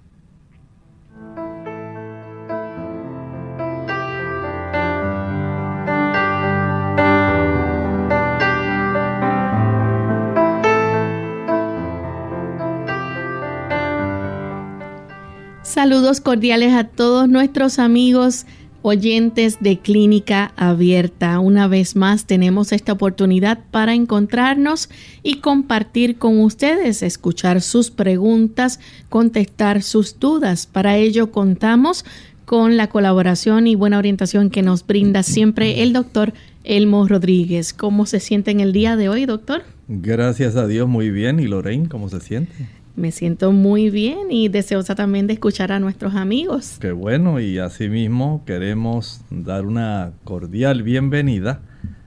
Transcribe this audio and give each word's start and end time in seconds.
Saludos 15.73 16.21
cordiales 16.21 16.75
a 16.75 16.85
todos 16.85 17.31
nuestros 17.31 17.79
amigos 17.79 18.45
oyentes 18.83 19.57
de 19.63 19.79
Clínica 19.79 20.53
Abierta. 20.55 21.41
Una 21.41 21.67
vez 21.67 21.97
más 21.97 22.27
tenemos 22.27 22.73
esta 22.73 22.93
oportunidad 22.93 23.59
para 23.71 23.95
encontrarnos 23.95 24.91
y 25.23 25.37
compartir 25.37 26.19
con 26.19 26.41
ustedes, 26.41 27.03
escuchar 27.03 27.63
sus 27.63 27.91
preguntas, 27.91 28.81
contestar 29.09 29.83
sus 29.83 30.21
dudas. 30.21 30.67
Para 30.67 30.99
ello 30.99 31.31
contamos 31.31 32.05
con 32.45 32.77
la 32.77 32.91
colaboración 32.91 33.67
y 33.67 33.75
buena 33.75 33.97
orientación 33.97 34.51
que 34.51 34.61
nos 34.61 34.87
brinda 34.87 35.23
siempre 35.23 35.83
el 35.83 35.95
doctor 35.95 36.35
Elmo 36.65 37.09
Rodríguez. 37.09 37.73
¿Cómo 37.73 38.05
se 38.05 38.21
siente 38.21 38.51
en 38.51 38.61
el 38.61 38.75
día 38.75 38.97
de 38.97 39.09
hoy, 39.09 39.25
doctor? 39.25 39.63
Gracias 39.89 40.55
a 40.55 40.67
Dios, 40.67 40.87
muy 40.87 41.09
bien. 41.09 41.41
¿Y 41.41 41.47
Lorraine, 41.47 41.89
cómo 41.89 42.11
se 42.11 42.21
siente? 42.21 42.53
Me 42.95 43.11
siento 43.11 43.53
muy 43.53 43.89
bien 43.89 44.31
y 44.31 44.49
deseosa 44.49 44.95
también 44.95 45.27
de 45.27 45.33
escuchar 45.33 45.73
a 45.73 45.81
nuestros 45.81 46.15
amigos. 46.15 46.77
Qué 46.79 46.93
bueno, 46.93 47.41
y 47.41 47.59
asimismo 47.59 48.43
queremos 48.45 49.23
dar 49.31 49.65
una 49.65 50.13
cordial 50.25 50.83
bienvenida 50.83 51.63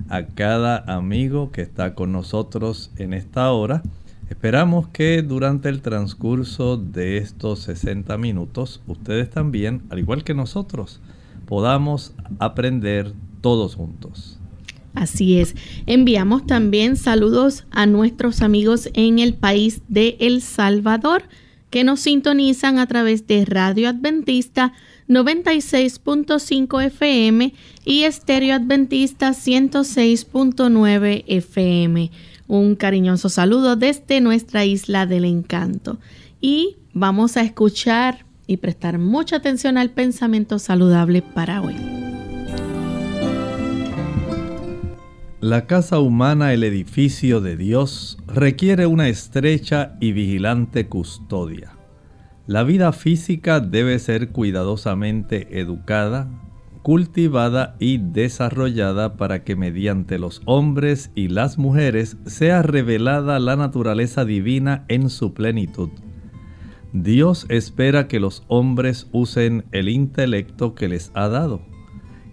a 0.09 0.27
cada 0.27 0.77
amigo 0.77 1.51
que 1.51 1.63
está 1.63 1.95
con 1.95 2.11
nosotros 2.11 2.91
en 2.97 3.15
esta 3.15 3.51
hora. 3.51 3.81
Esperamos 4.29 4.87
que 4.89 5.23
durante 5.23 5.69
el 5.69 5.81
transcurso 5.81 6.77
de 6.77 7.17
estos 7.17 7.61
60 7.61 8.15
minutos 8.19 8.83
ustedes 8.85 9.31
también, 9.31 9.81
al 9.89 9.97
igual 9.97 10.23
que 10.23 10.35
nosotros, 10.35 11.01
podamos 11.47 12.13
aprender 12.39 13.13
todos 13.41 13.75
juntos. 13.75 14.34
Así 14.95 15.39
es. 15.39 15.55
Enviamos 15.85 16.47
también 16.47 16.95
saludos 16.95 17.65
a 17.69 17.85
nuestros 17.85 18.41
amigos 18.41 18.89
en 18.93 19.19
el 19.19 19.33
país 19.33 19.81
de 19.87 20.17
El 20.19 20.41
Salvador 20.41 21.23
que 21.69 21.83
nos 21.83 21.99
sintonizan 21.99 22.79
a 22.79 22.87
través 22.87 23.27
de 23.27 23.43
Radio 23.43 23.89
Adventista 23.89 24.71
96.5 25.09 26.83
FM 26.85 27.53
y 27.83 28.03
Estéreo 28.03 28.55
Adventista 28.55 29.31
106.9 29.31 31.25
FM. 31.27 32.11
Un 32.47 32.75
cariñoso 32.75 33.29
saludo 33.29 33.75
desde 33.75 34.21
nuestra 34.21 34.65
isla 34.65 35.05
del 35.05 35.25
encanto. 35.25 35.99
Y 36.39 36.77
vamos 36.93 37.37
a 37.37 37.41
escuchar 37.41 38.25
y 38.47 38.57
prestar 38.57 38.99
mucha 38.99 39.37
atención 39.37 39.77
al 39.77 39.89
pensamiento 39.89 40.59
saludable 40.59 41.21
para 41.21 41.61
hoy. 41.61 41.75
La 45.45 45.67
casa 45.67 45.99
humana, 45.99 46.53
el 46.53 46.63
edificio 46.63 47.39
de 47.39 47.55
Dios, 47.55 48.17
requiere 48.25 48.87
una 48.87 49.09
estrecha 49.09 49.95
y 49.99 50.11
vigilante 50.11 50.87
custodia. 50.87 51.73
La 52.47 52.63
vida 52.63 52.91
física 52.93 53.59
debe 53.59 53.99
ser 53.99 54.29
cuidadosamente 54.29 55.59
educada, 55.59 56.31
cultivada 56.81 57.75
y 57.77 57.99
desarrollada 57.99 59.17
para 59.17 59.43
que 59.43 59.55
mediante 59.55 60.17
los 60.17 60.41
hombres 60.45 61.11
y 61.13 61.27
las 61.27 61.59
mujeres 61.59 62.17
sea 62.25 62.63
revelada 62.63 63.37
la 63.37 63.55
naturaleza 63.55 64.25
divina 64.25 64.83
en 64.87 65.11
su 65.11 65.35
plenitud. 65.35 65.89
Dios 66.91 67.45
espera 67.49 68.07
que 68.07 68.19
los 68.19 68.41
hombres 68.47 69.09
usen 69.11 69.65
el 69.71 69.89
intelecto 69.89 70.73
que 70.73 70.87
les 70.87 71.11
ha 71.13 71.27
dado 71.27 71.74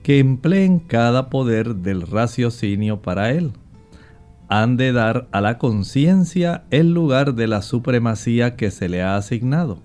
que 0.03 0.19
empleen 0.19 0.79
cada 0.79 1.31
poder 1.31 1.77
del 1.77 2.03
raciocinio 2.03 3.03
para 3.03 3.31
él. 3.31 3.53
Han 4.49 4.77
de 4.77 4.93
dar 4.93 5.29
a 5.33 5.41
la 5.41 5.59
conciencia 5.59 6.65
el 6.71 6.93
lugar 6.93 7.35
de 7.35 7.47
la 7.47 7.63
supremacía 7.63 8.57
que 8.57 8.71
se 8.71 8.89
le 8.89 9.03
ha 9.03 9.17
asignado. 9.17 9.79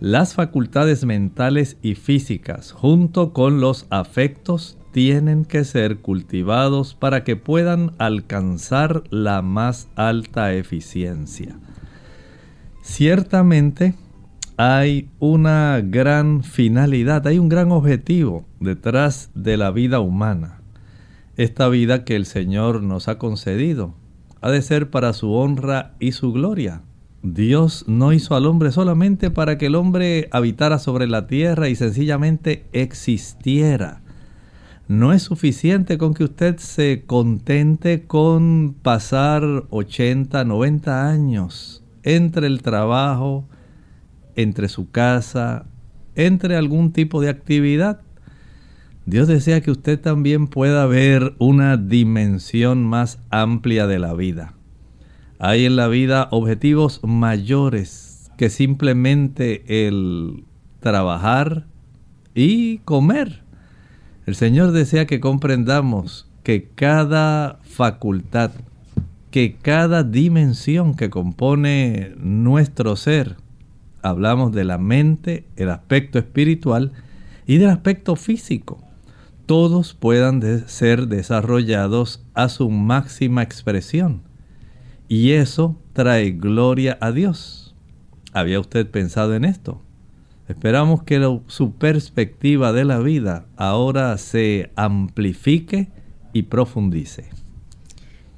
Las 0.00 0.34
facultades 0.34 1.06
mentales 1.06 1.78
y 1.80 1.94
físicas 1.94 2.72
junto 2.72 3.32
con 3.32 3.60
los 3.60 3.86
afectos 3.88 4.76
tienen 4.92 5.44
que 5.44 5.64
ser 5.64 5.98
cultivados 5.98 6.94
para 6.94 7.24
que 7.24 7.36
puedan 7.36 7.92
alcanzar 7.98 9.04
la 9.10 9.40
más 9.40 9.88
alta 9.94 10.52
eficiencia. 10.52 11.58
Ciertamente, 12.82 13.94
hay 14.58 15.10
una 15.18 15.82
gran 15.82 16.42
finalidad, 16.42 17.26
hay 17.26 17.38
un 17.38 17.48
gran 17.48 17.72
objetivo 17.72 18.45
detrás 18.60 19.30
de 19.34 19.56
la 19.56 19.70
vida 19.70 20.00
humana. 20.00 20.60
Esta 21.36 21.68
vida 21.68 22.04
que 22.04 22.16
el 22.16 22.26
Señor 22.26 22.82
nos 22.82 23.08
ha 23.08 23.18
concedido 23.18 23.94
ha 24.40 24.50
de 24.50 24.62
ser 24.62 24.90
para 24.90 25.12
su 25.12 25.32
honra 25.32 25.94
y 25.98 26.12
su 26.12 26.32
gloria. 26.32 26.82
Dios 27.22 27.84
no 27.88 28.12
hizo 28.12 28.36
al 28.36 28.46
hombre 28.46 28.70
solamente 28.70 29.30
para 29.30 29.58
que 29.58 29.66
el 29.66 29.74
hombre 29.74 30.28
habitara 30.30 30.78
sobre 30.78 31.08
la 31.08 31.26
tierra 31.26 31.68
y 31.68 31.74
sencillamente 31.74 32.66
existiera. 32.72 34.02
No 34.88 35.12
es 35.12 35.24
suficiente 35.24 35.98
con 35.98 36.14
que 36.14 36.22
usted 36.22 36.58
se 36.58 37.02
contente 37.06 38.04
con 38.06 38.76
pasar 38.80 39.64
80, 39.70 40.44
90 40.44 41.08
años 41.08 41.82
entre 42.04 42.46
el 42.46 42.62
trabajo, 42.62 43.48
entre 44.36 44.68
su 44.68 44.92
casa, 44.92 45.66
entre 46.14 46.54
algún 46.54 46.92
tipo 46.92 47.20
de 47.20 47.30
actividad. 47.30 48.02
Dios 49.06 49.28
desea 49.28 49.60
que 49.60 49.70
usted 49.70 50.00
también 50.00 50.48
pueda 50.48 50.84
ver 50.86 51.34
una 51.38 51.76
dimensión 51.76 52.84
más 52.84 53.20
amplia 53.30 53.86
de 53.86 54.00
la 54.00 54.14
vida. 54.14 54.54
Hay 55.38 55.64
en 55.64 55.76
la 55.76 55.86
vida 55.86 56.26
objetivos 56.32 57.00
mayores 57.04 58.32
que 58.36 58.50
simplemente 58.50 59.86
el 59.86 60.42
trabajar 60.80 61.66
y 62.34 62.78
comer. 62.78 63.44
El 64.26 64.34
Señor 64.34 64.72
desea 64.72 65.06
que 65.06 65.20
comprendamos 65.20 66.28
que 66.42 66.68
cada 66.74 67.60
facultad, 67.62 68.50
que 69.30 69.54
cada 69.54 70.02
dimensión 70.02 70.96
que 70.96 71.10
compone 71.10 72.12
nuestro 72.16 72.96
ser, 72.96 73.36
hablamos 74.02 74.52
de 74.52 74.64
la 74.64 74.78
mente, 74.78 75.44
el 75.54 75.70
aspecto 75.70 76.18
espiritual 76.18 76.90
y 77.46 77.58
del 77.58 77.70
aspecto 77.70 78.16
físico, 78.16 78.82
todos 79.46 79.94
puedan 79.94 80.68
ser 80.68 81.06
desarrollados 81.08 82.22
a 82.34 82.48
su 82.48 82.68
máxima 82.68 83.42
expresión. 83.42 84.22
Y 85.08 85.32
eso 85.32 85.76
trae 85.92 86.32
gloria 86.32 86.98
a 87.00 87.12
Dios. 87.12 87.74
¿Había 88.32 88.60
usted 88.60 88.90
pensado 88.90 89.34
en 89.34 89.44
esto? 89.44 89.80
Esperamos 90.48 91.02
que 91.02 91.40
su 91.46 91.72
perspectiva 91.72 92.72
de 92.72 92.84
la 92.84 92.98
vida 92.98 93.46
ahora 93.56 94.16
se 94.18 94.70
amplifique 94.76 95.88
y 96.32 96.42
profundice. 96.42 97.30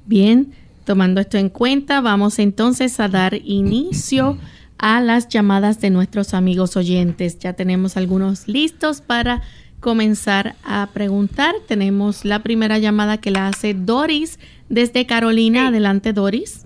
Bien, 0.05 0.53
tomando 0.85 1.21
esto 1.21 1.37
en 1.37 1.49
cuenta, 1.49 2.01
vamos 2.01 2.39
entonces 2.39 2.99
a 2.99 3.09
dar 3.09 3.35
inicio 3.35 4.37
a 4.79 5.01
las 5.01 5.27
llamadas 5.27 5.81
de 5.81 5.89
nuestros 5.89 6.33
amigos 6.33 6.77
oyentes. 6.77 7.37
Ya 7.37 7.53
tenemos 7.53 7.97
algunos 7.97 8.47
listos 8.47 9.01
para 9.01 9.41
comenzar 9.79 10.55
a 10.65 10.87
preguntar. 10.93 11.55
Tenemos 11.67 12.25
la 12.25 12.39
primera 12.39 12.77
llamada 12.77 13.17
que 13.17 13.31
la 13.31 13.47
hace 13.47 13.73
Doris 13.73 14.39
desde 14.69 15.05
Carolina. 15.05 15.67
Adelante, 15.67 16.13
Doris. 16.13 16.65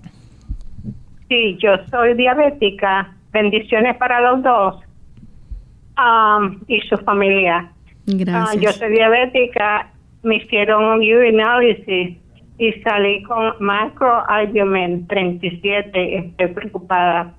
Sí, 1.28 1.56
yo 1.60 1.70
soy 1.90 2.14
diabética. 2.14 3.14
Bendiciones 3.32 3.96
para 3.96 4.20
los 4.20 4.42
dos 4.42 4.84
y 6.66 6.80
su 6.88 6.96
familia. 6.98 7.70
Gracias. 8.06 8.56
Ah, 8.56 8.60
yo 8.60 8.72
soy 8.72 8.90
diabética, 8.90 9.90
me 10.22 10.36
hicieron 10.36 10.84
un 10.84 10.98
urinalysis 10.98 12.18
y 12.58 12.72
salí 12.82 13.22
con 13.24 13.54
macroalbumin 13.60 15.06
37. 15.06 16.18
Estoy 16.18 16.48
preocupada. 16.48 17.34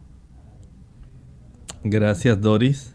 Gracias, 1.83 2.41
Doris. 2.41 2.94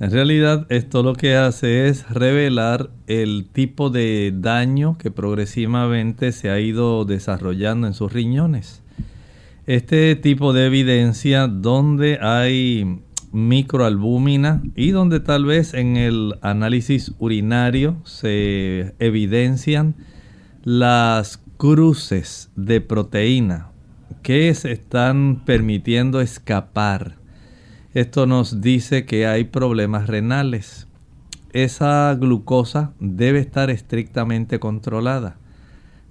En 0.00 0.10
realidad, 0.10 0.66
esto 0.70 1.02
lo 1.02 1.12
que 1.12 1.36
hace 1.36 1.88
es 1.88 2.08
revelar 2.08 2.88
el 3.06 3.46
tipo 3.52 3.90
de 3.90 4.32
daño 4.34 4.96
que 4.96 5.10
progresivamente 5.10 6.32
se 6.32 6.48
ha 6.48 6.58
ido 6.58 7.04
desarrollando 7.04 7.86
en 7.86 7.92
sus 7.92 8.10
riñones. 8.10 8.82
Este 9.66 10.16
tipo 10.16 10.54
de 10.54 10.64
evidencia 10.64 11.48
donde 11.48 12.18
hay 12.18 13.02
microalbúmina 13.30 14.62
y 14.74 14.90
donde 14.92 15.20
tal 15.20 15.44
vez 15.44 15.74
en 15.74 15.98
el 15.98 16.34
análisis 16.40 17.12
urinario 17.18 18.00
se 18.04 18.94
evidencian 19.00 19.96
las 20.64 21.42
cruces 21.58 22.50
de 22.56 22.80
proteína 22.80 23.68
que 24.22 24.54
se 24.54 24.72
están 24.72 25.42
permitiendo 25.44 26.22
escapar. 26.22 27.19
Esto 27.94 28.26
nos 28.26 28.60
dice 28.60 29.04
que 29.04 29.26
hay 29.26 29.44
problemas 29.44 30.06
renales. 30.06 30.86
Esa 31.52 32.14
glucosa 32.14 32.92
debe 33.00 33.40
estar 33.40 33.70
estrictamente 33.70 34.60
controlada. 34.60 35.36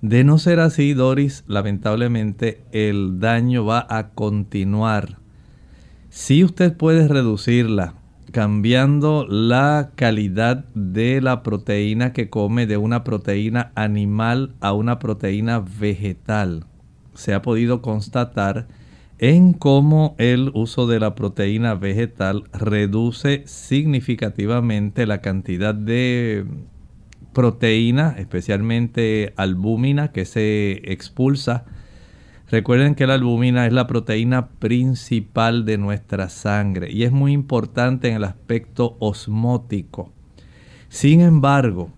De 0.01 0.23
no 0.23 0.37
ser 0.37 0.59
así, 0.59 0.93
Doris, 0.93 1.43
lamentablemente 1.47 2.63
el 2.71 3.19
daño 3.19 3.65
va 3.65 3.85
a 3.89 4.09
continuar 4.09 5.19
si 6.09 6.43
usted 6.43 6.75
puede 6.75 7.07
reducirla 7.07 7.93
cambiando 8.31 9.25
la 9.27 9.91
calidad 9.95 10.65
de 10.75 11.21
la 11.21 11.43
proteína 11.43 12.13
que 12.13 12.29
come 12.29 12.67
de 12.67 12.77
una 12.77 13.03
proteína 13.03 13.71
animal 13.75 14.53
a 14.59 14.73
una 14.73 14.99
proteína 14.99 15.59
vegetal. 15.59 16.65
Se 17.13 17.33
ha 17.33 17.41
podido 17.41 17.81
constatar 17.81 18.67
en 19.19 19.53
cómo 19.53 20.15
el 20.17 20.51
uso 20.53 20.87
de 20.87 20.99
la 20.99 21.15
proteína 21.15 21.75
vegetal 21.75 22.45
reduce 22.53 23.43
significativamente 23.45 25.05
la 25.05 25.21
cantidad 25.21 25.75
de 25.75 26.45
proteína, 27.33 28.15
especialmente 28.17 29.33
albúmina, 29.37 30.11
que 30.11 30.25
se 30.25 30.91
expulsa 30.91 31.65
Recuerden 32.51 32.95
que 32.95 33.05
la 33.05 33.13
albúmina 33.13 33.67
es 33.67 33.73
la 33.73 33.85
proteína 33.85 34.47
principal 34.47 35.65
de 35.65 35.77
nuestra 35.77 36.29
sangre 36.29 36.91
y 36.91 37.03
es 37.03 37.11
muy 37.11 37.31
importante 37.31 38.09
en 38.09 38.15
el 38.15 38.23
aspecto 38.23 38.97
osmótico. 38.99 40.11
Sin 40.87 41.21
embargo, 41.21 41.91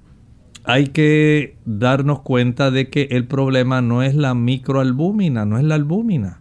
hay 0.66 0.88
que 0.88 1.56
darnos 1.64 2.20
cuenta 2.22 2.70
de 2.70 2.90
que 2.90 3.08
el 3.12 3.28
problema 3.28 3.82
no 3.82 4.04
es 4.04 4.14
la 4.14 4.34
microalbúmina, 4.34 5.46
no 5.46 5.58
es 5.58 5.64
la 5.64 5.76
albúmina. 5.76 6.41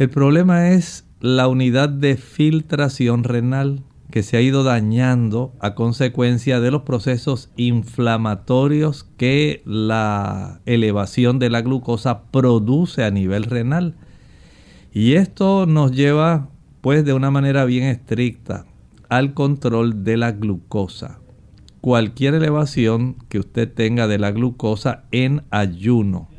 El 0.00 0.08
problema 0.08 0.70
es 0.70 1.04
la 1.20 1.46
unidad 1.46 1.90
de 1.90 2.16
filtración 2.16 3.22
renal 3.22 3.82
que 4.10 4.22
se 4.22 4.38
ha 4.38 4.40
ido 4.40 4.64
dañando 4.64 5.52
a 5.60 5.74
consecuencia 5.74 6.58
de 6.58 6.70
los 6.70 6.84
procesos 6.84 7.50
inflamatorios 7.58 9.04
que 9.18 9.60
la 9.66 10.62
elevación 10.64 11.38
de 11.38 11.50
la 11.50 11.60
glucosa 11.60 12.22
produce 12.30 13.04
a 13.04 13.10
nivel 13.10 13.44
renal. 13.44 13.94
Y 14.90 15.16
esto 15.16 15.66
nos 15.66 15.92
lleva 15.92 16.48
pues 16.80 17.04
de 17.04 17.12
una 17.12 17.30
manera 17.30 17.66
bien 17.66 17.84
estricta 17.84 18.64
al 19.10 19.34
control 19.34 20.02
de 20.02 20.16
la 20.16 20.32
glucosa. 20.32 21.20
Cualquier 21.82 22.32
elevación 22.32 23.16
que 23.28 23.38
usted 23.38 23.70
tenga 23.70 24.06
de 24.06 24.18
la 24.18 24.30
glucosa 24.30 25.04
en 25.12 25.42
ayuno 25.50 26.29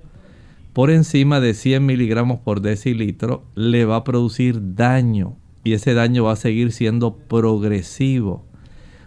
por 0.73 0.89
encima 0.89 1.39
de 1.39 1.53
100 1.53 1.85
miligramos 1.85 2.39
por 2.39 2.61
decilitro 2.61 3.43
le 3.55 3.85
va 3.85 3.97
a 3.97 4.03
producir 4.03 4.75
daño 4.75 5.35
y 5.63 5.73
ese 5.73 5.93
daño 5.93 6.23
va 6.23 6.33
a 6.33 6.37
seguir 6.37 6.71
siendo 6.71 7.17
progresivo. 7.17 8.45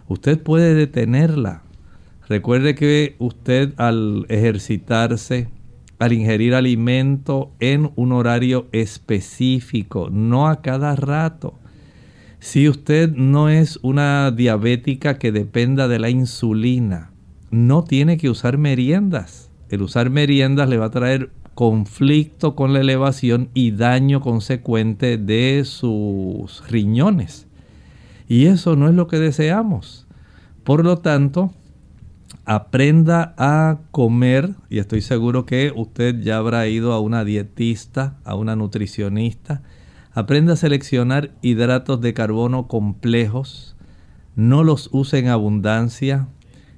Usted 0.07 0.41
puede 0.41 0.73
detenerla. 0.73 1.63
Recuerde 2.29 2.75
que 2.75 3.15
usted 3.19 3.73
al 3.77 4.25
ejercitarse, 4.29 5.49
al 5.99 6.13
ingerir 6.13 6.53
alimento 6.53 7.51
en 7.59 7.91
un 7.95 8.11
horario 8.11 8.67
específico, 8.71 10.09
no 10.11 10.47
a 10.47 10.61
cada 10.61 10.95
rato. 10.95 11.55
Si 12.39 12.69
usted 12.69 13.11
no 13.11 13.49
es 13.49 13.79
una 13.81 14.31
diabética 14.31 15.17
que 15.17 15.31
dependa 15.31 15.87
de 15.87 15.99
la 15.99 16.09
insulina, 16.09 17.11
no 17.49 17.83
tiene 17.83 18.17
que 18.17 18.29
usar 18.29 18.57
meriendas. 18.57 19.49
El 19.69 19.81
usar 19.81 20.09
meriendas 20.09 20.69
le 20.69 20.77
va 20.77 20.85
a 20.85 20.91
traer 20.91 21.31
conflicto 21.55 22.53
con 22.53 22.73
la 22.73 22.81
elevación 22.81 23.49
y 23.53 23.71
daño 23.71 24.21
consecuente 24.21 25.17
de 25.17 25.63
sus 25.65 26.67
riñones. 26.69 27.47
Y 28.27 28.45
eso 28.45 28.75
no 28.75 28.89
es 28.89 28.93
lo 28.93 29.07
que 29.07 29.17
deseamos. 29.17 30.05
Por 30.63 30.83
lo 30.83 30.97
tanto, 30.97 31.53
aprenda 32.43 33.33
a 33.37 33.79
comer, 33.91 34.55
y 34.69 34.79
estoy 34.79 35.01
seguro 35.01 35.45
que 35.45 35.71
usted 35.75 36.21
ya 36.21 36.37
habrá 36.37 36.67
ido 36.67 36.91
a 36.91 36.99
una 36.99 37.23
dietista, 37.23 38.17
a 38.25 38.35
una 38.35 38.55
nutricionista, 38.55 39.63
aprenda 40.11 40.53
a 40.53 40.57
seleccionar 40.57 41.31
hidratos 41.41 42.01
de 42.01 42.13
carbono 42.13 42.67
complejos, 42.67 43.75
no 44.35 44.63
los 44.63 44.89
use 44.91 45.19
en 45.19 45.29
abundancia, 45.29 46.27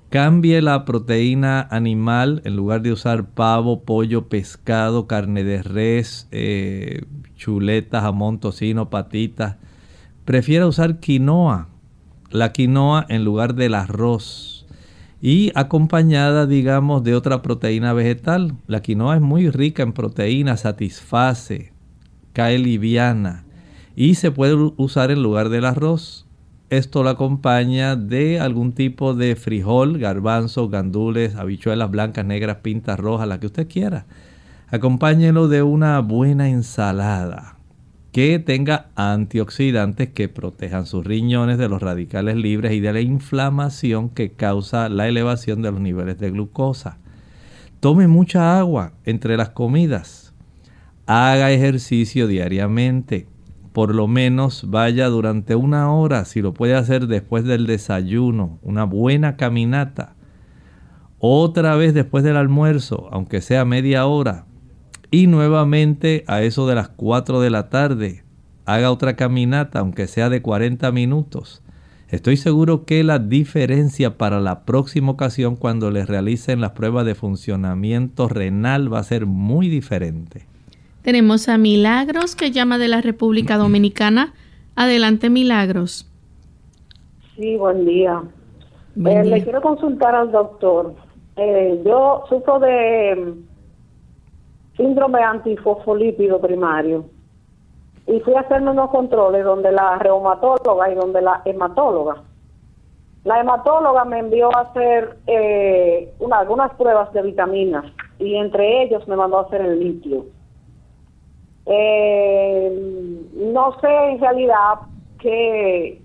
Cambie 0.10 0.62
la 0.62 0.86
proteína 0.86 1.68
animal 1.70 2.42
en 2.46 2.56
lugar 2.56 2.82
de 2.82 2.94
usar 2.94 3.26
pavo, 3.26 3.84
pollo, 3.84 4.30
pescado, 4.30 5.06
carne 5.06 5.44
de 5.44 5.62
res, 5.62 6.30
eh, 6.32 7.04
chuletas, 7.36 8.04
jamón, 8.04 8.40
tocino, 8.40 8.90
patitas. 8.90 9.58
Prefiera 10.24 10.66
usar 10.66 11.02
quinoa, 11.02 11.68
la 12.32 12.54
quinoa 12.54 13.06
en 13.10 13.26
lugar 13.26 13.54
del 13.56 13.76
arroz 13.76 14.66
y 15.22 15.52
acompañada, 15.56 16.46
digamos, 16.46 17.04
de 17.04 17.14
otra 17.14 17.42
proteína 17.42 17.92
vegetal. 17.92 18.56
La 18.66 18.82
quinoa 18.82 19.16
es 19.16 19.22
muy 19.22 19.50
rica 19.50 19.84
en 19.84 19.92
proteína, 19.92 20.56
satisface, 20.56 21.74
cae 22.32 22.58
liviana 22.60 23.46
y 23.94 24.16
se 24.16 24.32
puede 24.32 24.54
usar 24.78 25.12
en 25.12 25.22
lugar 25.22 25.50
del 25.50 25.66
arroz. 25.66 26.27
Esto 26.70 27.04
lo 27.04 27.10
acompaña 27.10 27.96
de 27.96 28.40
algún 28.40 28.74
tipo 28.74 29.14
de 29.14 29.36
frijol, 29.36 29.98
garbanzo, 30.00 30.68
gandules, 30.68 31.36
habichuelas 31.36 31.90
blancas, 31.90 32.26
negras, 32.26 32.58
pintas 32.58 33.00
rojas, 33.00 33.28
la 33.28 33.40
que 33.40 33.48
usted 33.48 33.68
quiera. 33.68 34.06
Acompáñelo 34.70 35.48
de 35.48 35.64
una 35.64 36.00
buena 36.00 36.50
ensalada 36.50 37.56
que 38.12 38.40
tenga 38.40 38.88
antioxidantes 38.96 40.10
que 40.10 40.28
protejan 40.28 40.86
sus 40.86 41.06
riñones 41.06 41.58
de 41.58 41.70
los 41.70 41.82
radicales 41.82 42.36
libres 42.36 42.74
y 42.74 42.80
de 42.80 42.92
la 42.92 43.02
inflamación 43.02 44.10
que 44.10 44.32
causa 44.32 44.90
la 44.90 45.08
elevación 45.08 45.62
de 45.62 45.72
los 45.72 45.80
niveles 45.80 46.20
de 46.20 46.32
glucosa. 46.32 46.98
Tome 47.80 48.08
mucha 48.08 48.60
agua 48.60 48.92
entre 49.06 49.38
las 49.38 49.50
comidas 49.50 50.28
haga 51.08 51.52
ejercicio 51.52 52.28
diariamente. 52.28 53.28
Por 53.78 53.94
lo 53.94 54.08
menos 54.08 54.72
vaya 54.72 55.08
durante 55.08 55.54
una 55.54 55.94
hora, 55.94 56.26
si 56.26 56.42
lo 56.42 56.52
puede 56.52 56.74
hacer 56.74 57.06
después 57.06 57.44
del 57.44 57.68
desayuno, 57.68 58.58
una 58.64 58.86
buena 58.86 59.38
caminata. 59.38 60.16
Otra 61.20 61.76
vez 61.76 61.94
después 61.94 62.24
del 62.24 62.38
almuerzo, 62.38 63.08
aunque 63.12 63.40
sea 63.40 63.66
media 63.66 64.08
hora. 64.08 64.46
Y 65.12 65.28
nuevamente 65.28 66.24
a 66.26 66.42
eso 66.42 66.66
de 66.66 66.74
las 66.74 66.90
4 66.90 67.40
de 67.40 67.52
la 67.52 67.70
tarde, 67.70 68.24
haga 68.66 68.90
otra 68.90 69.16
caminata, 69.16 69.78
aunque 69.78 70.08
sea 70.08 70.32
de 70.32 70.42
40 70.42 70.92
minutos. 70.92 71.62
Estoy 72.08 72.38
seguro 72.38 72.84
que 72.84 73.04
la 73.04 73.20
diferencia 73.20 74.18
para 74.18 74.40
la 74.40 74.66
próxima 74.66 75.12
ocasión 75.12 75.56
cuando 75.56 75.92
les 75.92 76.08
realicen 76.08 76.62
las 76.62 76.72
pruebas 76.72 77.06
de 77.06 77.14
funcionamiento 77.14 78.28
renal 78.28 78.92
va 78.92 78.98
a 78.98 79.04
ser 79.04 79.28
muy 79.28 79.70
diferente. 79.70 80.48
Tenemos 81.08 81.48
a 81.48 81.58
Milagros 81.58 82.36
que 82.36 82.52
llama 82.52 82.78
de 82.78 82.90
la 82.90 83.00
República 83.00 83.56
Dominicana. 83.56 84.34
Adelante, 84.76 85.30
Milagros. 85.30 86.06
Sí, 87.38 87.56
buen 87.56 87.86
día. 87.86 88.24
Eh, 89.06 89.24
le 89.24 89.42
quiero 89.42 89.62
consultar 89.62 90.14
al 90.14 90.34
doctor. 90.34 90.96
Eh, 91.38 91.82
yo 91.86 92.26
sufro 92.28 92.60
de 92.60 93.36
síndrome 94.76 95.24
antifosfolípido 95.24 96.42
primario 96.42 97.06
y 98.06 98.20
fui 98.20 98.34
a 98.34 98.42
hacerme 98.42 98.72
unos 98.72 98.90
controles 98.90 99.46
donde 99.46 99.72
la 99.72 99.98
reumatóloga 100.00 100.92
y 100.92 100.96
donde 100.96 101.22
la 101.22 101.42
hematóloga. 101.46 102.22
La 103.24 103.40
hematóloga 103.40 104.04
me 104.04 104.20
envió 104.20 104.54
a 104.54 104.64
hacer 104.64 105.20
eh, 105.26 106.14
algunas 106.34 106.74
pruebas 106.74 107.14
de 107.14 107.22
vitaminas 107.22 107.86
y 108.20 108.36
entre 108.36 108.84
ellos 108.84 109.08
me 109.08 109.16
mandó 109.16 109.38
a 109.38 109.44
hacer 109.44 109.62
el 109.62 109.80
litio. 109.80 110.26
Eh, 111.70 113.28
no 113.34 113.78
sé 113.82 113.88
en 113.88 114.20
realidad 114.20 114.80
qué, 115.20 116.02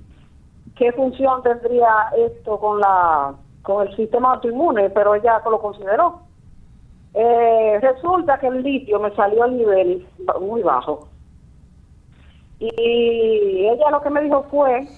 función 0.96 1.42
tendría 1.44 2.10
esto 2.18 2.58
con 2.58 2.80
la 2.80 3.34
con 3.62 3.86
el 3.86 3.94
sistema 3.94 4.32
autoinmune, 4.32 4.90
pero 4.90 5.14
ella 5.14 5.40
lo 5.48 5.60
consideró. 5.60 6.22
Eh, 7.14 7.78
resulta 7.80 8.38
que 8.40 8.48
el 8.48 8.62
litio 8.64 8.98
me 8.98 9.14
salió 9.14 9.44
al 9.44 9.56
nivel 9.56 10.04
muy 10.40 10.62
bajo. 10.62 11.06
Y 12.58 13.66
ella 13.66 13.90
lo 13.90 14.02
que 14.02 14.10
me 14.10 14.22
dijo 14.22 14.44
fue 14.50 14.88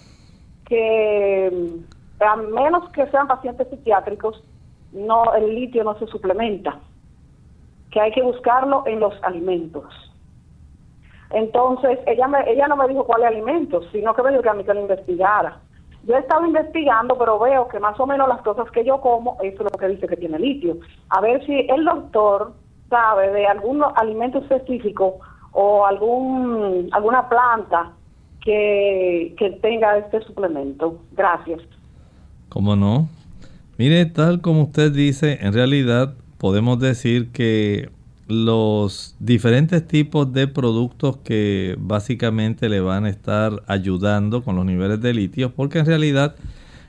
que 0.67 1.83
a 2.21 2.37
menos 2.37 2.89
que 2.91 3.07
sean 3.09 3.27
pacientes 3.27 3.69
psiquiátricos, 3.69 4.43
no 4.93 5.35
el 5.35 5.55
litio 5.55 5.85
no 5.85 5.99
se 5.99 6.07
suplementa, 6.07 6.79
que 7.91 8.01
hay 8.01 8.13
que 8.13 8.23
buscarlo 8.23 8.85
en 8.87 9.01
los 9.01 9.15
alimentos. 9.23 9.85
Entonces, 11.31 11.99
ella, 12.07 12.29
me, 12.29 12.39
ella 12.51 12.69
no 12.69 12.77
me 12.77 12.89
dijo 12.89 13.05
cuáles 13.05 13.29
alimentos, 13.29 13.87
sino 13.93 14.15
que 14.15 14.23
me 14.23 14.31
dijo 14.31 14.43
que 14.43 14.49
a 14.51 14.55
mí 14.55 14.65
que 14.65 14.75
lo 14.75 14.81
investigara. 14.81 15.61
Yo 16.07 16.17
he 16.17 16.19
estado 16.21 16.47
investigando, 16.47 17.17
pero 17.17 17.39
veo 17.39 17.67
que 17.69 17.81
más 17.81 17.99
o 17.99 18.07
menos 18.07 18.29
las 18.29 18.43
cosas 18.43 18.71
que 18.71 18.85
yo 18.85 19.01
como, 19.01 19.39
eso 19.43 19.65
es 19.65 19.73
lo 19.73 19.79
que 19.79 19.89
dice 19.89 20.07
que 20.07 20.17
tiene 20.17 20.39
litio. 20.39 20.77
A 21.09 21.21
ver 21.21 21.45
si 21.47 21.67
el 21.69 21.85
doctor 21.85 22.53
sabe 22.91 23.31
de 23.31 23.47
algún 23.47 23.83
alimento 23.97 24.39
específico 24.39 25.19
o 25.53 25.87
algún 25.87 26.89
alguna 26.93 27.29
planta 27.29 27.93
que, 28.43 29.35
que 29.39 29.51
tenga 29.63 29.97
este 29.97 30.21
suplemento. 30.23 30.99
Gracias. 31.13 31.63
¿Cómo 32.51 32.77
no? 32.77 33.09
Mire, 33.79 34.05
tal 34.07 34.41
como 34.41 34.65
usted 34.65 34.93
dice, 34.93 35.39
en 35.41 35.53
realidad 35.55 36.15
podemos 36.39 36.79
decir 36.79 37.33
que 37.33 37.89
los 38.27 39.17
diferentes 39.19 39.87
tipos 39.87 40.33
de 40.33 40.49
productos 40.49 41.19
que 41.19 41.77
básicamente 41.79 42.69
le 42.69 42.81
van 42.81 43.05
a 43.05 43.11
estar 43.11 43.63
ayudando 43.67 44.43
con 44.43 44.57
los 44.57 44.65
niveles 44.65 45.01
de 45.01 45.13
litio, 45.13 45.55
porque 45.55 45.81
en 45.81 45.87
realidad, 45.87 46.37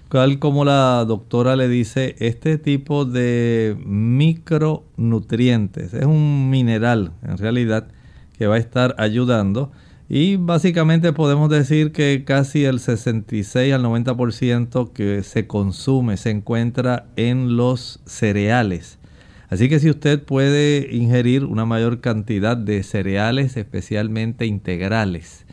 tal 0.10 0.40
como 0.40 0.64
la 0.64 1.04
doctora 1.06 1.56
le 1.56 1.68
dice, 1.68 2.16
este 2.20 2.58
tipo 2.58 3.06
de 3.06 3.78
micronutrientes 3.86 5.94
es 5.94 6.06
un 6.06 6.50
mineral 6.50 7.12
en 7.22 7.38
realidad 7.38 7.88
que 8.38 8.48
va 8.48 8.56
a 8.56 8.60
estar 8.60 8.96
ayudando. 8.98 9.72
Y 10.08 10.36
básicamente 10.36 11.14
podemos 11.14 11.50
decir 11.50 11.92
que 11.92 12.24
casi 12.26 12.64
el 12.64 12.80
66 12.80 13.74
al 13.74 13.84
90% 13.84 14.94
que 14.94 15.24
se 15.24 15.48
consume 15.48 16.18
se 16.18 16.30
encuentra 16.30 17.08
en 17.16 17.58
los 17.58 18.02
cereales 18.06 19.00
Así 19.56 19.70
que 19.70 19.80
si 19.80 19.90
usted 19.90 20.22
puede 20.22 20.94
ingerir 20.94 21.46
una 21.46 21.64
mayor 21.64 22.02
cantidad 22.02 22.58
de 22.58 22.84
cereales, 22.84 23.56
especialmente 23.56 24.46
integrales, 24.46 25.46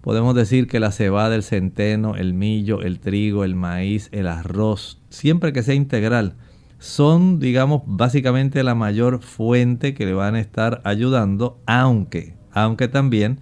podemos 0.00 0.34
decir 0.34 0.66
que 0.66 0.80
la 0.80 0.90
cebada, 0.90 1.34
el 1.34 1.42
centeno, 1.42 2.16
el 2.16 2.32
millo, 2.32 2.80
el 2.80 2.98
trigo, 2.98 3.44
el 3.44 3.54
maíz, 3.54 4.08
el 4.12 4.26
arroz, 4.26 5.02
siempre 5.10 5.52
que 5.52 5.62
sea 5.62 5.74
integral, 5.74 6.36
son, 6.78 7.38
digamos, 7.38 7.82
básicamente 7.84 8.62
la 8.62 8.74
mayor 8.74 9.20
fuente 9.20 9.92
que 9.92 10.06
le 10.06 10.14
van 10.14 10.34
a 10.34 10.40
estar 10.40 10.80
ayudando, 10.84 11.60
aunque, 11.66 12.36
aunque 12.52 12.88
también 12.88 13.40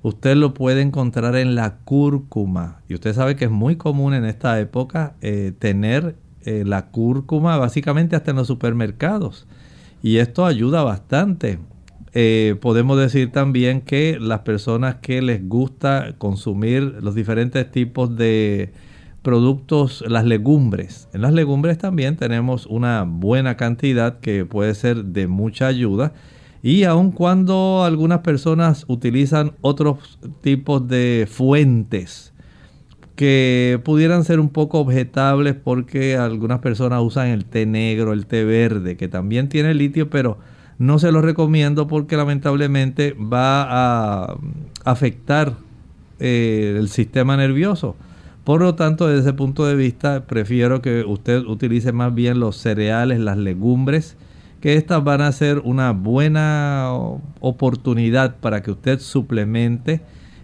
usted 0.00 0.36
lo 0.36 0.54
puede 0.54 0.80
encontrar 0.80 1.36
en 1.36 1.54
la 1.54 1.80
cúrcuma. 1.84 2.80
Y 2.88 2.94
usted 2.94 3.12
sabe 3.12 3.36
que 3.36 3.44
es 3.44 3.50
muy 3.50 3.76
común 3.76 4.14
en 4.14 4.24
esta 4.24 4.58
época 4.58 5.16
eh, 5.20 5.52
tener 5.58 6.16
eh, 6.44 6.64
la 6.66 6.90
cúrcuma 6.90 7.56
básicamente 7.56 8.16
hasta 8.16 8.30
en 8.32 8.36
los 8.36 8.46
supermercados. 8.46 9.46
Y 10.02 10.18
esto 10.18 10.44
ayuda 10.44 10.82
bastante. 10.82 11.58
Eh, 12.12 12.56
podemos 12.60 12.98
decir 12.98 13.32
también 13.32 13.80
que 13.80 14.18
las 14.20 14.40
personas 14.40 14.96
que 14.96 15.22
les 15.22 15.48
gusta 15.48 16.14
consumir 16.18 16.82
los 17.00 17.14
diferentes 17.14 17.70
tipos 17.72 18.14
de 18.16 18.72
productos, 19.22 20.04
las 20.06 20.26
legumbres. 20.26 21.08
En 21.14 21.22
las 21.22 21.32
legumbres 21.32 21.78
también 21.78 22.16
tenemos 22.16 22.66
una 22.66 23.04
buena 23.04 23.56
cantidad 23.56 24.20
que 24.20 24.44
puede 24.44 24.74
ser 24.74 25.06
de 25.06 25.26
mucha 25.26 25.66
ayuda. 25.66 26.12
Y 26.62 26.84
aun 26.84 27.10
cuando 27.10 27.84
algunas 27.84 28.20
personas 28.20 28.84
utilizan 28.86 29.52
otros 29.62 30.18
tipos 30.42 30.86
de 30.86 31.26
fuentes 31.28 32.33
que 33.16 33.80
pudieran 33.84 34.24
ser 34.24 34.40
un 34.40 34.48
poco 34.48 34.80
objetables 34.80 35.54
porque 35.54 36.16
algunas 36.16 36.58
personas 36.60 37.00
usan 37.02 37.28
el 37.28 37.44
té 37.44 37.66
negro, 37.66 38.12
el 38.12 38.26
té 38.26 38.44
verde, 38.44 38.96
que 38.96 39.08
también 39.08 39.48
tiene 39.48 39.74
litio, 39.74 40.10
pero 40.10 40.38
no 40.78 40.98
se 40.98 41.12
lo 41.12 41.22
recomiendo 41.22 41.86
porque 41.86 42.16
lamentablemente 42.16 43.12
va 43.12 44.24
a 44.24 44.36
afectar 44.84 45.54
eh, 46.18 46.76
el 46.78 46.88
sistema 46.88 47.36
nervioso. 47.36 47.96
Por 48.42 48.60
lo 48.60 48.74
tanto, 48.74 49.06
desde 49.06 49.22
ese 49.22 49.32
punto 49.32 49.64
de 49.64 49.74
vista, 49.74 50.24
prefiero 50.26 50.82
que 50.82 51.02
usted 51.04 51.38
utilice 51.46 51.92
más 51.92 52.14
bien 52.14 52.40
los 52.40 52.56
cereales, 52.56 53.18
las 53.20 53.38
legumbres, 53.38 54.16
que 54.60 54.74
estas 54.74 55.02
van 55.04 55.20
a 55.22 55.32
ser 55.32 55.60
una 55.60 55.92
buena 55.92 56.90
oportunidad 57.40 58.36
para 58.36 58.62
que 58.62 58.70
usted 58.70 58.98
suplemente 58.98 60.00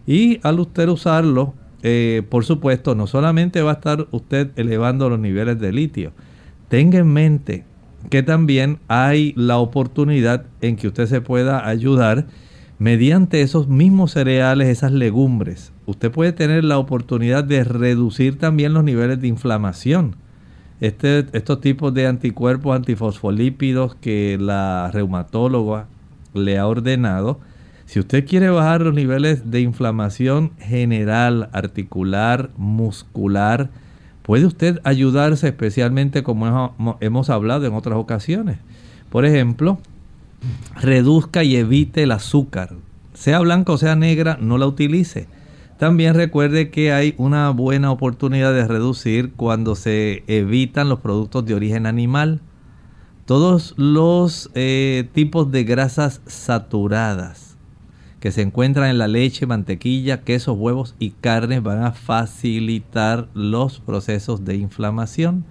y 0.06 0.40
al 0.42 0.60
usted 0.60 0.88
usarlo, 0.88 1.54
eh, 1.82 2.22
por 2.28 2.44
supuesto, 2.44 2.94
no 2.94 3.06
solamente 3.06 3.62
va 3.62 3.72
a 3.72 3.74
estar 3.74 4.06
usted 4.10 4.50
elevando 4.56 5.08
los 5.08 5.18
niveles 5.18 5.58
de 5.58 5.72
litio, 5.72 6.12
tenga 6.68 6.98
en 6.98 7.12
mente 7.12 7.64
que 8.08 8.22
también 8.22 8.78
hay 8.88 9.34
la 9.36 9.58
oportunidad 9.58 10.46
en 10.60 10.76
que 10.76 10.88
usted 10.88 11.06
se 11.06 11.20
pueda 11.20 11.68
ayudar 11.68 12.26
mediante 12.78 13.42
esos 13.42 13.68
mismos 13.68 14.12
cereales, 14.12 14.68
esas 14.68 14.92
legumbres. 14.92 15.72
Usted 15.84 16.10
puede 16.10 16.32
tener 16.32 16.64
la 16.64 16.78
oportunidad 16.78 17.44
de 17.44 17.62
reducir 17.62 18.38
también 18.38 18.72
los 18.72 18.84
niveles 18.84 19.20
de 19.20 19.28
inflamación. 19.28 20.16
Este, 20.80 21.26
estos 21.34 21.60
tipos 21.60 21.92
de 21.92 22.06
anticuerpos 22.06 22.74
antifosfolípidos 22.74 23.96
que 23.96 24.38
la 24.40 24.90
reumatóloga 24.94 25.88
le 26.32 26.58
ha 26.58 26.66
ordenado, 26.66 27.40
si 27.90 27.98
usted 27.98 28.24
quiere 28.24 28.50
bajar 28.50 28.82
los 28.82 28.94
niveles 28.94 29.50
de 29.50 29.62
inflamación 29.62 30.52
general, 30.60 31.50
articular, 31.52 32.50
muscular, 32.56 33.68
puede 34.22 34.46
usted 34.46 34.78
ayudarse 34.84 35.48
especialmente 35.48 36.22
como 36.22 36.96
hemos 37.00 37.30
hablado 37.30 37.66
en 37.66 37.74
otras 37.74 37.98
ocasiones. 37.98 38.58
Por 39.10 39.24
ejemplo, 39.24 39.80
reduzca 40.80 41.42
y 41.42 41.56
evite 41.56 42.04
el 42.04 42.12
azúcar. 42.12 42.74
Sea 43.12 43.40
blanca 43.40 43.72
o 43.72 43.76
sea 43.76 43.96
negra, 43.96 44.38
no 44.40 44.56
la 44.56 44.68
utilice. 44.68 45.26
También 45.76 46.14
recuerde 46.14 46.70
que 46.70 46.92
hay 46.92 47.16
una 47.18 47.50
buena 47.50 47.90
oportunidad 47.90 48.54
de 48.54 48.68
reducir 48.68 49.32
cuando 49.32 49.74
se 49.74 50.22
evitan 50.28 50.88
los 50.88 51.00
productos 51.00 51.44
de 51.44 51.54
origen 51.54 51.86
animal. 51.86 52.40
Todos 53.24 53.74
los 53.76 54.48
eh, 54.54 55.08
tipos 55.12 55.50
de 55.50 55.64
grasas 55.64 56.20
saturadas 56.26 57.49
que 58.20 58.32
se 58.32 58.42
encuentran 58.42 58.90
en 58.90 58.98
la 58.98 59.08
leche, 59.08 59.46
mantequilla, 59.46 60.20
quesos, 60.20 60.56
huevos 60.58 60.94
y 60.98 61.10
carnes 61.10 61.62
van 61.62 61.82
a 61.82 61.92
facilitar 61.92 63.28
los 63.34 63.80
procesos 63.80 64.44
de 64.44 64.56
inflamación. 64.56 65.44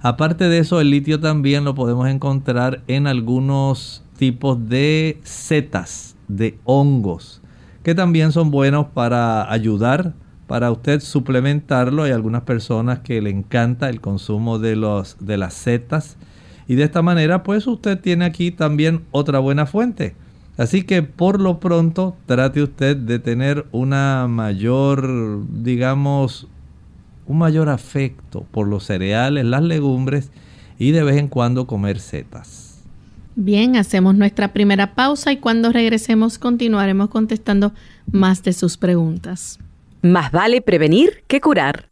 Aparte 0.00 0.48
de 0.48 0.58
eso, 0.58 0.80
el 0.80 0.90
litio 0.90 1.20
también 1.20 1.64
lo 1.64 1.74
podemos 1.74 2.08
encontrar 2.08 2.82
en 2.86 3.06
algunos 3.06 4.02
tipos 4.18 4.68
de 4.68 5.20
setas. 5.22 6.14
de 6.28 6.58
hongos, 6.64 7.40
que 7.84 7.94
también 7.94 8.32
son 8.32 8.50
buenos 8.50 8.86
para 8.86 9.48
ayudar, 9.52 10.14
para 10.48 10.72
usted 10.72 11.00
suplementarlo. 11.00 12.02
Hay 12.02 12.10
algunas 12.10 12.42
personas 12.42 13.00
que 13.00 13.20
le 13.22 13.30
encanta 13.30 13.88
el 13.90 14.00
consumo 14.00 14.58
de, 14.58 14.74
los, 14.74 15.16
de 15.20 15.36
las 15.36 15.54
setas 15.54 16.16
y 16.66 16.74
de 16.74 16.82
esta 16.82 17.02
manera 17.02 17.42
pues 17.44 17.66
usted 17.66 18.00
tiene 18.00 18.24
aquí 18.24 18.50
también 18.50 19.04
otra 19.12 19.38
buena 19.38 19.66
fuente. 19.66 20.16
Así 20.56 20.82
que 20.82 21.02
por 21.02 21.40
lo 21.40 21.60
pronto 21.60 22.16
trate 22.26 22.62
usted 22.62 22.96
de 22.96 23.18
tener 23.18 23.66
una 23.72 24.26
mayor, 24.28 25.44
digamos, 25.48 26.48
un 27.26 27.38
mayor 27.38 27.68
afecto 27.68 28.46
por 28.50 28.66
los 28.66 28.84
cereales, 28.84 29.44
las 29.44 29.62
legumbres 29.62 30.30
y 30.78 30.92
de 30.92 31.02
vez 31.02 31.16
en 31.16 31.28
cuando 31.28 31.66
comer 31.66 31.98
setas. 31.98 32.84
Bien, 33.34 33.76
hacemos 33.76 34.14
nuestra 34.14 34.54
primera 34.54 34.94
pausa 34.94 35.30
y 35.30 35.36
cuando 35.36 35.70
regresemos 35.70 36.38
continuaremos 36.38 37.10
contestando 37.10 37.74
más 38.10 38.42
de 38.42 38.54
sus 38.54 38.78
preguntas. 38.78 39.58
Más 40.00 40.32
vale 40.32 40.62
prevenir 40.62 41.24
que 41.26 41.42
curar. 41.42 41.90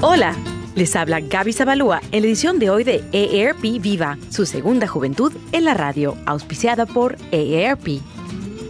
Hola, 0.00 0.34
les 0.74 0.96
habla 0.96 1.20
Gaby 1.20 1.52
Zabalúa 1.52 2.00
en 2.12 2.22
la 2.22 2.28
edición 2.28 2.58
de 2.58 2.70
hoy 2.70 2.84
de 2.84 3.02
EARP 3.12 3.62
Viva, 3.80 4.18
su 4.30 4.46
segunda 4.46 4.86
juventud 4.86 5.32
en 5.52 5.64
la 5.64 5.74
radio, 5.74 6.16
auspiciada 6.26 6.86
por 6.86 7.16
EARP. 7.32 8.00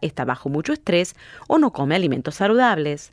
está 0.00 0.24
bajo 0.24 0.48
mucho 0.48 0.72
estrés 0.72 1.14
o 1.48 1.58
no 1.58 1.72
come 1.72 1.94
alimentos 1.94 2.36
saludables. 2.36 3.12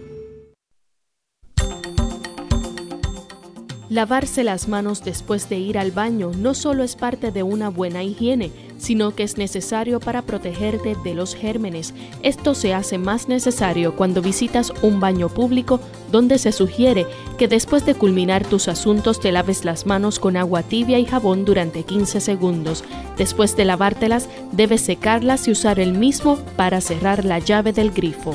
Lavarse 3.88 4.44
las 4.44 4.68
manos 4.68 5.02
después 5.04 5.48
de 5.50 5.56
ir 5.56 5.78
al 5.78 5.92
baño 5.92 6.32
no 6.34 6.54
solo 6.54 6.82
es 6.82 6.96
parte 6.96 7.30
de 7.30 7.42
una 7.42 7.68
buena 7.68 8.02
higiene, 8.02 8.50
sino 8.82 9.14
que 9.14 9.22
es 9.22 9.38
necesario 9.38 10.00
para 10.00 10.22
protegerte 10.22 10.96
de 11.04 11.14
los 11.14 11.36
gérmenes. 11.36 11.94
Esto 12.22 12.54
se 12.54 12.74
hace 12.74 12.98
más 12.98 13.28
necesario 13.28 13.94
cuando 13.94 14.20
visitas 14.22 14.72
un 14.82 14.98
baño 14.98 15.28
público 15.28 15.78
donde 16.10 16.36
se 16.38 16.50
sugiere 16.50 17.06
que 17.38 17.46
después 17.46 17.86
de 17.86 17.94
culminar 17.94 18.44
tus 18.44 18.66
asuntos 18.66 19.20
te 19.20 19.30
laves 19.30 19.64
las 19.64 19.86
manos 19.86 20.18
con 20.18 20.36
agua 20.36 20.64
tibia 20.64 20.98
y 20.98 21.04
jabón 21.04 21.44
durante 21.44 21.84
15 21.84 22.20
segundos. 22.20 22.82
Después 23.16 23.56
de 23.56 23.66
lavártelas, 23.66 24.28
debes 24.50 24.80
secarlas 24.80 25.46
y 25.46 25.52
usar 25.52 25.78
el 25.78 25.92
mismo 25.92 26.36
para 26.56 26.80
cerrar 26.80 27.24
la 27.24 27.38
llave 27.38 27.72
del 27.72 27.92
grifo. 27.92 28.34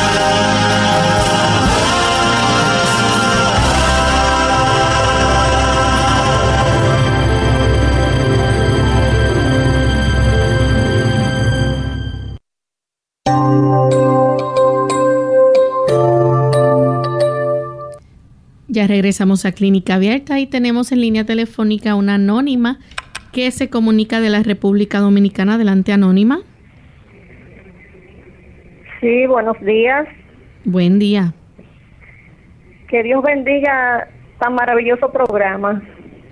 Ya 18.81 18.87
regresamos 18.87 19.45
a 19.45 19.51
Clínica 19.51 19.93
Abierta 19.93 20.39
y 20.39 20.47
tenemos 20.47 20.91
en 20.91 21.01
línea 21.01 21.23
telefónica 21.23 21.93
una 21.93 22.15
anónima 22.15 22.79
que 23.31 23.51
se 23.51 23.69
comunica 23.69 24.19
de 24.19 24.31
la 24.31 24.41
República 24.41 24.97
Dominicana. 24.97 25.53
Adelante, 25.53 25.93
anónima. 25.93 26.39
Sí, 28.99 29.27
buenos 29.27 29.55
días. 29.61 30.07
Buen 30.65 30.97
día. 30.97 31.31
Que 32.87 33.03
Dios 33.03 33.21
bendiga 33.21 34.07
tan 34.39 34.55
maravilloso 34.55 35.11
programa. 35.11 35.83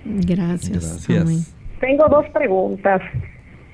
Gracias. 0.04 1.06
Gracias. 1.06 1.56
Tengo 1.78 2.08
dos 2.08 2.28
preguntas. 2.30 3.00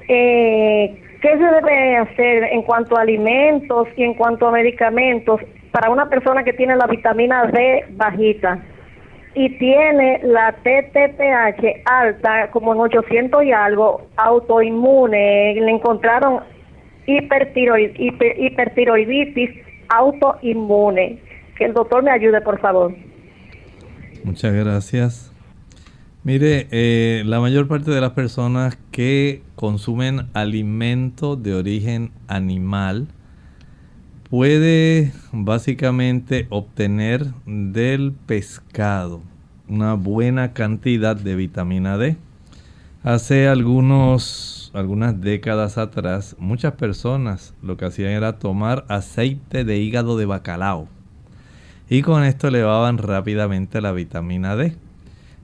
Eh, 0.07 1.03
¿Qué 1.23 1.29
se 1.31 1.45
debe 1.45 1.97
hacer 1.97 2.43
en 2.53 2.61
cuanto 2.61 2.99
a 2.99 3.01
alimentos 3.01 3.89
y 3.97 4.03
en 4.03 4.13
cuanto 4.13 4.47
a 4.47 4.53
medicamentos 4.53 5.41
para 5.77 5.91
una 5.91 6.09
persona 6.09 6.43
que 6.43 6.55
tiene 6.55 6.75
la 6.75 6.87
vitamina 6.87 7.45
D 7.49 7.85
bajita 7.91 8.65
y 9.35 9.59
tiene 9.59 10.21
la 10.23 10.53
TTPH 10.53 11.83
alta, 11.85 12.51
como 12.51 12.73
en 12.73 12.81
800 12.81 13.45
y 13.45 13.53
algo, 13.53 14.09
autoinmune, 14.17 15.55
le 15.61 15.71
encontraron 15.71 16.41
hipertiroiditis 17.07 19.51
autoinmune. 19.91 21.19
Que 21.59 21.67
el 21.67 21.75
doctor 21.75 22.03
me 22.03 22.11
ayude, 22.11 22.41
por 22.41 22.59
favor. 22.59 22.95
Muchas 24.25 24.55
gracias. 24.55 25.31
Mire, 26.25 26.69
eh, 26.71 27.23
la 27.27 27.39
mayor 27.39 27.69
parte 27.69 27.91
de 27.91 28.01
las 28.01 28.13
personas 28.13 28.79
que 28.91 29.43
consumen 29.57 30.29
alimentos 30.33 31.43
de 31.43 31.53
origen 31.53 32.13
animal, 32.29 33.09
puede 34.29 35.13
básicamente 35.33 36.47
obtener 36.51 37.27
del 37.47 38.13
pescado 38.13 39.23
una 39.69 39.95
buena 39.95 40.53
cantidad 40.53 41.17
de 41.17 41.37
vitamina 41.37 41.97
D. 41.97 42.17
Hace 43.03 43.47
algunos, 43.49 44.71
algunas 44.75 45.21
décadas 45.21 45.79
atrás, 45.79 46.35
muchas 46.39 46.73
personas 46.75 47.55
lo 47.63 47.77
que 47.77 47.85
hacían 47.85 48.11
era 48.11 48.39
tomar 48.39 48.85
aceite 48.89 49.65
de 49.65 49.79
hígado 49.79 50.17
de 50.17 50.27
bacalao 50.27 50.89
y 51.89 52.03
con 52.03 52.25
esto 52.25 52.49
elevaban 52.49 52.99
rápidamente 52.99 53.81
la 53.81 53.93
vitamina 53.93 54.57
D. 54.57 54.77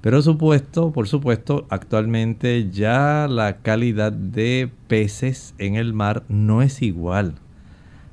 Pero 0.00 0.20
supuesto, 0.22 0.90
por 0.90 1.06
supuesto, 1.06 1.66
actualmente 1.70 2.68
ya 2.70 3.28
la 3.30 3.58
calidad 3.58 4.10
de 4.10 4.68
peces 4.88 5.54
en 5.58 5.76
el 5.76 5.92
mar 5.92 6.24
no 6.28 6.62
es 6.62 6.82
igual 6.82 7.36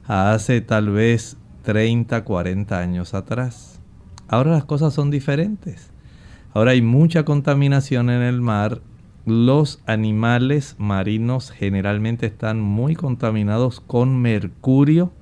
hace 0.10 0.62
tal 0.62 0.90
vez 0.90 1.38
30, 1.64 2.24
40 2.24 2.80
años 2.80 3.14
atrás. 3.14 3.80
Ahora 4.28 4.52
las 4.52 4.66
cosas 4.66 4.94
son 4.94 5.12
diferentes. 5.12 5.92
Ahora 6.52 6.72
hay 6.72 6.82
mucha 6.82 7.24
contaminación 7.24 8.10
en 8.10 8.24
el 8.24 8.42
mar. 8.42 8.82
Los 9.28 9.82
animales 9.86 10.76
marinos 10.80 11.52
generalmente 11.52 12.26
están 12.26 12.60
muy 12.60 12.96
contaminados 12.96 13.82
con 13.82 14.20
mercurio 14.20 15.14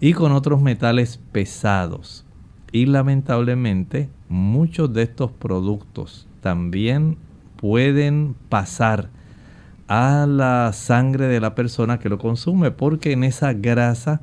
y 0.00 0.14
con 0.14 0.32
otros 0.32 0.62
metales 0.62 1.20
pesados. 1.30 2.24
Y 2.72 2.86
lamentablemente 2.86 4.08
muchos 4.30 4.94
de 4.94 5.02
estos 5.02 5.30
productos 5.30 6.26
también 6.40 7.18
pueden 7.56 8.34
pasar 8.48 9.10
a 9.94 10.24
la 10.26 10.72
sangre 10.72 11.28
de 11.28 11.38
la 11.38 11.54
persona 11.54 11.98
que 11.98 12.08
lo 12.08 12.16
consume 12.16 12.70
porque 12.70 13.12
en 13.12 13.24
esa 13.24 13.52
grasa 13.52 14.22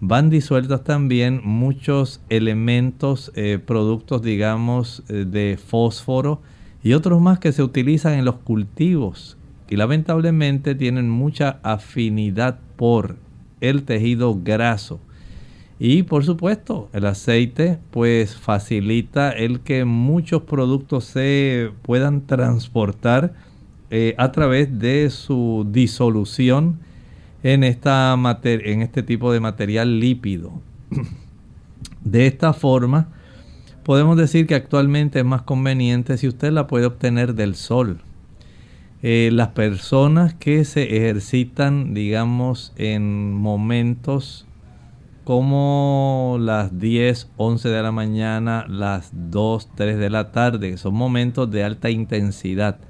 van 0.00 0.28
disueltos 0.28 0.82
también 0.82 1.40
muchos 1.44 2.20
elementos, 2.30 3.30
eh, 3.36 3.60
productos 3.64 4.22
digamos 4.22 5.04
eh, 5.08 5.24
de 5.24 5.56
fósforo 5.56 6.42
y 6.82 6.94
otros 6.94 7.20
más 7.20 7.38
que 7.38 7.52
se 7.52 7.62
utilizan 7.62 8.14
en 8.14 8.24
los 8.24 8.38
cultivos 8.38 9.36
y 9.70 9.76
lamentablemente 9.76 10.74
tienen 10.74 11.08
mucha 11.08 11.60
afinidad 11.62 12.58
por 12.74 13.14
el 13.60 13.84
tejido 13.84 14.40
graso. 14.42 14.98
Y 15.78 16.02
por 16.02 16.24
supuesto, 16.24 16.88
el 16.92 17.06
aceite 17.06 17.78
pues 17.92 18.34
facilita 18.36 19.30
el 19.30 19.60
que 19.60 19.84
muchos 19.84 20.42
productos 20.42 21.04
se 21.04 21.70
puedan 21.82 22.22
transportar 22.22 23.53
eh, 23.96 24.16
a 24.18 24.32
través 24.32 24.80
de 24.80 25.08
su 25.08 25.64
disolución 25.70 26.80
en, 27.44 27.62
esta 27.62 28.12
en 28.42 28.82
este 28.82 29.04
tipo 29.04 29.32
de 29.32 29.38
material 29.38 30.00
lípido. 30.00 30.60
De 32.02 32.26
esta 32.26 32.52
forma, 32.54 33.06
podemos 33.84 34.16
decir 34.16 34.48
que 34.48 34.56
actualmente 34.56 35.20
es 35.20 35.24
más 35.24 35.42
conveniente 35.42 36.18
si 36.18 36.26
usted 36.26 36.50
la 36.50 36.66
puede 36.66 36.86
obtener 36.86 37.36
del 37.36 37.54
sol. 37.54 38.00
Eh, 39.04 39.30
las 39.32 39.50
personas 39.50 40.34
que 40.34 40.64
se 40.64 40.96
ejercitan, 40.96 41.94
digamos, 41.94 42.72
en 42.74 43.32
momentos 43.32 44.44
como 45.22 46.36
las 46.40 46.80
10, 46.80 47.30
11 47.36 47.68
de 47.68 47.82
la 47.82 47.92
mañana, 47.92 48.66
las 48.68 49.12
2, 49.12 49.68
3 49.76 49.98
de 49.98 50.10
la 50.10 50.32
tarde, 50.32 50.78
son 50.78 50.94
momentos 50.94 51.48
de 51.48 51.62
alta 51.62 51.90
intensidad, 51.90 52.80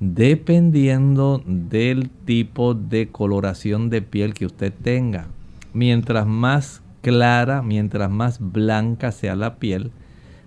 dependiendo 0.00 1.42
del 1.46 2.10
tipo 2.10 2.74
de 2.74 3.08
coloración 3.08 3.90
de 3.90 4.02
piel 4.02 4.34
que 4.34 4.46
usted 4.46 4.72
tenga. 4.72 5.26
Mientras 5.72 6.26
más 6.26 6.82
clara, 7.02 7.62
mientras 7.62 8.10
más 8.10 8.38
blanca 8.40 9.12
sea 9.12 9.36
la 9.36 9.56
piel, 9.56 9.92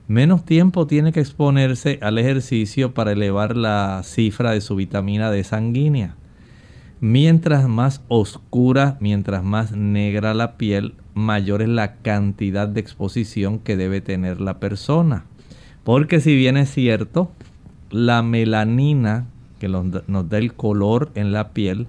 menos 0.07 0.45
tiempo 0.45 0.87
tiene 0.87 1.11
que 1.11 1.19
exponerse 1.19 1.99
al 2.01 2.17
ejercicio 2.17 2.93
para 2.93 3.11
elevar 3.11 3.55
la 3.55 4.01
cifra 4.03 4.51
de 4.51 4.61
su 4.61 4.75
vitamina 4.75 5.31
D 5.31 5.43
sanguínea. 5.43 6.15
Mientras 6.99 7.67
más 7.67 8.01
oscura, 8.07 8.97
mientras 8.99 9.43
más 9.43 9.71
negra 9.71 10.33
la 10.33 10.57
piel, 10.57 10.95
mayor 11.13 11.61
es 11.61 11.69
la 11.69 11.97
cantidad 11.97 12.67
de 12.67 12.79
exposición 12.79 13.59
que 13.59 13.77
debe 13.77 14.01
tener 14.01 14.41
la 14.41 14.59
persona. 14.59 15.25
Porque 15.83 16.19
si 16.19 16.35
bien 16.35 16.57
es 16.57 16.71
cierto, 16.71 17.31
la 17.91 18.23
melanina 18.23 19.27
que 19.59 19.67
nos 19.67 20.29
da 20.29 20.37
el 20.37 20.53
color 20.53 21.11
en 21.15 21.31
la 21.31 21.49
piel, 21.49 21.87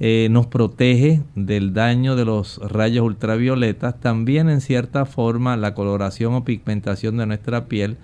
eh, 0.00 0.28
nos 0.30 0.46
protege 0.46 1.22
del 1.36 1.72
daño 1.72 2.16
de 2.16 2.24
los 2.24 2.58
rayos 2.58 3.04
ultravioletas, 3.04 4.00
también 4.00 4.48
en 4.48 4.60
cierta 4.60 5.06
forma 5.06 5.56
la 5.56 5.74
coloración 5.74 6.34
o 6.34 6.44
pigmentación 6.44 7.16
de 7.16 7.26
nuestra 7.26 7.66
piel 7.66 7.96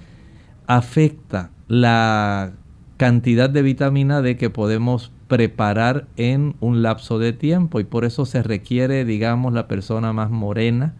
afecta 0.66 1.50
la 1.66 2.52
cantidad 2.96 3.50
de 3.50 3.62
vitamina 3.62 4.22
D 4.22 4.36
que 4.36 4.50
podemos 4.50 5.10
preparar 5.26 6.06
en 6.16 6.54
un 6.60 6.82
lapso 6.82 7.18
de 7.18 7.32
tiempo 7.32 7.80
y 7.80 7.84
por 7.84 8.04
eso 8.04 8.24
se 8.24 8.42
requiere, 8.42 9.04
digamos, 9.04 9.52
la 9.52 9.66
persona 9.66 10.12
más 10.12 10.30
morena, 10.30 10.94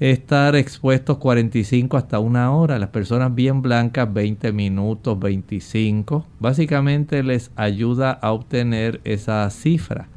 estar 0.00 0.54
expuestos 0.54 1.18
45 1.18 1.96
hasta 1.96 2.18
una 2.18 2.52
hora. 2.52 2.78
Las 2.78 2.90
personas 2.90 3.34
bien 3.34 3.62
blancas 3.62 4.12
20 4.12 4.52
minutos, 4.52 5.18
25. 5.18 6.26
Básicamente 6.38 7.22
les 7.22 7.50
ayuda 7.56 8.12
a 8.12 8.32
obtener 8.32 9.00
esa 9.04 9.48
cifra. 9.50 10.08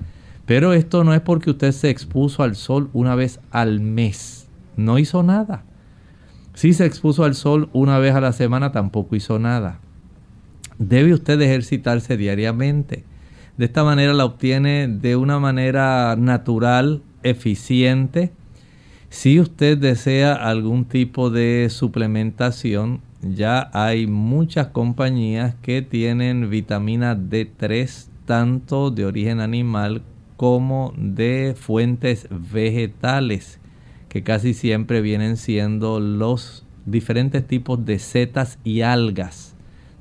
Pero 0.46 0.74
esto 0.74 1.04
no 1.04 1.13
es 1.13 1.22
porque 1.22 1.52
usted 1.52 1.72
se 1.72 1.89
expuso 1.89 2.44
al 2.44 2.56
sol 2.56 2.89
una 2.94 3.15
vez 3.15 3.39
al 3.52 3.80
mes. 3.80 4.48
No 4.76 5.00
hizo 5.00 5.24
nada. 5.24 5.63
Si 6.54 6.74
se 6.74 6.86
expuso 6.86 7.24
al 7.24 7.36
sol 7.36 7.70
una 7.74 7.98
vez 7.98 8.13
a 8.13 8.22
la 8.22 8.34
semana 8.34 8.72
tampoco 8.72 9.15
hizo 9.15 9.39
nada. 9.39 9.80
Debe 10.78 11.13
usted 11.13 11.39
ejercitarse 11.41 12.17
diariamente. 12.17 13.06
De 13.58 13.65
esta 13.65 13.84
manera 13.84 14.13
la 14.13 14.26
obtiene 14.26 14.88
de 14.88 15.15
una 15.15 15.39
manera 15.39 16.15
natural, 16.17 17.02
eficiente. 17.24 18.32
Si 19.12 19.41
usted 19.41 19.78
desea 19.78 20.34
algún 20.34 20.86
tipo 20.86 21.30
de 21.30 21.67
suplementación, 21.69 23.02
ya 23.21 23.69
hay 23.74 24.08
muchas 24.08 24.67
compañías 24.67 25.54
que 25.62 25.82
tienen 25.82 26.50
vitamina 26.50 27.17
D3 27.17 28.08
tanto 28.26 28.89
de 28.89 29.06
origen 29.06 29.41
animal 29.41 30.02
como 30.38 30.93
de 30.95 31.56
fuentes 31.60 32.30
vegetales, 32.32 33.60
que 34.08 34.24
casi 34.24 34.54
siempre 34.54 35.02
vienen 35.02 35.36
siendo 35.36 36.00
los 36.00 36.65
diferentes 36.86 37.45
tipos 37.45 37.86
de 37.86 38.00
setas 38.00 38.60
y 38.63 38.80
algas. 38.80 39.56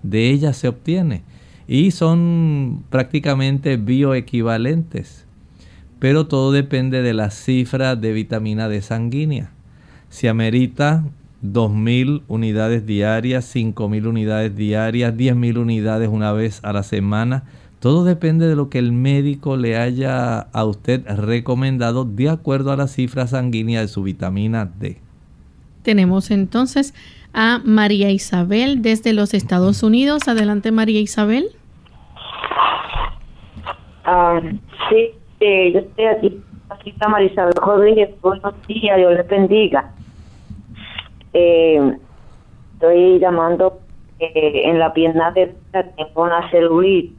De 0.04 0.30
ellas 0.30 0.56
se 0.56 0.68
obtiene 0.68 1.24
y 1.66 1.90
son 1.90 2.84
prácticamente 2.90 3.76
bioequivalentes. 3.76 5.26
Pero 6.00 6.26
todo 6.26 6.50
depende 6.50 7.02
de 7.02 7.14
la 7.14 7.30
cifra 7.30 7.94
de 7.94 8.12
vitamina 8.12 8.68
D 8.68 8.82
sanguínea. 8.82 9.50
Si 10.08 10.26
amerita 10.26 11.04
2.000 11.44 12.22
unidades 12.26 12.86
diarias, 12.86 13.54
5.000 13.54 14.06
unidades 14.06 14.56
diarias, 14.56 15.14
10.000 15.14 15.58
unidades 15.58 16.08
una 16.08 16.32
vez 16.32 16.64
a 16.64 16.72
la 16.72 16.82
semana, 16.82 17.44
todo 17.80 18.04
depende 18.04 18.46
de 18.46 18.56
lo 18.56 18.68
que 18.68 18.78
el 18.78 18.92
médico 18.92 19.56
le 19.56 19.76
haya 19.76 20.40
a 20.40 20.64
usted 20.64 21.06
recomendado 21.06 22.04
de 22.04 22.28
acuerdo 22.28 22.72
a 22.72 22.76
la 22.76 22.88
cifra 22.88 23.26
sanguínea 23.26 23.80
de 23.80 23.88
su 23.88 24.02
vitamina 24.02 24.66
D. 24.66 24.98
Tenemos 25.82 26.30
entonces 26.30 26.94
a 27.32 27.60
María 27.64 28.10
Isabel 28.10 28.82
desde 28.82 29.12
los 29.12 29.32
Estados 29.32 29.82
Unidos. 29.82 30.28
Adelante 30.28 30.72
María 30.72 31.00
Isabel. 31.00 31.48
Ah, 34.04 34.40
sí, 34.90 35.10
eh, 35.40 35.72
yo 35.72 35.80
estoy 35.80 36.04
aquí, 36.04 36.42
aquí 36.68 36.90
está 36.90 37.08
Marisabel 37.08 37.54
Rodríguez, 37.54 38.10
buenos 38.20 38.54
días, 38.66 38.96
Dios 38.98 39.14
les 39.14 39.26
bendiga. 39.26 39.90
Eh, 41.32 41.96
estoy 42.74 43.18
llamando 43.18 43.80
eh, 44.18 44.62
en 44.64 44.78
la 44.78 44.92
pierna 44.92 45.30
derecha 45.30 45.84
tengo 45.96 46.22
una 46.22 46.50
celulitis 46.50 47.16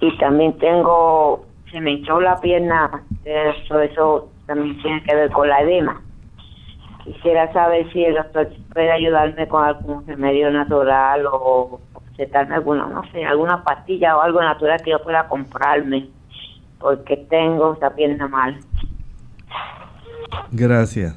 y 0.00 0.18
también 0.18 0.58
tengo, 0.58 1.46
se 1.70 1.80
me 1.80 1.92
echó 1.92 2.20
la 2.20 2.38
pierna, 2.40 3.02
eso, 3.24 3.80
eso 3.80 4.28
también 4.46 4.80
tiene 4.82 5.02
que 5.04 5.14
ver 5.14 5.30
con 5.30 5.48
la 5.48 5.62
edema. 5.62 6.02
Quisiera 7.04 7.52
saber 7.52 7.90
si 7.92 8.04
el 8.04 8.14
doctor 8.14 8.48
puede 8.72 8.90
ayudarme 8.90 9.48
con 9.48 9.64
algún 9.64 10.06
remedio 10.06 10.50
natural 10.50 11.26
o 11.26 11.80
recetarme 12.10 12.56
alguna, 12.56 12.86
no 12.86 13.02
sé, 13.10 13.24
alguna 13.24 13.64
pastilla 13.64 14.16
o 14.16 14.20
algo 14.20 14.42
natural 14.42 14.82
que 14.82 14.90
yo 14.90 15.02
pueda 15.02 15.28
comprarme, 15.28 16.08
porque 16.82 17.16
tengo 17.16 17.74
esta 17.74 17.94
pierna 17.94 18.28
mal. 18.28 18.58
Gracias. 20.50 21.16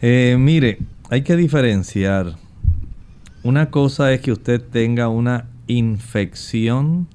Eh, 0.00 0.36
mire, 0.38 0.78
hay 1.10 1.22
que 1.22 1.36
diferenciar. 1.36 2.34
Una 3.44 3.70
cosa 3.70 4.12
es 4.12 4.20
que 4.20 4.32
usted 4.32 4.60
tenga 4.60 5.08
una 5.08 5.46
infección 5.66 7.08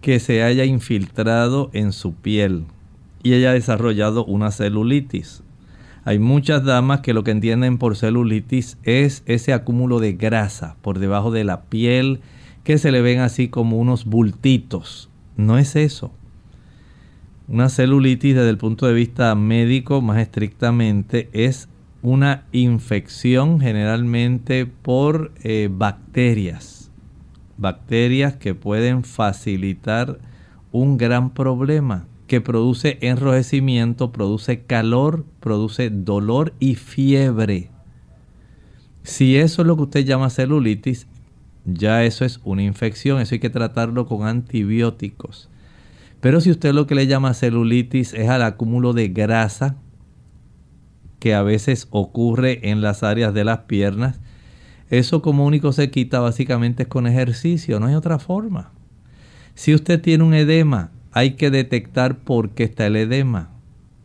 que 0.00 0.20
se 0.20 0.42
haya 0.42 0.64
infiltrado 0.64 1.70
en 1.72 1.92
su 1.92 2.14
piel 2.14 2.64
y 3.22 3.34
haya 3.34 3.52
desarrollado 3.52 4.24
una 4.24 4.50
celulitis. 4.50 5.42
Hay 6.04 6.18
muchas 6.18 6.64
damas 6.64 7.00
que 7.00 7.14
lo 7.14 7.22
que 7.22 7.30
entienden 7.30 7.78
por 7.78 7.96
celulitis 7.96 8.76
es 8.82 9.22
ese 9.26 9.52
acúmulo 9.52 10.00
de 10.00 10.14
grasa 10.14 10.76
por 10.82 10.98
debajo 10.98 11.30
de 11.30 11.44
la 11.44 11.62
piel 11.62 12.20
que 12.64 12.78
se 12.78 12.90
le 12.90 13.02
ven 13.02 13.20
así 13.20 13.48
como 13.48 13.78
unos 13.78 14.04
bultitos. 14.04 15.08
No 15.36 15.58
es 15.58 15.76
eso. 15.76 16.12
Una 17.52 17.68
celulitis 17.68 18.34
desde 18.34 18.48
el 18.48 18.56
punto 18.56 18.86
de 18.86 18.94
vista 18.94 19.34
médico 19.34 20.00
más 20.00 20.16
estrictamente 20.16 21.28
es 21.34 21.68
una 22.00 22.46
infección 22.50 23.60
generalmente 23.60 24.64
por 24.64 25.32
eh, 25.42 25.68
bacterias. 25.70 26.90
Bacterias 27.58 28.36
que 28.36 28.54
pueden 28.54 29.04
facilitar 29.04 30.18
un 30.70 30.96
gran 30.96 31.34
problema 31.34 32.06
que 32.26 32.40
produce 32.40 32.96
enrojecimiento, 33.02 34.12
produce 34.12 34.62
calor, 34.62 35.26
produce 35.38 35.90
dolor 35.90 36.54
y 36.58 36.76
fiebre. 36.76 37.68
Si 39.02 39.36
eso 39.36 39.60
es 39.60 39.68
lo 39.68 39.76
que 39.76 39.82
usted 39.82 40.04
llama 40.06 40.30
celulitis, 40.30 41.06
ya 41.66 42.02
eso 42.02 42.24
es 42.24 42.40
una 42.44 42.62
infección, 42.62 43.20
eso 43.20 43.34
hay 43.34 43.40
que 43.40 43.50
tratarlo 43.50 44.06
con 44.06 44.26
antibióticos. 44.26 45.50
Pero 46.22 46.40
si 46.40 46.52
usted 46.52 46.72
lo 46.72 46.86
que 46.86 46.94
le 46.94 47.08
llama 47.08 47.34
celulitis 47.34 48.14
es 48.14 48.28
al 48.28 48.44
acúmulo 48.44 48.92
de 48.92 49.08
grasa 49.08 49.74
que 51.18 51.34
a 51.34 51.42
veces 51.42 51.88
ocurre 51.90 52.70
en 52.70 52.80
las 52.80 53.02
áreas 53.02 53.34
de 53.34 53.42
las 53.42 53.58
piernas, 53.62 54.20
eso 54.88 55.20
como 55.20 55.44
único 55.44 55.72
se 55.72 55.90
quita 55.90 56.20
básicamente 56.20 56.84
es 56.84 56.88
con 56.88 57.08
ejercicio, 57.08 57.80
no 57.80 57.86
hay 57.86 57.96
otra 57.96 58.20
forma. 58.20 58.70
Si 59.56 59.74
usted 59.74 60.00
tiene 60.00 60.22
un 60.22 60.32
edema, 60.32 60.92
hay 61.10 61.32
que 61.32 61.50
detectar 61.50 62.20
por 62.20 62.50
qué 62.50 62.62
está 62.62 62.86
el 62.86 62.94
edema. 62.94 63.50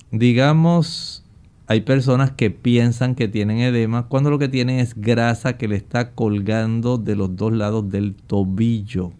Digamos, 0.10 1.24
hay 1.68 1.82
personas 1.82 2.32
que 2.32 2.50
piensan 2.50 3.14
que 3.14 3.28
tienen 3.28 3.60
edema 3.60 4.08
cuando 4.08 4.32
lo 4.32 4.40
que 4.40 4.50
tienen 4.50 4.80
es 4.80 5.00
grasa 5.00 5.58
que 5.58 5.68
le 5.68 5.76
está 5.76 6.14
colgando 6.14 6.98
de 6.98 7.16
los 7.16 7.36
dos 7.36 7.54
lados 7.54 7.92
del 7.92 8.16
tobillo 8.16 9.12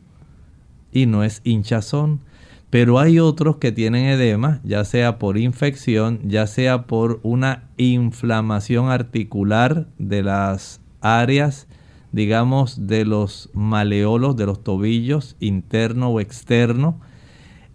y 0.92 1.06
no 1.06 1.24
es 1.24 1.42
hinchazón. 1.44 2.22
Pero 2.70 3.00
hay 3.00 3.20
otros 3.20 3.58
que 3.58 3.72
tienen 3.72 4.06
edema, 4.06 4.60
ya 4.64 4.84
sea 4.84 5.20
por 5.20 5.38
infección, 5.38 6.20
ya 6.24 6.48
sea 6.48 6.84
por 6.86 7.22
una 7.24 7.70
inflamación 7.78 8.90
articular 8.90 9.88
de 9.98 10.22
las 10.24 10.82
áreas, 11.00 11.68
digamos, 12.12 12.88
de 12.88 13.06
los 13.06 13.50
maleolos, 13.54 14.36
de 14.36 14.46
los 14.46 14.64
tobillos, 14.64 15.38
interno 15.40 16.10
o 16.10 16.20
externo, 16.20 17.00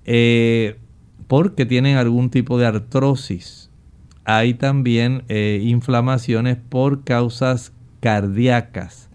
eh, 0.04 0.78
porque 1.26 1.64
tienen 1.64 1.96
algún 1.96 2.28
tipo 2.28 2.58
de 2.58 2.66
artrosis. 2.66 3.70
Hay 4.24 4.54
también 4.54 5.24
eh, 5.28 5.60
inflamaciones 5.64 6.58
por 6.68 7.02
causas 7.02 7.72
cardíacas. 8.00 9.08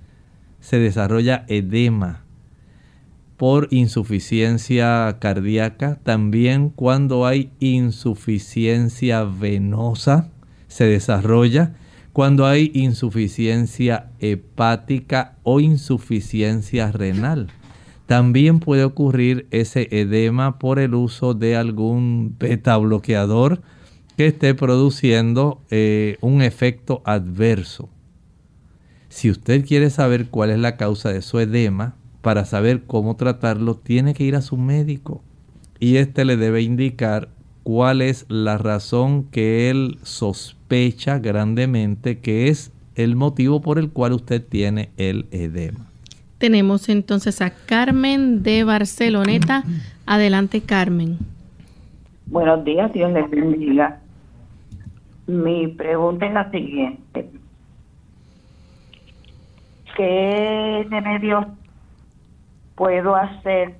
Se 0.59 0.79
desarrolla 0.79 1.45
edema 1.47 2.26
por 3.37 3.67
insuficiencia 3.71 5.17
cardíaca. 5.19 5.99
También 6.03 6.69
cuando 6.69 7.25
hay 7.25 7.51
insuficiencia 7.59 9.23
venosa 9.23 10.29
se 10.67 10.85
desarrolla. 10.85 11.75
Cuando 12.13 12.47
hay 12.47 12.71
insuficiencia 12.73 14.09
hepática 14.19 15.35
o 15.43 15.59
insuficiencia 15.59 16.91
renal. 16.91 17.47
También 18.07 18.59
puede 18.59 18.85
ocurrir 18.85 19.47
ese 19.51 19.87
edema 19.91 20.57
por 20.57 20.79
el 20.79 20.95
uso 20.95 21.33
de 21.33 21.55
algún 21.55 22.35
beta 22.39 22.75
bloqueador 22.77 23.61
que 24.15 24.27
esté 24.27 24.55
produciendo 24.55 25.61
eh, 25.69 26.17
un 26.21 26.41
efecto 26.41 27.03
adverso. 27.05 27.89
Si 29.09 29.29
usted 29.29 29.65
quiere 29.65 29.89
saber 29.89 30.27
cuál 30.29 30.49
es 30.49 30.57
la 30.57 30.75
causa 30.75 31.09
de 31.09 31.21
su 31.21 31.39
edema, 31.39 31.95
para 32.27 32.43
saber 32.43 32.83
cómo 32.85 33.15
tratarlo, 33.15 33.75
tiene 33.75 34.13
que 34.13 34.25
ir 34.25 34.35
a 34.35 34.41
su 34.41 34.57
médico 34.57 35.21
y 35.79 35.95
éste 35.95 36.25
le 36.25 36.35
debe 36.35 36.61
indicar 36.61 37.29
cuál 37.63 38.01
es 38.01 38.25
la 38.27 38.57
razón 38.57 39.23
que 39.31 39.69
él 39.69 39.97
sospecha 40.03 41.19
grandemente 41.19 42.19
que 42.19 42.49
es 42.49 42.73
el 42.95 43.15
motivo 43.15 43.61
por 43.61 43.79
el 43.79 43.91
cual 43.91 44.11
usted 44.11 44.45
tiene 44.45 44.89
el 44.97 45.27
edema. 45.31 45.85
Tenemos 46.37 46.89
entonces 46.89 47.39
a 47.39 47.51
Carmen 47.51 48.43
de 48.43 48.65
Barceloneta. 48.65 49.63
Adelante, 50.05 50.59
Carmen. 50.59 51.19
Buenos 52.25 52.65
días, 52.65 52.91
Dios 52.91 53.09
les 53.13 53.29
bendiga. 53.29 54.01
Mi 55.27 55.67
pregunta 55.67 56.25
es 56.25 56.33
la 56.33 56.51
siguiente. 56.51 57.29
¿Qué 59.95 60.85
remedios 60.89 61.45
puedo 62.77 63.15
hacer 63.15 63.75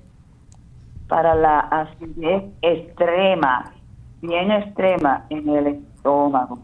para 1.06 1.34
la 1.34 1.60
acidez 1.60 2.44
extrema, 2.60 3.72
bien 4.20 4.50
extrema 4.50 5.24
en 5.30 5.48
el 5.48 5.66
estómago? 5.68 6.58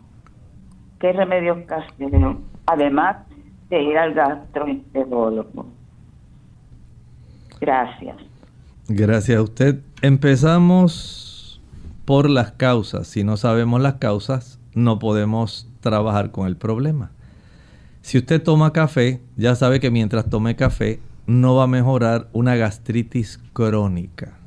¿Qué 0.99 1.13
remedios 1.13 1.59
caseros? 1.67 2.37
Además 2.67 3.17
de 3.71 3.83
ir 3.83 3.97
al 3.97 4.13
gastroenterólogo. 4.13 5.67
Gracias. 7.61 8.17
Gracias 8.89 9.39
a 9.39 9.43
usted. 9.43 9.81
Empezamos 10.03 11.63
por 12.05 12.29
las 12.29 12.53
causas. 12.53 13.07
Si 13.07 13.25
no 13.25 13.37
sabemos 13.37 13.81
las 13.81 13.95
causas, 13.95 14.59
no 14.75 14.99
podemos 14.99 15.71
trabajar 15.81 16.33
con 16.33 16.47
el 16.49 16.57
problema. 16.57 17.13
Si 18.03 18.19
usted 18.19 18.43
toma 18.43 18.73
café, 18.73 19.21
ya 19.37 19.55
sabe 19.55 19.81
que 19.81 19.91
mientras 19.91 20.29
tome 20.29 20.57
café 20.57 21.01
no 21.27 21.55
va 21.57 21.65
a 21.65 21.69
mejorar 21.69 22.29
una 22.33 22.57
gastritis 22.57 23.41
crónica. 23.53 24.39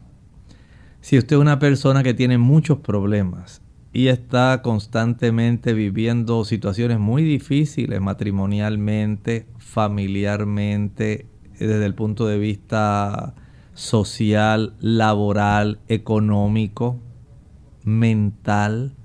Si 1.01 1.17
usted 1.17 1.37
es 1.37 1.41
una 1.41 1.59
persona 1.59 2.03
que 2.03 2.13
tiene 2.13 2.37
muchos 2.37 2.79
problemas 2.79 3.61
y 3.93 4.09
está 4.09 4.61
constantemente 4.61 5.73
viviendo 5.73 6.43
situaciones 6.43 6.99
muy 6.99 7.23
difíciles 7.23 8.01
matrimonialmente, 8.01 9.47
familiarmente, 9.57 11.27
desde 11.57 11.85
el 11.85 11.95
punto 11.95 12.27
de 12.27 12.37
vista 12.37 13.33
social, 13.73 14.73
laboral, 14.79 15.79
económico, 15.87 16.99
mental. 17.83 18.96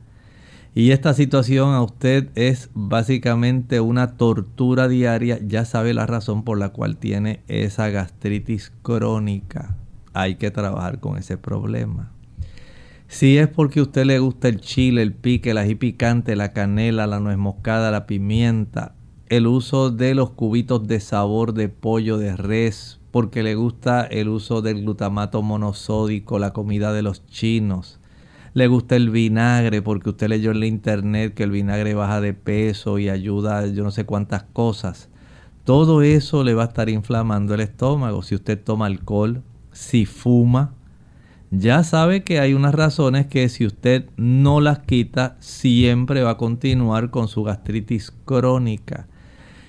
Y 0.74 0.92
esta 0.92 1.12
situación 1.12 1.74
a 1.74 1.82
usted 1.82 2.30
es 2.34 2.70
básicamente 2.72 3.80
una 3.80 4.16
tortura 4.16 4.88
diaria. 4.88 5.38
Ya 5.46 5.66
sabe 5.66 5.92
la 5.92 6.06
razón 6.06 6.44
por 6.44 6.58
la 6.58 6.70
cual 6.70 6.96
tiene 6.96 7.42
esa 7.46 7.90
gastritis 7.90 8.72
crónica. 8.82 9.76
Hay 10.14 10.36
que 10.36 10.50
trabajar 10.50 10.98
con 10.98 11.18
ese 11.18 11.36
problema. 11.36 12.12
Si 13.06 13.36
es 13.36 13.48
porque 13.48 13.80
a 13.80 13.82
usted 13.82 14.06
le 14.06 14.18
gusta 14.18 14.48
el 14.48 14.62
chile, 14.62 15.02
el 15.02 15.12
pique, 15.12 15.50
el 15.50 15.58
ají 15.58 15.78
la 16.34 16.54
canela, 16.54 17.06
la 17.06 17.20
nuez 17.20 17.36
moscada, 17.36 17.90
la 17.90 18.06
pimienta, 18.06 18.94
el 19.28 19.46
uso 19.46 19.90
de 19.90 20.14
los 20.14 20.30
cubitos 20.30 20.88
de 20.88 21.00
sabor 21.00 21.52
de 21.52 21.68
pollo 21.68 22.16
de 22.16 22.34
res, 22.34 23.00
porque 23.10 23.42
le 23.42 23.54
gusta 23.54 24.04
el 24.04 24.30
uso 24.30 24.62
del 24.62 24.80
glutamato 24.80 25.42
monosódico, 25.42 26.38
la 26.38 26.54
comida 26.54 26.94
de 26.94 27.02
los 27.02 27.26
chinos. 27.26 28.00
Le 28.54 28.66
gusta 28.66 28.96
el 28.96 29.08
vinagre 29.08 29.80
porque 29.80 30.10
usted 30.10 30.28
leyó 30.28 30.50
en 30.50 30.60
la 30.60 30.66
internet 30.66 31.32
que 31.32 31.42
el 31.42 31.50
vinagre 31.50 31.94
baja 31.94 32.20
de 32.20 32.34
peso 32.34 32.98
y 32.98 33.08
ayuda 33.08 33.60
a 33.60 33.66
yo 33.66 33.82
no 33.82 33.90
sé 33.90 34.04
cuántas 34.04 34.42
cosas. 34.42 35.08
Todo 35.64 36.02
eso 36.02 36.44
le 36.44 36.54
va 36.54 36.64
a 36.64 36.66
estar 36.66 36.90
inflamando 36.90 37.54
el 37.54 37.60
estómago. 37.60 38.22
Si 38.22 38.34
usted 38.34 38.62
toma 38.62 38.86
alcohol, 38.86 39.42
si 39.72 40.04
fuma, 40.04 40.74
ya 41.50 41.82
sabe 41.84 42.24
que 42.24 42.40
hay 42.40 42.52
unas 42.52 42.74
razones 42.74 43.26
que 43.26 43.48
si 43.48 43.64
usted 43.64 44.06
no 44.16 44.60
las 44.60 44.80
quita, 44.80 45.36
siempre 45.40 46.22
va 46.22 46.30
a 46.30 46.36
continuar 46.36 47.10
con 47.10 47.28
su 47.28 47.44
gastritis 47.44 48.12
crónica. 48.24 49.06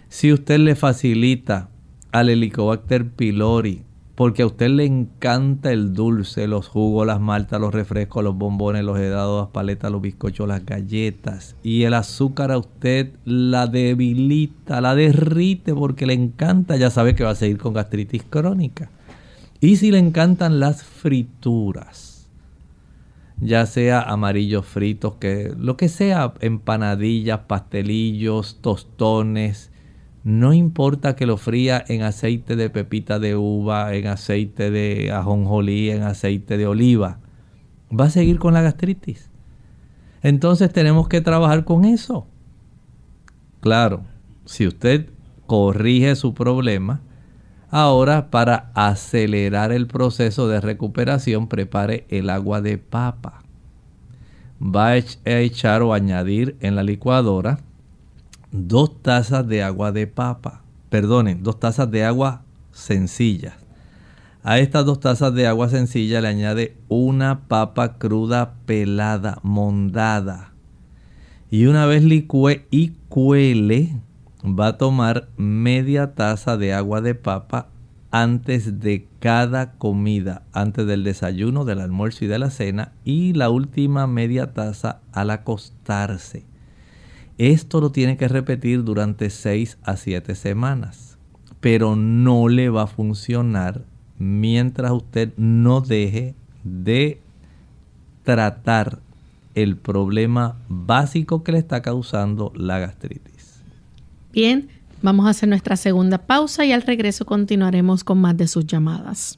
Si 0.09 0.33
usted 0.33 0.59
le 0.59 0.75
facilita 0.75 1.69
al 2.11 2.29
Helicobacter 2.29 3.09
pylori, 3.11 3.83
porque 4.15 4.43
a 4.43 4.45
usted 4.45 4.69
le 4.69 4.85
encanta 4.85 5.71
el 5.71 5.93
dulce, 5.93 6.47
los 6.47 6.67
jugos, 6.67 7.07
las 7.07 7.19
maltas, 7.19 7.59
los 7.59 7.73
refrescos, 7.73 8.23
los 8.23 8.35
bombones, 8.35 8.83
los 8.83 8.99
helados, 8.99 9.45
las 9.45 9.51
paletas, 9.51 9.91
los 9.91 10.01
bizcochos, 10.01 10.47
las 10.47 10.65
galletas, 10.65 11.55
y 11.63 11.83
el 11.83 11.95
azúcar 11.95 12.51
a 12.51 12.59
usted 12.59 13.13
la 13.25 13.65
debilita, 13.65 14.81
la 14.81 14.93
derrite 14.93 15.73
porque 15.73 16.05
le 16.05 16.13
encanta, 16.13 16.75
ya 16.75 16.91
sabe 16.91 17.15
que 17.15 17.23
va 17.23 17.31
a 17.31 17.35
seguir 17.35 17.57
con 17.57 17.73
gastritis 17.73 18.23
crónica. 18.29 18.91
Y 19.59 19.77
si 19.77 19.91
le 19.91 19.97
encantan 19.97 20.59
las 20.59 20.83
frituras, 20.83 22.29
ya 23.39 23.65
sea 23.65 24.01
amarillos 24.01 24.65
fritos, 24.65 25.15
que 25.15 25.53
lo 25.57 25.75
que 25.75 25.89
sea, 25.89 26.33
empanadillas, 26.39 27.39
pastelillos, 27.47 28.59
tostones, 28.61 29.71
no 30.23 30.53
importa 30.53 31.15
que 31.15 31.25
lo 31.25 31.35
fría 31.35 31.83
en 31.87 32.01
aceite 32.01 32.55
de 32.55 32.69
pepita 32.69 33.19
de 33.19 33.35
uva, 33.35 33.93
en 33.93 34.07
aceite 34.07 34.71
de 34.71 35.11
ajonjolí, 35.11 35.89
en 35.91 36.03
aceite 36.03 36.57
de 36.57 36.65
oliva. 36.65 37.19
Va 37.91 38.05
a 38.05 38.09
seguir 38.09 38.39
con 38.39 38.53
la 38.53 38.61
gastritis. 38.61 39.29
Entonces 40.21 40.71
tenemos 40.71 41.09
que 41.09 41.19
trabajar 41.19 41.65
con 41.65 41.83
eso. 41.83 42.25
Claro, 43.59 44.05
si 44.45 44.65
usted 44.65 45.09
corrige 45.45 46.15
su 46.15 46.33
problema, 46.33 47.01
ahora 47.69 48.31
para 48.31 48.71
acelerar 48.75 49.73
el 49.73 49.87
proceso 49.87 50.47
de 50.47 50.61
recuperación 50.61 51.49
prepare 51.49 52.05
el 52.09 52.29
agua 52.29 52.61
de 52.61 52.77
papa. 52.77 53.43
Va 54.61 54.91
a 54.91 54.97
echar 54.97 55.81
o 55.81 55.93
añadir 55.93 56.55
en 56.61 56.77
la 56.77 56.83
licuadora 56.83 57.59
dos 58.53 59.01
tazas 59.01 59.47
de 59.47 59.63
agua 59.63 59.91
de 59.91 60.05
papa, 60.05 60.61
perdonen, 60.89 61.41
dos 61.41 61.59
tazas 61.59 61.89
de 61.89 62.05
agua 62.05 62.43
sencillas. 62.71 63.55
A 64.43 64.59
estas 64.59 64.85
dos 64.85 64.99
tazas 64.99 65.33
de 65.33 65.47
agua 65.47 65.69
sencilla 65.69 66.21
le 66.21 66.27
añade 66.27 66.77
una 66.87 67.47
papa 67.47 67.97
cruda 67.97 68.53
pelada, 68.65 69.39
mondada. 69.41 70.53
Y 71.49 71.65
una 71.65 71.87
vez 71.87 72.03
licue 72.03 72.67
y 72.69 72.89
cuele, 73.09 73.99
va 74.43 74.67
a 74.67 74.77
tomar 74.77 75.29
media 75.35 76.13
taza 76.13 76.55
de 76.55 76.73
agua 76.73 77.01
de 77.01 77.15
papa 77.15 77.69
antes 78.11 78.79
de 78.79 79.07
cada 79.19 79.73
comida, 79.73 80.43
antes 80.51 80.85
del 80.85 81.03
desayuno, 81.03 81.65
del 81.65 81.79
almuerzo 81.79 82.25
y 82.25 82.27
de 82.27 82.37
la 82.37 82.51
cena, 82.51 82.91
y 83.03 83.33
la 83.33 83.49
última 83.49 84.05
media 84.05 84.53
taza 84.53 84.99
al 85.11 85.31
acostarse. 85.31 86.52
Esto 87.37 87.81
lo 87.81 87.91
tiene 87.91 88.17
que 88.17 88.27
repetir 88.27 88.83
durante 88.83 89.29
6 89.29 89.77
a 89.83 89.97
7 89.97 90.35
semanas, 90.35 91.17
pero 91.59 91.95
no 91.95 92.47
le 92.47 92.69
va 92.69 92.83
a 92.83 92.87
funcionar 92.87 93.83
mientras 94.17 94.91
usted 94.91 95.33
no 95.37 95.81
deje 95.81 96.35
de 96.63 97.19
tratar 98.23 98.99
el 99.55 99.77
problema 99.77 100.57
básico 100.69 101.43
que 101.43 101.51
le 101.51 101.57
está 101.59 101.81
causando 101.81 102.51
la 102.55 102.79
gastritis. 102.79 103.61
Bien, 104.31 104.69
Vamos 105.03 105.27
a 105.27 105.31
hacer 105.31 105.49
nuestra 105.49 105.75
segunda 105.75 106.17
pausa 106.17 106.63
y 106.63 106.71
al 106.71 106.81
regreso 106.81 107.25
continuaremos 107.25 108.05
con 108.05 108.21
más 108.21 108.37
de 108.37 108.47
sus 108.47 108.65
llamadas. 108.65 109.37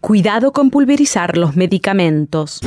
Cuidado 0.00 0.52
con 0.52 0.70
pulverizar 0.70 1.36
los 1.36 1.54
medicamentos. 1.54 2.60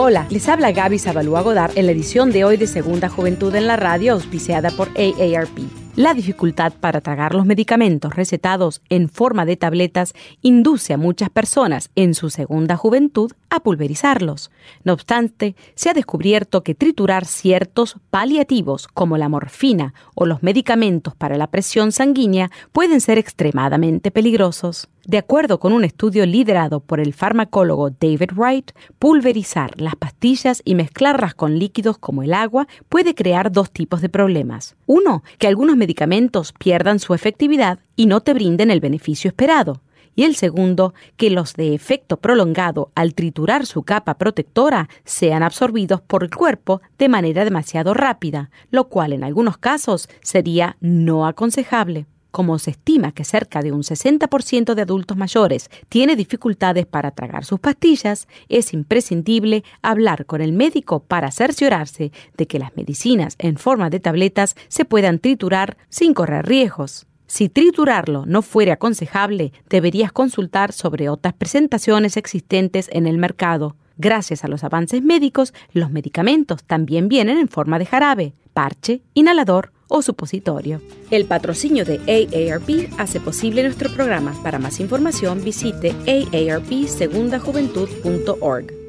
Hola, 0.00 0.28
les 0.30 0.48
habla 0.48 0.70
Gaby 0.70 1.00
Zabalúa 1.00 1.42
Godard 1.42 1.76
en 1.76 1.86
la 1.86 1.90
edición 1.90 2.30
de 2.30 2.44
hoy 2.44 2.56
de 2.56 2.68
Segunda 2.68 3.08
Juventud 3.08 3.52
en 3.56 3.66
la 3.66 3.74
Radio, 3.74 4.12
auspiciada 4.12 4.70
por 4.70 4.90
AARP. 4.90 5.58
La 5.96 6.14
dificultad 6.14 6.72
para 6.72 7.00
tragar 7.00 7.34
los 7.34 7.44
medicamentos 7.44 8.14
recetados 8.14 8.80
en 8.90 9.08
forma 9.08 9.44
de 9.44 9.56
tabletas 9.56 10.14
induce 10.40 10.92
a 10.92 10.98
muchas 10.98 11.30
personas 11.30 11.90
en 11.96 12.14
su 12.14 12.30
segunda 12.30 12.76
juventud 12.76 13.32
a 13.50 13.58
pulverizarlos. 13.58 14.52
No 14.84 14.92
obstante, 14.92 15.56
se 15.74 15.90
ha 15.90 15.94
descubierto 15.94 16.62
que 16.62 16.76
triturar 16.76 17.24
ciertos 17.24 17.96
paliativos 18.10 18.86
como 18.86 19.18
la 19.18 19.28
morfina 19.28 19.94
o 20.14 20.26
los 20.26 20.44
medicamentos 20.44 21.16
para 21.16 21.36
la 21.36 21.48
presión 21.48 21.90
sanguínea 21.90 22.52
pueden 22.70 23.00
ser 23.00 23.18
extremadamente 23.18 24.12
peligrosos. 24.12 24.88
De 25.08 25.16
acuerdo 25.16 25.58
con 25.58 25.72
un 25.72 25.84
estudio 25.84 26.26
liderado 26.26 26.80
por 26.80 27.00
el 27.00 27.14
farmacólogo 27.14 27.88
David 27.88 28.32
Wright, 28.36 28.72
pulverizar 28.98 29.80
las 29.80 29.96
pastillas 29.96 30.60
y 30.66 30.74
mezclarlas 30.74 31.34
con 31.34 31.58
líquidos 31.58 31.96
como 31.96 32.22
el 32.22 32.34
agua 32.34 32.68
puede 32.90 33.14
crear 33.14 33.50
dos 33.50 33.70
tipos 33.70 34.02
de 34.02 34.10
problemas. 34.10 34.76
Uno, 34.84 35.22
que 35.38 35.46
algunos 35.46 35.78
medicamentos 35.78 36.52
pierdan 36.52 36.98
su 36.98 37.14
efectividad 37.14 37.78
y 37.96 38.04
no 38.04 38.20
te 38.20 38.34
brinden 38.34 38.70
el 38.70 38.80
beneficio 38.80 39.28
esperado. 39.28 39.80
Y 40.14 40.24
el 40.24 40.36
segundo, 40.36 40.92
que 41.16 41.30
los 41.30 41.54
de 41.54 41.72
efecto 41.72 42.18
prolongado 42.18 42.90
al 42.94 43.14
triturar 43.14 43.64
su 43.64 43.84
capa 43.84 44.18
protectora 44.18 44.90
sean 45.06 45.42
absorbidos 45.42 46.02
por 46.02 46.22
el 46.22 46.34
cuerpo 46.34 46.82
de 46.98 47.08
manera 47.08 47.46
demasiado 47.46 47.94
rápida, 47.94 48.50
lo 48.70 48.90
cual 48.90 49.14
en 49.14 49.24
algunos 49.24 49.56
casos 49.56 50.10
sería 50.20 50.76
no 50.82 51.26
aconsejable. 51.26 52.04
Como 52.30 52.58
se 52.58 52.72
estima 52.72 53.12
que 53.12 53.24
cerca 53.24 53.62
de 53.62 53.72
un 53.72 53.82
60% 53.82 54.74
de 54.74 54.82
adultos 54.82 55.16
mayores 55.16 55.70
tiene 55.88 56.14
dificultades 56.14 56.84
para 56.84 57.10
tragar 57.10 57.44
sus 57.44 57.58
pastillas, 57.58 58.28
es 58.48 58.74
imprescindible 58.74 59.64
hablar 59.80 60.26
con 60.26 60.42
el 60.42 60.52
médico 60.52 61.00
para 61.00 61.30
cerciorarse 61.30 62.12
de 62.36 62.46
que 62.46 62.58
las 62.58 62.76
medicinas 62.76 63.34
en 63.38 63.56
forma 63.56 63.88
de 63.88 64.00
tabletas 64.00 64.56
se 64.68 64.84
puedan 64.84 65.20
triturar 65.20 65.78
sin 65.88 66.12
correr 66.12 66.46
riesgos. 66.46 67.06
Si 67.26 67.48
triturarlo 67.48 68.24
no 68.26 68.42
fuera 68.42 68.74
aconsejable, 68.74 69.52
deberías 69.68 70.12
consultar 70.12 70.72
sobre 70.72 71.08
otras 71.08 71.34
presentaciones 71.34 72.16
existentes 72.16 72.88
en 72.92 73.06
el 73.06 73.18
mercado. 73.18 73.76
Gracias 73.96 74.44
a 74.44 74.48
los 74.48 74.64
avances 74.64 75.02
médicos, 75.02 75.52
los 75.72 75.90
medicamentos 75.90 76.62
también 76.64 77.08
vienen 77.08 77.38
en 77.38 77.48
forma 77.48 77.78
de 77.78 77.86
jarabe, 77.86 78.34
parche, 78.52 79.02
inhalador 79.14 79.72
o 79.88 80.02
supositorio. 80.02 80.82
El 81.10 81.24
patrocinio 81.24 81.84
de 81.84 81.98
AARP 81.98 82.92
hace 82.98 83.20
posible 83.20 83.62
nuestro 83.62 83.90
programa. 83.92 84.34
Para 84.42 84.58
más 84.58 84.80
información 84.80 85.42
visite 85.42 85.94
aarpsegundajuventud.org. 86.06 88.88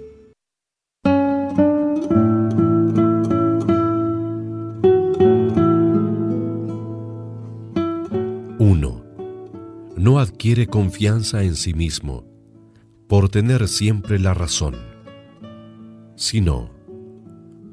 No 9.99 10.19
adquiere 10.19 10.67
confianza 10.67 11.43
en 11.43 11.57
sí 11.57 11.73
mismo 11.73 12.23
por 13.09 13.27
tener 13.27 13.67
siempre 13.67 14.17
la 14.17 14.33
razón, 14.33 14.77
sino 16.15 16.69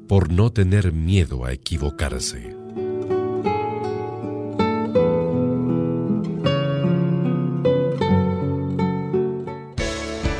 por 0.09 0.29
no 0.29 0.51
tener 0.51 0.91
miedo 0.91 1.45
a 1.45 1.53
equivocarse. 1.53 2.56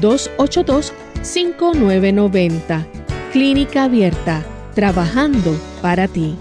282-5990. 0.00 2.86
Clínica 3.32 3.84
Abierta, 3.84 4.42
trabajando 4.74 5.52
para 5.80 6.08
ti. 6.08 6.34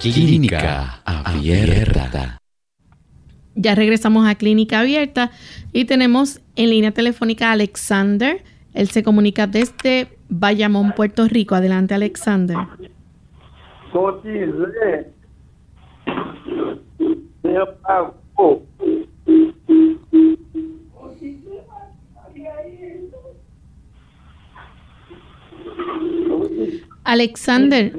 Clínica 0.00 1.02
Abierta. 1.04 2.38
Ya 3.54 3.74
regresamos 3.74 4.26
a 4.26 4.34
Clínica 4.34 4.80
Abierta 4.80 5.30
y 5.72 5.84
tenemos 5.84 6.40
en 6.56 6.70
línea 6.70 6.90
telefónica 6.90 7.50
a 7.50 7.52
Alexander. 7.52 8.42
Él 8.74 8.88
se 8.88 9.04
comunica 9.04 9.46
desde 9.46 10.08
Bayamón, 10.28 10.92
Puerto 10.92 11.28
Rico. 11.28 11.54
Adelante, 11.54 11.94
Alexander. 11.94 12.56
Alexander, 27.04 27.92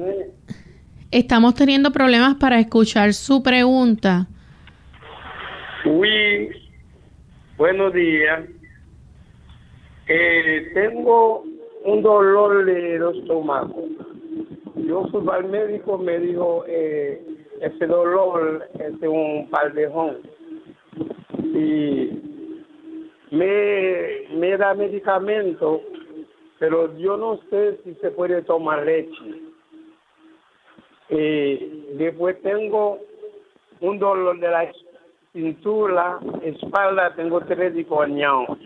estamos 1.10 1.54
teniendo 1.54 1.92
problemas 1.92 2.34
para 2.34 2.58
escuchar 2.58 3.12
su 3.12 3.42
pregunta. 3.42 4.26
Uy, 5.84 6.50
buenos 7.56 7.92
días. 7.92 8.44
Eh, 10.08 10.70
tengo 10.74 11.44
un 11.84 12.02
dolor 12.02 12.64
de 12.64 12.96
estómago. 12.96 13.84
Yo 14.74 15.06
fui 15.10 15.22
al 15.32 15.44
médico, 15.44 15.98
me 15.98 16.18
dijo, 16.18 16.64
eh, 16.66 17.20
ese 17.60 17.86
dolor 17.86 18.68
es 18.78 18.92
un 19.02 19.48
paldejón. 19.50 20.18
Y 21.54 22.10
me, 23.30 24.28
me 24.36 24.56
da 24.56 24.74
medicamento 24.74 25.82
pero 26.58 26.96
yo 26.96 27.16
no 27.16 27.38
sé 27.50 27.78
si 27.84 27.94
se 27.96 28.10
puede 28.10 28.42
tomar 28.42 28.84
leche. 28.84 29.42
Eh, 31.08 31.94
después 31.98 32.40
tengo 32.42 32.98
un 33.80 33.98
dolor 33.98 34.40
de 34.40 34.48
la 34.48 34.72
cintura, 35.32 36.18
espalda, 36.42 37.14
tengo 37.14 37.40
tres 37.42 37.74
discoñados. 37.74 38.58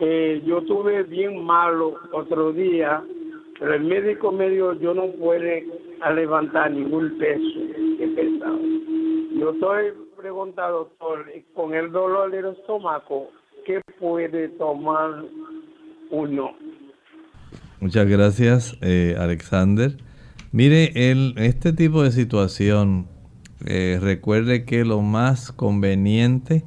Eh, 0.00 0.42
yo 0.44 0.62
tuve 0.62 1.04
bien 1.04 1.42
malo 1.44 1.94
otro 2.12 2.52
día, 2.52 3.02
pero 3.58 3.74
el 3.74 3.84
médico 3.84 4.30
me 4.32 4.50
dijo 4.50 4.74
yo 4.74 4.92
no 4.92 5.06
puedo 5.12 5.42
levantar 6.14 6.70
ningún 6.70 7.16
peso 7.18 7.60
que 7.98 8.08
pesado. 8.08 8.58
Yo 9.32 9.50
estoy 9.50 9.92
preguntando, 10.24 10.78
doctor, 10.78 11.26
con 11.54 11.74
el 11.74 11.92
dolor 11.92 12.30
del 12.30 12.46
estómago, 12.46 13.28
¿qué 13.66 13.82
puede 14.00 14.48
tomar 14.56 15.22
uno? 16.10 16.52
Muchas 17.78 18.06
gracias, 18.08 18.78
eh, 18.80 19.16
Alexander. 19.18 19.98
Mire, 20.50 21.10
el, 21.10 21.34
este 21.36 21.74
tipo 21.74 22.02
de 22.02 22.10
situación 22.10 23.06
Eh, 23.66 23.98
recuerde 24.00 24.64
que 24.64 24.84
lo 24.84 25.00
más 25.00 25.50
conveniente 25.50 26.64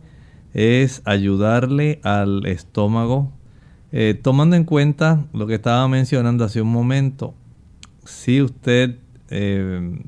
es 0.53 1.03
ayudarle 1.05 1.99
al 2.03 2.45
estómago, 2.47 3.31
eh, 3.91 4.19
tomando 4.19 4.55
en 4.55 4.63
cuenta 4.63 5.25
lo 5.33 5.45
que 5.45 5.55
estaba 5.55 5.87
mencionando 5.87 6.43
hace 6.43 6.61
un 6.61 6.71
momento. 6.71 7.35
Si 8.03 8.41
usted 8.41 8.97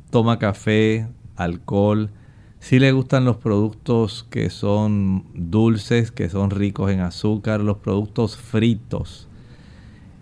toma 0.10 0.40
café, 0.40 1.08
alcohol, 1.36 2.10
si 2.60 2.80
le 2.80 2.92
gustan 2.92 3.26
los 3.26 3.38
productos 3.38 4.26
que 4.30 4.50
son 4.50 5.24
dulces, 5.34 6.12
que 6.12 6.30
son 6.30 6.52
ricos 6.52 6.92
en 6.92 7.00
azúcar, 7.00 7.62
los 7.62 7.78
productos 7.78 8.38
fritos, 8.38 9.28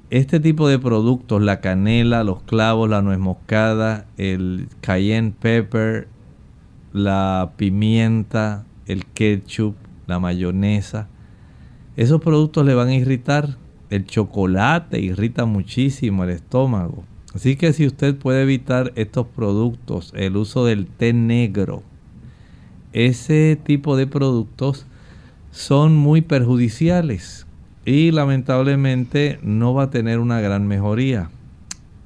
este 0.10 0.40
tipo 0.40 0.70
de 0.70 0.80
productos, 0.80 1.42
la 1.42 1.60
canela, 1.60 2.24
los 2.24 2.42
clavos, 2.44 2.90
la 2.90 3.02
nuez 3.02 3.20
moscada, 3.20 4.06
el 4.18 4.70
cayenne 4.82 5.34
pepper, 5.38 6.08
la 6.94 7.52
pimienta, 7.58 8.66
el 8.86 9.06
ketchup, 9.06 9.76
la 10.06 10.20
mayonesa, 10.20 11.10
esos 11.98 12.22
productos 12.22 12.64
le 12.64 12.76
van 12.76 12.90
a 12.90 12.96
irritar. 12.96 13.58
El 13.90 14.06
chocolate 14.06 15.00
irrita 15.00 15.46
muchísimo 15.46 16.26
el 16.26 16.30
estómago. 16.30 17.04
Así 17.34 17.56
que 17.56 17.74
si 17.74 17.88
usted 17.88 18.16
puede 18.16 18.44
evitar 18.44 18.94
estos 18.96 19.26
productos, 19.28 20.14
el 20.16 20.38
uso 20.38 20.64
del 20.64 20.86
té 20.86 21.14
negro, 21.14 21.82
ese 22.98 23.60
tipo 23.64 23.96
de 23.96 24.08
productos 24.08 24.88
son 25.52 25.96
muy 25.96 26.22
perjudiciales 26.22 27.46
y 27.86 28.10
lamentablemente 28.10 29.38
no 29.44 29.76
va 29.76 29.84
a 29.84 29.90
tener 29.92 30.18
una 30.18 30.42
gran 30.42 30.66
mejoría. 30.66 31.30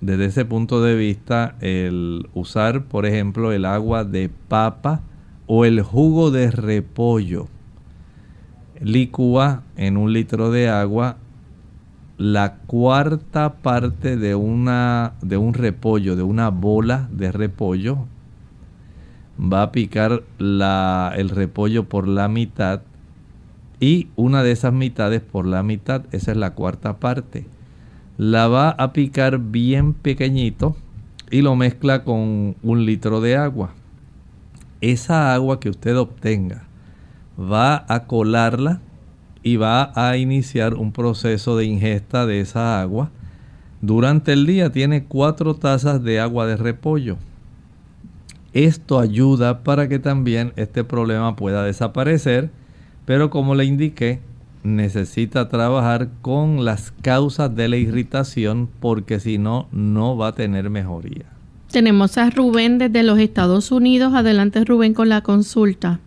Desde 0.01 0.25
ese 0.25 0.43
punto 0.43 0.81
de 0.81 0.95
vista, 0.95 1.55
el 1.61 2.27
usar, 2.33 2.83
por 2.83 3.05
ejemplo, 3.05 3.53
el 3.53 3.63
agua 3.63 4.03
de 4.03 4.29
papa 4.49 4.99
o 5.47 5.63
el 5.63 5.81
jugo 5.81 6.29
de 6.29 6.51
repollo, 6.51 7.47
licúa 8.81 9.63
en 9.77 9.95
un 9.95 10.11
litro 10.11 10.51
de 10.51 10.67
agua 10.67 11.15
la 12.17 12.55
cuarta 12.67 13.53
parte 13.61 14.17
de 14.17 14.35
una 14.35 15.13
de 15.21 15.37
un 15.37 15.53
repollo, 15.53 16.17
de 16.17 16.23
una 16.23 16.49
bola 16.49 17.07
de 17.13 17.31
repollo, 17.31 18.07
va 19.41 19.63
a 19.63 19.71
picar 19.71 20.23
la, 20.37 21.13
el 21.15 21.29
repollo 21.29 21.89
por 21.89 22.07
la 22.07 22.27
mitad 22.27 22.81
y 23.79 24.09
una 24.15 24.43
de 24.43 24.51
esas 24.51 24.73
mitades 24.73 25.21
por 25.21 25.47
la 25.47 25.63
mitad, 25.63 26.03
esa 26.11 26.31
es 26.31 26.37
la 26.37 26.53
cuarta 26.53 26.97
parte. 26.97 27.47
La 28.17 28.47
va 28.47 28.69
a 28.69 28.93
picar 28.93 29.39
bien 29.39 29.93
pequeñito 29.93 30.75
y 31.31 31.41
lo 31.41 31.55
mezcla 31.55 32.03
con 32.03 32.55
un 32.61 32.85
litro 32.85 33.21
de 33.21 33.37
agua. 33.37 33.73
Esa 34.81 35.33
agua 35.33 35.59
que 35.59 35.69
usted 35.69 35.97
obtenga 35.97 36.67
va 37.39 37.85
a 37.87 38.05
colarla 38.05 38.81
y 39.41 39.55
va 39.55 39.91
a 39.95 40.17
iniciar 40.17 40.75
un 40.75 40.91
proceso 40.91 41.57
de 41.57 41.65
ingesta 41.65 42.27
de 42.27 42.41
esa 42.41 42.79
agua. 42.81 43.09
Durante 43.81 44.33
el 44.33 44.45
día 44.45 44.71
tiene 44.71 45.05
cuatro 45.05 45.55
tazas 45.55 46.03
de 46.03 46.19
agua 46.19 46.45
de 46.45 46.57
repollo. 46.57 47.17
Esto 48.53 48.99
ayuda 48.99 49.63
para 49.63 49.87
que 49.87 49.99
también 49.99 50.53
este 50.55 50.83
problema 50.83 51.35
pueda 51.35 51.63
desaparecer 51.63 52.49
pero 53.05 53.29
como 53.29 53.55
le 53.55 53.65
indiqué, 53.65 54.19
necesita 54.63 55.49
trabajar 55.49 56.07
con 56.21 56.65
las 56.65 56.91
causas 56.91 57.55
de 57.55 57.67
la 57.67 57.77
irritación 57.77 58.69
porque 58.79 59.19
si 59.19 59.37
no, 59.37 59.67
no 59.71 60.17
va 60.17 60.27
a 60.27 60.31
tener 60.31 60.69
mejoría. 60.69 61.25
Tenemos 61.71 62.17
a 62.17 62.29
Rubén 62.29 62.77
desde 62.77 63.03
los 63.03 63.17
Estados 63.17 63.71
Unidos. 63.71 64.13
Adelante 64.13 64.63
Rubén 64.65 64.93
con 64.93 65.09
la 65.09 65.21
consulta. 65.21 65.99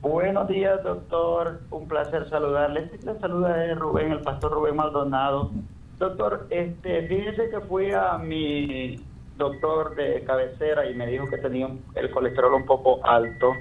Buenos 0.00 0.48
días, 0.48 0.82
doctor. 0.82 1.60
Un 1.70 1.88
placer 1.88 2.28
saludarle. 2.30 2.90
Le 3.04 3.18
saluda 3.20 3.56
de 3.56 3.74
Rubén, 3.74 4.12
el 4.12 4.20
pastor 4.20 4.52
Rubén 4.52 4.76
Maldonado. 4.76 5.50
Doctor, 5.98 6.46
este, 6.50 7.06
fíjese 7.08 7.50
que 7.50 7.60
fui 7.60 7.90
a 7.92 8.18
mi 8.18 9.00
doctor 9.36 9.94
de 9.94 10.22
cabecera 10.24 10.88
y 10.88 10.94
me 10.94 11.06
dijo 11.06 11.28
que 11.28 11.38
tenía 11.38 11.68
el 11.94 12.10
colesterol 12.10 12.54
un 12.54 12.66
poco 12.66 13.00
alto 13.04 13.52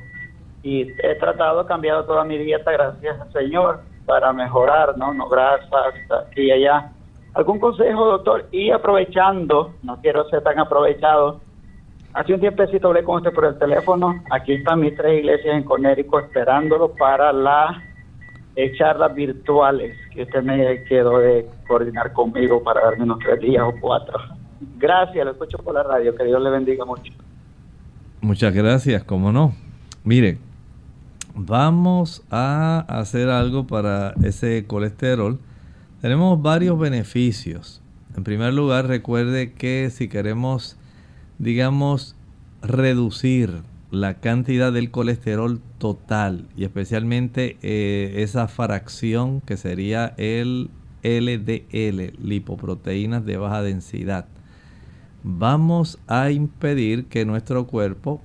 y 0.64 0.82
he 1.04 1.16
tratado, 1.20 1.66
cambiado 1.66 2.06
toda 2.06 2.24
mi 2.24 2.38
dieta, 2.38 2.72
gracias 2.72 3.20
al 3.22 3.32
Señor, 3.32 3.82
para 4.06 4.34
mejorar, 4.34 4.98
¿no? 4.98 5.14
No 5.14 5.28
grasas, 5.30 5.94
aquí 6.28 6.44
y 6.44 6.52
allá. 6.52 6.92
¿Algún 7.34 7.60
consejo, 7.60 8.06
doctor? 8.06 8.46
Y 8.52 8.72
aprovechando, 8.72 9.74
no 9.84 10.02
quiero 10.02 10.28
ser 10.30 10.42
tan 10.42 10.58
aprovechado, 10.58 11.42
hace 12.14 12.34
un 12.34 12.40
tiempecito 12.40 12.88
hablé 12.88 13.04
con 13.04 13.18
usted 13.18 13.34
por 13.34 13.46
el 13.46 13.60
teléfono, 13.60 14.24
aquí 14.32 14.54
están 14.54 14.80
mis 14.80 14.96
tres 14.96 15.20
iglesias 15.20 15.56
en 15.56 15.64
Conérico 15.64 16.20
esperándolo 16.20 16.94
para 16.96 17.34
las 17.34 17.76
charlas 18.78 19.14
virtuales 19.14 19.96
que 20.14 20.24
usted 20.24 20.42
me 20.42 20.84
quedó 20.86 21.20
de 21.20 21.46
coordinar 21.68 22.14
conmigo 22.14 22.64
para 22.64 22.82
darme 22.86 23.04
unos 23.04 23.20
tres 23.20 23.40
días 23.42 23.64
o 23.64 23.74
cuatro. 23.82 24.18
Gracias, 24.78 25.26
lo 25.26 25.32
escucho 25.32 25.58
por 25.58 25.74
la 25.74 25.84
radio, 25.84 26.16
que 26.16 26.24
Dios 26.26 26.42
le 26.42 26.50
bendiga 26.50 26.86
mucho. 26.86 27.14
Muchas 28.22 28.54
gracias, 28.54 29.04
cómo 29.04 29.32
no. 29.32 29.54
Mire, 30.04 30.38
vamos 31.36 32.24
a 32.32 32.86
hacer 32.88 33.30
algo 33.30 33.68
para 33.68 34.14
ese 34.24 34.66
colesterol. 34.68 35.40
Tenemos 36.02 36.42
varios 36.42 36.78
beneficios. 36.78 37.82
En 38.16 38.24
primer 38.24 38.54
lugar, 38.54 38.88
recuerde 38.88 39.54
que 39.54 39.90
si 39.92 40.08
queremos, 40.08 40.78
digamos, 41.38 42.16
reducir 42.62 43.64
la 43.92 44.16
cantidad 44.16 44.74
del 44.74 44.92
colesterol 44.92 45.62
total 45.78 46.48
y 46.56 46.64
especialmente 46.64 47.58
eh, 47.62 48.14
esa 48.18 48.48
fracción 48.48 49.42
que 49.42 49.58
sería 49.58 50.14
el 50.18 50.70
LDL, 51.04 52.18
lipoproteínas 52.22 53.26
de 53.26 53.38
baja 53.38 53.62
densidad, 53.62 54.26
vamos 55.28 55.98
a 56.06 56.30
impedir 56.30 57.06
que 57.06 57.26
nuestro 57.26 57.66
cuerpo 57.66 58.22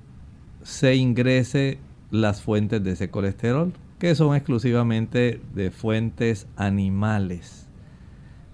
se 0.61 0.95
ingrese 0.95 1.79
las 2.11 2.43
fuentes 2.43 2.83
de 2.83 2.91
ese 2.91 3.09
colesterol, 3.09 3.73
que 3.97 4.13
son 4.13 4.35
exclusivamente 4.35 5.41
de 5.55 5.71
fuentes 5.71 6.47
animales. 6.55 7.67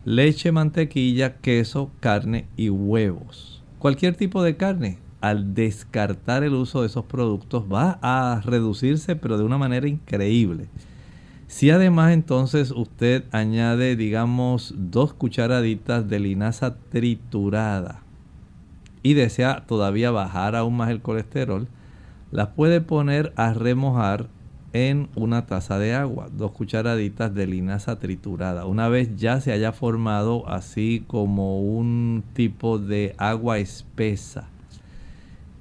Leche, 0.05 0.53
mantequilla, 0.53 1.35
queso, 1.35 1.91
carne 1.99 2.47
y 2.55 2.69
huevos. 2.69 3.61
Cualquier 3.79 4.15
tipo 4.15 4.41
de 4.41 4.55
carne, 4.55 4.97
al 5.19 5.53
descartar 5.53 6.43
el 6.43 6.53
uso 6.53 6.81
de 6.81 6.87
esos 6.87 7.03
productos, 7.03 7.65
va 7.65 7.99
a 8.01 8.41
reducirse, 8.45 9.17
pero 9.17 9.37
de 9.37 9.43
una 9.43 9.57
manera 9.57 9.89
increíble. 9.89 10.69
Si 11.47 11.69
además 11.69 12.13
entonces 12.13 12.71
usted 12.71 13.25
añade, 13.31 13.97
digamos, 13.97 14.73
dos 14.77 15.13
cucharaditas 15.13 16.07
de 16.07 16.19
linaza 16.19 16.77
triturada 16.77 18.06
y 19.07 19.13
desea 19.13 19.63
todavía 19.65 20.11
bajar 20.11 20.53
aún 20.57 20.75
más 20.75 20.89
el 20.89 21.01
colesterol, 21.01 21.69
las 22.29 22.49
puede 22.49 22.81
poner 22.81 23.31
a 23.37 23.53
remojar 23.53 24.27
en 24.73 25.07
una 25.15 25.45
taza 25.45 25.79
de 25.79 25.95
agua, 25.95 26.27
dos 26.29 26.51
cucharaditas 26.51 27.33
de 27.33 27.47
linaza 27.47 27.99
triturada. 27.99 28.65
Una 28.65 28.89
vez 28.89 29.15
ya 29.15 29.39
se 29.39 29.53
haya 29.53 29.71
formado 29.71 30.45
así 30.49 31.05
como 31.07 31.61
un 31.61 32.21
tipo 32.33 32.79
de 32.79 33.15
agua 33.17 33.59
espesa, 33.59 34.49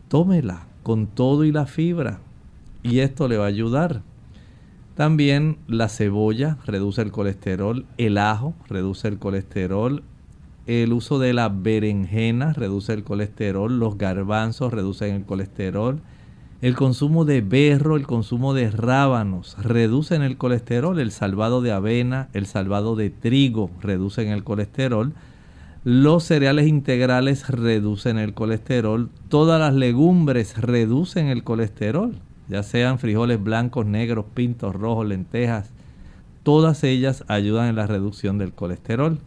tómela 0.09 0.67
con 0.83 1.07
todo 1.07 1.45
y 1.45 1.53
la 1.53 1.67
fibra 1.67 2.19
y 2.83 2.99
esto 2.99 3.29
le 3.29 3.37
va 3.37 3.45
a 3.45 3.49
ayudar. 3.49 4.03
También 4.97 5.59
la 5.69 5.89
cebolla 5.89 6.59
reduce 6.67 7.01
el 7.01 7.13
colesterol, 7.13 7.87
el 7.97 8.19
ajo 8.19 8.55
reduce 8.69 9.07
el 9.07 9.21
colesterol, 9.21 10.03
el 10.67 10.93
uso 10.93 11.19
de 11.19 11.33
la 11.33 11.49
berenjena 11.49 12.53
reduce 12.53 12.93
el 12.93 13.05
colesterol, 13.05 13.79
los 13.79 13.99
garbanzos 13.99 14.73
reducen 14.73 15.15
el 15.15 15.25
colesterol, 15.25 16.01
el 16.63 16.75
consumo 16.75 17.27
de 17.27 17.43
berro, 17.43 17.97
el 17.97 18.07
consumo 18.07 18.55
de 18.55 18.71
rábanos 18.71 19.57
reducen 19.63 20.23
el 20.23 20.39
colesterol. 20.39 20.99
El 20.99 21.13
salvado 21.13 21.61
de 21.61 21.71
avena, 21.71 22.29
el 22.33 22.47
salvado 22.47 22.97
de 22.97 23.11
trigo 23.11 23.71
reducen 23.83 24.29
el 24.29 24.43
colesterol. 24.43 25.13
Los 25.85 26.25
cereales 26.25 26.67
integrales 26.67 27.47
reducen 27.49 28.17
el 28.17 28.33
colesterol. 28.33 29.11
Todas 29.29 29.61
las 29.61 29.75
legumbres 29.75 30.57
reducen 30.57 31.27
el 31.27 31.45
colesterol, 31.45 32.17
ya 32.49 32.63
sean 32.63 32.99
frijoles 32.99 33.43
blancos, 33.43 33.85
negros, 33.85 34.25
pintos, 34.33 34.75
rojos, 34.75 35.07
lentejas. 35.07 35.71
Todas 36.43 36.85
ellas 36.85 37.23
ayudan 37.29 37.69
en 37.69 37.77
la 37.77 37.87
reducción 37.87 38.39
del 38.39 38.53
colesterol. 38.53 39.21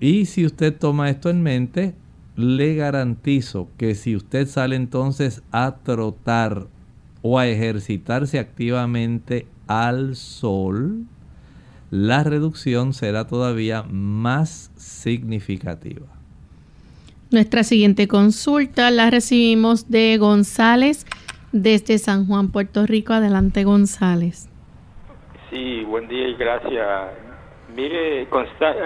Y 0.00 0.26
si 0.26 0.44
usted 0.44 0.76
toma 0.76 1.10
esto 1.10 1.30
en 1.30 1.42
mente, 1.42 1.94
le 2.36 2.74
garantizo 2.74 3.68
que 3.78 3.94
si 3.94 4.14
usted 4.14 4.46
sale 4.46 4.76
entonces 4.76 5.42
a 5.52 5.76
trotar 5.82 6.66
o 7.22 7.38
a 7.38 7.46
ejercitarse 7.46 8.38
activamente 8.38 9.46
al 9.66 10.16
sol, 10.16 11.04
la 11.90 12.24
reducción 12.24 12.92
será 12.92 13.26
todavía 13.26 13.82
más 13.84 14.70
significativa. 14.76 16.06
Nuestra 17.30 17.64
siguiente 17.64 18.06
consulta 18.06 18.90
la 18.90 19.10
recibimos 19.10 19.90
de 19.90 20.16
González 20.18 21.06
desde 21.52 21.98
San 21.98 22.26
Juan, 22.26 22.50
Puerto 22.50 22.86
Rico. 22.86 23.14
Adelante, 23.14 23.64
González. 23.64 24.48
Sí, 25.50 25.82
buen 25.84 26.06
día 26.06 26.28
y 26.28 26.34
gracias. 26.34 27.25
Mire, 27.76 28.26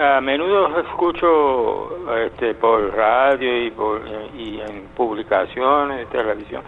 a 0.01 0.19
menudo 0.19 0.77
escucho 0.81 2.13
este, 2.17 2.55
por 2.55 2.93
radio 2.93 3.65
y, 3.65 3.71
por, 3.71 4.01
y 4.37 4.59
en 4.59 4.87
publicaciones 4.93 6.09
televisión 6.09 6.61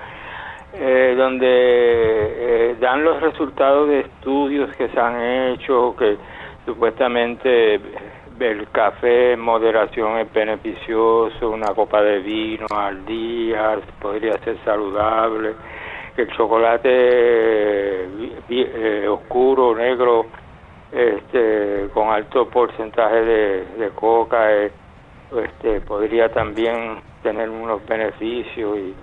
eh, 0.72 1.16
donde 1.18 1.46
eh, 1.50 2.76
dan 2.80 3.04
los 3.04 3.22
resultados 3.22 3.90
de 3.90 4.00
estudios 4.00 4.74
que 4.78 4.88
se 4.88 4.98
han 4.98 5.22
hecho, 5.22 5.94
que 6.00 6.16
supuestamente 6.66 7.82
el 8.40 8.70
café 8.72 9.34
en 9.34 9.42
moderación 9.42 10.18
es 10.20 10.32
beneficioso, 10.32 11.50
una 11.50 11.74
copa 11.76 12.02
de 12.02 12.20
vino 12.20 12.68
al 12.74 13.06
día 13.06 13.78
podría 14.02 14.38
ser 14.46 14.58
saludable, 14.64 15.56
que 16.16 16.22
el 16.22 16.30
chocolate 16.30 16.90
eh, 18.50 19.08
oscuro, 19.10 19.76
negro, 19.76 20.26
este, 20.94 21.90
con 21.94 22.10
alto 22.10 22.48
porcentaje 22.50 23.16
de, 23.16 23.90
coca, 23.96 24.52
este, 24.54 25.82
podría 25.82 26.30
también 26.30 27.00
tener 27.24 27.50
unos 27.50 27.86
beneficios 27.88 28.78
y 28.78 28.94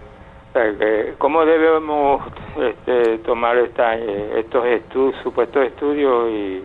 ¿Cómo 1.19 1.45
debemos 1.45 2.23
este, 2.59 3.19
tomar 3.19 3.57
esta, 3.57 3.97
eh, 3.97 4.41
estos 4.41 4.67
estudios, 4.67 5.15
supuestos 5.23 5.65
estudios 5.65 6.29
y 6.29 6.65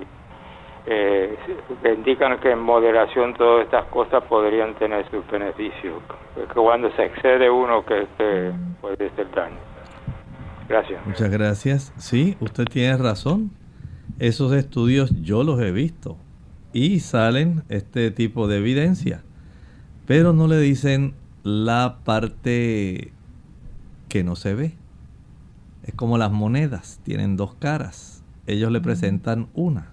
eh, 0.88 1.38
indican 1.96 2.40
que 2.40 2.52
en 2.52 2.60
moderación 2.60 3.36
todas 3.36 3.66
estas 3.66 3.86
cosas 3.86 4.24
podrían 4.24 4.74
tener 4.76 5.08
sus 5.12 5.26
beneficios? 5.28 6.02
Que 6.36 6.46
cuando 6.56 6.90
se 6.96 7.06
excede 7.06 7.48
uno 7.48 7.86
que, 7.86 8.08
puede 8.82 9.10
ser 9.12 9.30
daño. 9.36 9.58
Gracias. 10.68 11.06
Muchas 11.06 11.30
gracias. 11.30 11.94
Sí, 11.98 12.36
usted 12.40 12.66
tiene 12.66 12.98
razón. 12.98 13.52
Esos 14.20 14.54
estudios 14.54 15.12
yo 15.22 15.44
los 15.44 15.60
he 15.60 15.72
visto 15.72 16.16
y 16.72 17.02
salen 17.02 17.64
este 17.68 18.12
tipo 18.12 18.48
de 18.48 18.58
evidencia, 18.58 19.24
pero 20.06 20.32
no 20.32 20.48
le 20.48 20.58
dicen 20.60 21.14
la 21.44 22.00
parte 22.06 23.12
que 24.08 24.24
no 24.24 24.38
se 24.38 24.54
ve. 24.56 24.74
Es 25.84 25.94
como 25.94 26.18
las 26.18 26.32
monedas, 26.32 27.00
tienen 27.04 27.36
dos 27.36 27.56
caras. 27.56 28.24
Ellos 28.48 28.72
le 28.72 28.80
presentan 28.80 29.48
una. 29.54 29.90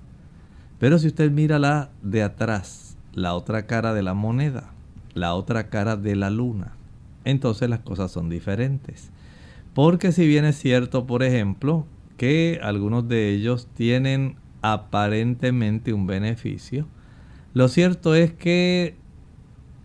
Pero 0.78 0.98
si 0.98 1.08
usted 1.08 1.30
mira 1.30 1.58
la 1.58 1.90
de 2.02 2.22
atrás, 2.22 2.96
la 3.12 3.34
otra 3.34 3.66
cara 3.66 3.92
de 3.92 4.02
la 4.02 4.14
moneda, 4.14 4.70
la 5.14 5.34
otra 5.34 5.68
cara 5.68 5.96
de 5.96 6.14
la 6.14 6.30
luna, 6.30 6.76
entonces 7.24 7.68
las 7.68 7.80
cosas 7.80 8.12
son 8.12 8.28
diferentes. 8.28 9.10
Porque 9.74 10.12
si 10.12 10.26
bien 10.26 10.44
es 10.44 10.56
cierto, 10.58 11.06
por 11.06 11.22
ejemplo, 11.22 11.86
algunos 12.62 13.08
de 13.08 13.30
ellos 13.30 13.66
tienen 13.74 14.36
aparentemente 14.60 15.92
un 15.92 16.06
beneficio, 16.06 16.86
lo 17.52 17.68
cierto 17.68 18.14
es 18.14 18.32
que, 18.32 18.94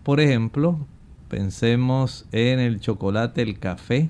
por 0.04 0.20
ejemplo, 0.20 0.86
pensemos 1.28 2.26
en 2.32 2.60
el 2.60 2.80
chocolate, 2.80 3.42
el 3.42 3.58
café, 3.58 4.08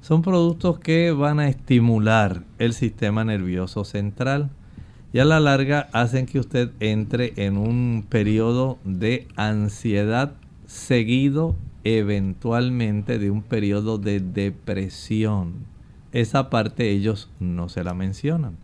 son 0.00 0.22
productos 0.22 0.80
que 0.80 1.12
van 1.12 1.38
a 1.38 1.48
estimular 1.48 2.42
el 2.58 2.72
sistema 2.72 3.22
nervioso 3.24 3.84
central 3.84 4.50
y 5.12 5.18
a 5.18 5.24
la 5.24 5.38
larga 5.38 5.88
hacen 5.92 6.26
que 6.26 6.40
usted 6.40 6.70
entre 6.80 7.34
en 7.36 7.56
un 7.58 8.04
periodo 8.08 8.78
de 8.84 9.28
ansiedad 9.36 10.32
seguido 10.66 11.54
eventualmente 11.84 13.18
de 13.18 13.30
un 13.30 13.42
periodo 13.42 13.98
de 13.98 14.20
depresión. 14.20 15.71
Esa 16.12 16.50
parte 16.50 16.90
ellos 16.90 17.30
no 17.40 17.68
se 17.68 17.84
la 17.84 17.94
mencionan. 17.94 18.56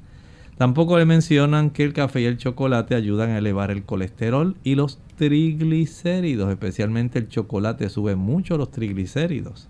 Tampoco 0.59 0.99
le 0.99 1.05
mencionan 1.05 1.71
que 1.71 1.85
el 1.85 1.93
café 1.93 2.23
y 2.23 2.25
el 2.25 2.37
chocolate 2.37 2.97
ayudan 2.97 3.31
a 3.31 3.39
elevar 3.39 3.71
el 3.71 3.85
colesterol 3.85 4.57
y 4.65 4.75
los 4.75 4.99
triglicéridos, 5.17 6.51
especialmente 6.51 7.21
el 7.21 7.29
chocolate 7.29 7.89
sube 7.89 8.17
mucho 8.17 8.59
los 8.59 8.71
triglicéridos. 8.73 9.69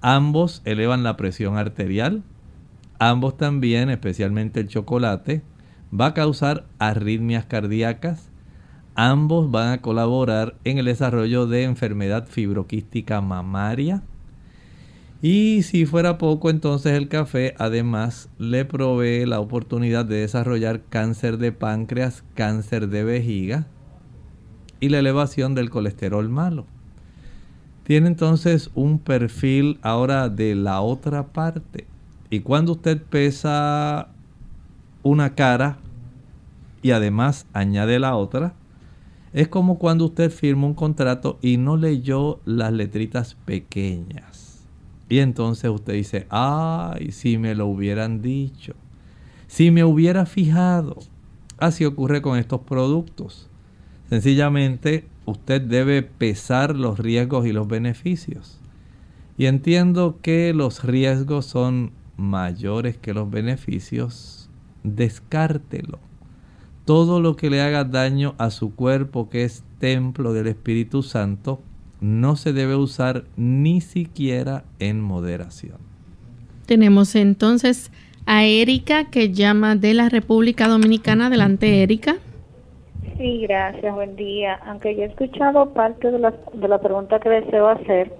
Ambos 0.00 0.60
elevan 0.64 1.02
la 1.02 1.16
presión 1.16 1.56
arterial. 1.56 2.24
Ambos 2.98 3.36
también, 3.36 3.90
especialmente 3.90 4.60
el 4.60 4.68
chocolate, 4.68 5.42
va 5.98 6.06
a 6.06 6.14
causar 6.14 6.66
arritmias 6.78 7.46
cardíacas. 7.46 8.30
Ambos 8.96 9.50
van 9.50 9.70
a 9.72 9.80
colaborar 9.80 10.56
en 10.64 10.78
el 10.78 10.86
desarrollo 10.86 11.46
de 11.46 11.62
enfermedad 11.62 12.26
fibroquística 12.26 13.20
mamaria. 13.20 14.02
Y 15.26 15.62
si 15.62 15.86
fuera 15.86 16.18
poco, 16.18 16.50
entonces 16.50 16.92
el 16.92 17.08
café 17.08 17.54
además 17.56 18.28
le 18.36 18.66
provee 18.66 19.24
la 19.24 19.40
oportunidad 19.40 20.04
de 20.04 20.16
desarrollar 20.16 20.82
cáncer 20.90 21.38
de 21.38 21.50
páncreas, 21.50 22.22
cáncer 22.34 22.90
de 22.90 23.04
vejiga 23.04 23.66
y 24.80 24.90
la 24.90 24.98
elevación 24.98 25.54
del 25.54 25.70
colesterol 25.70 26.28
malo. 26.28 26.66
Tiene 27.84 28.08
entonces 28.08 28.70
un 28.74 28.98
perfil 28.98 29.78
ahora 29.80 30.28
de 30.28 30.54
la 30.54 30.82
otra 30.82 31.28
parte. 31.28 31.86
Y 32.28 32.40
cuando 32.40 32.72
usted 32.72 33.00
pesa 33.00 34.08
una 35.02 35.34
cara 35.34 35.78
y 36.82 36.90
además 36.90 37.46
añade 37.54 37.98
la 37.98 38.14
otra, 38.14 38.52
es 39.32 39.48
como 39.48 39.78
cuando 39.78 40.04
usted 40.04 40.30
firma 40.30 40.66
un 40.66 40.74
contrato 40.74 41.38
y 41.40 41.56
no 41.56 41.78
leyó 41.78 42.40
las 42.44 42.74
letritas 42.74 43.36
pequeñas. 43.46 44.33
Y 45.08 45.18
entonces 45.18 45.70
usted 45.70 45.94
dice, 45.94 46.26
ay, 46.30 47.12
si 47.12 47.38
me 47.38 47.54
lo 47.54 47.66
hubieran 47.66 48.22
dicho, 48.22 48.74
si 49.46 49.70
me 49.70 49.84
hubiera 49.84 50.26
fijado. 50.26 50.98
Así 51.58 51.84
ocurre 51.84 52.20
con 52.20 52.38
estos 52.38 52.62
productos. 52.62 53.48
Sencillamente 54.08 55.06
usted 55.24 55.60
debe 55.62 56.02
pesar 56.02 56.76
los 56.76 56.98
riesgos 56.98 57.46
y 57.46 57.52
los 57.52 57.68
beneficios. 57.68 58.58
Y 59.36 59.46
entiendo 59.46 60.18
que 60.22 60.52
los 60.54 60.84
riesgos 60.84 61.46
son 61.46 61.92
mayores 62.16 62.96
que 62.96 63.14
los 63.14 63.30
beneficios. 63.30 64.48
Descártelo. 64.82 65.98
Todo 66.84 67.20
lo 67.20 67.36
que 67.36 67.50
le 67.50 67.62
haga 67.62 67.84
daño 67.84 68.34
a 68.38 68.50
su 68.50 68.74
cuerpo, 68.74 69.30
que 69.30 69.44
es 69.44 69.64
templo 69.78 70.32
del 70.32 70.48
Espíritu 70.48 71.02
Santo, 71.02 71.62
no 72.04 72.36
se 72.36 72.52
debe 72.52 72.76
usar 72.76 73.24
ni 73.36 73.80
siquiera 73.80 74.64
en 74.78 75.00
moderación. 75.00 75.78
Tenemos 76.66 77.16
entonces 77.16 77.90
a 78.26 78.44
Erika 78.44 79.10
que 79.10 79.32
llama 79.32 79.74
de 79.74 79.94
la 79.94 80.10
República 80.10 80.68
Dominicana. 80.68 81.28
Adelante, 81.28 81.82
Erika. 81.82 82.16
Sí, 83.16 83.46
gracias, 83.48 83.94
buen 83.94 84.16
día. 84.16 84.60
Aunque 84.66 84.94
yo 84.94 85.04
he 85.04 85.06
escuchado 85.06 85.72
parte 85.72 86.10
de 86.10 86.18
la, 86.18 86.34
de 86.52 86.68
la 86.68 86.78
pregunta 86.78 87.20
que 87.20 87.30
deseo 87.30 87.68
hacer 87.68 88.12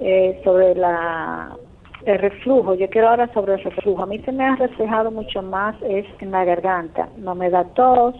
eh, 0.00 0.38
sobre 0.44 0.74
la 0.74 1.56
el 2.04 2.18
reflujo, 2.18 2.74
yo 2.74 2.90
quiero 2.90 3.08
ahora 3.08 3.32
sobre 3.32 3.54
el 3.54 3.64
reflujo. 3.64 4.02
A 4.02 4.06
mí 4.06 4.18
se 4.18 4.32
me 4.32 4.44
ha 4.44 4.56
reflejado 4.56 5.10
mucho 5.10 5.40
más 5.40 5.74
es 5.80 6.04
en 6.20 6.32
la 6.32 6.44
garganta. 6.44 7.08
No 7.16 7.34
me 7.34 7.48
da 7.48 7.64
tos, 7.64 8.14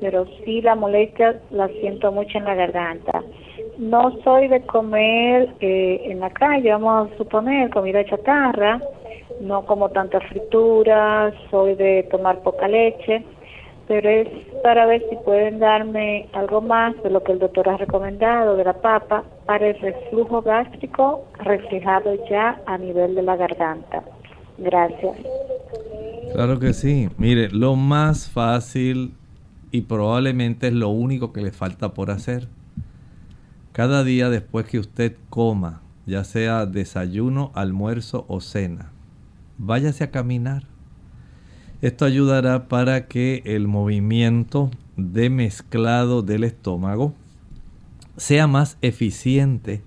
pero 0.00 0.26
sí 0.44 0.62
la 0.62 0.76
molestia 0.76 1.40
la 1.50 1.66
siento 1.80 2.12
mucho 2.12 2.38
en 2.38 2.44
la 2.44 2.54
garganta. 2.54 3.24
No 3.80 4.12
soy 4.22 4.46
de 4.46 4.60
comer 4.66 5.48
eh, 5.60 6.02
en 6.04 6.20
la 6.20 6.30
calle, 6.30 6.70
vamos 6.70 7.10
a 7.10 7.16
suponer, 7.16 7.70
comida 7.70 8.04
chatarra, 8.04 8.80
no 9.40 9.64
como 9.66 9.88
tantas 9.88 10.22
frituras, 10.28 11.34
soy 11.50 11.74
de 11.74 12.06
tomar 12.10 12.38
poca 12.40 12.68
leche 12.68 13.24
pero 13.90 14.08
es 14.08 14.28
para 14.62 14.86
ver 14.86 15.02
si 15.10 15.16
pueden 15.24 15.58
darme 15.58 16.28
algo 16.32 16.60
más 16.60 16.94
de 17.02 17.10
lo 17.10 17.24
que 17.24 17.32
el 17.32 17.40
doctor 17.40 17.68
ha 17.70 17.76
recomendado 17.76 18.54
de 18.54 18.62
la 18.62 18.80
papa 18.80 19.24
para 19.46 19.66
el 19.66 19.80
reflujo 19.80 20.42
gástrico 20.42 21.24
reflejado 21.40 22.14
ya 22.30 22.62
a 22.66 22.78
nivel 22.78 23.16
de 23.16 23.22
la 23.22 23.34
garganta. 23.34 24.04
Gracias. 24.58 25.16
Claro 26.32 26.60
que 26.60 26.72
sí. 26.72 27.08
Mire, 27.18 27.48
lo 27.50 27.74
más 27.74 28.30
fácil 28.30 29.14
y 29.72 29.80
probablemente 29.80 30.68
es 30.68 30.72
lo 30.72 30.90
único 30.90 31.32
que 31.32 31.40
le 31.40 31.50
falta 31.50 31.92
por 31.92 32.12
hacer. 32.12 32.46
Cada 33.72 34.04
día 34.04 34.30
después 34.30 34.66
que 34.66 34.78
usted 34.78 35.16
coma, 35.28 35.82
ya 36.06 36.24
sea 36.24 36.66
desayuno, 36.66 37.52
almuerzo 37.54 38.24
o 38.28 38.40
cena, 38.40 38.90
váyase 39.58 40.04
a 40.04 40.10
caminar 40.10 40.70
esto 41.82 42.04
ayudará 42.04 42.68
para 42.68 43.06
que 43.06 43.42
el 43.46 43.66
movimiento 43.66 44.70
de 44.98 45.30
mezclado 45.30 46.20
del 46.20 46.44
estómago 46.44 47.14
sea 48.18 48.46
más 48.46 48.76
eficiente 48.82 49.82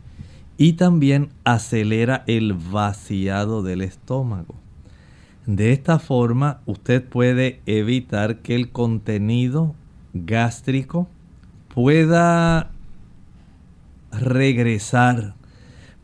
y 0.58 0.74
también 0.74 1.30
acelera 1.44 2.24
el 2.26 2.54
vaciado 2.54 3.62
del 3.62 3.82
estómago. 3.82 4.56
De 5.46 5.72
esta 5.72 6.00
forma 6.00 6.62
usted 6.66 7.04
puede 7.04 7.62
evitar 7.68 8.40
que 8.40 8.56
el 8.56 8.72
contenido 8.72 9.76
gástrico 10.14 11.08
pueda 11.76 12.72
regresar 14.20 15.36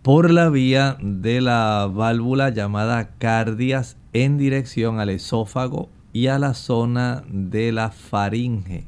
por 0.02 0.32
la 0.32 0.50
vía 0.50 0.98
de 1.02 1.42
la 1.42 1.90
válvula 1.92 2.50
llamada 2.50 3.12
cardias 3.18 3.98
en 4.14 4.38
dirección 4.38 5.00
al 5.00 5.10
esófago 5.10 5.90
y 6.14 6.28
a 6.28 6.40
la 6.40 6.54
zona 6.54 7.24
de 7.30 7.72
la 7.72 7.92
faringe, 7.92 8.86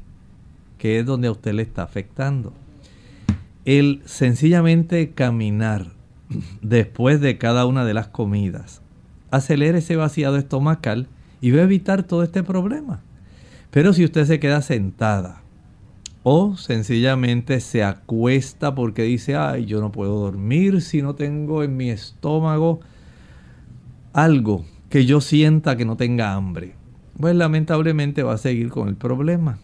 que 0.78 0.98
es 0.98 1.06
donde 1.06 1.28
a 1.28 1.32
usted 1.32 1.52
le 1.52 1.62
está 1.62 1.82
afectando. 1.82 2.52
El 3.64 4.02
sencillamente 4.04 5.10
caminar 5.10 5.86
después 6.62 7.20
de 7.20 7.38
cada 7.38 7.66
una 7.66 7.84
de 7.84 7.94
las 7.94 8.08
comidas 8.08 8.80
acelera 9.30 9.78
ese 9.78 9.96
vaciado 9.96 10.36
estomacal 10.36 11.06
y 11.40 11.50
va 11.50 11.60
a 11.60 11.64
evitar 11.64 12.02
todo 12.02 12.22
este 12.22 12.42
problema. 12.42 13.00
Pero 13.70 13.92
si 13.92 14.04
usted 14.04 14.26
se 14.26 14.40
queda 14.40 14.62
sentada 14.62 15.41
o 16.22 16.56
sencillamente 16.56 17.60
se 17.60 17.82
acuesta 17.82 18.74
porque 18.74 19.02
dice, 19.02 19.36
ay, 19.36 19.64
yo 19.66 19.80
no 19.80 19.90
puedo 19.90 20.20
dormir 20.20 20.80
si 20.80 21.02
no 21.02 21.14
tengo 21.14 21.62
en 21.62 21.76
mi 21.76 21.90
estómago 21.90 22.80
algo 24.12 24.64
que 24.88 25.04
yo 25.04 25.20
sienta 25.20 25.76
que 25.76 25.84
no 25.84 25.96
tenga 25.96 26.34
hambre. 26.34 26.74
Pues 27.18 27.34
lamentablemente 27.34 28.22
va 28.22 28.34
a 28.34 28.38
seguir 28.38 28.68
con 28.68 28.88
el 28.88 28.96
problema. 28.96 29.58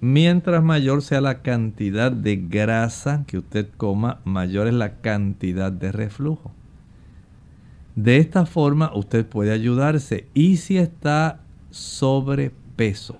Mientras 0.00 0.62
mayor 0.62 1.02
sea 1.02 1.20
la 1.20 1.42
cantidad 1.42 2.10
de 2.10 2.36
grasa 2.36 3.24
que 3.26 3.38
usted 3.38 3.68
coma, 3.76 4.20
mayor 4.24 4.66
es 4.66 4.74
la 4.74 5.00
cantidad 5.00 5.70
de 5.70 5.92
reflujo. 5.92 6.52
De 7.96 8.16
esta 8.16 8.46
forma 8.46 8.92
usted 8.94 9.26
puede 9.26 9.52
ayudarse. 9.52 10.26
Y 10.32 10.56
si 10.56 10.78
está 10.78 11.40
sobrepeso, 11.70 13.18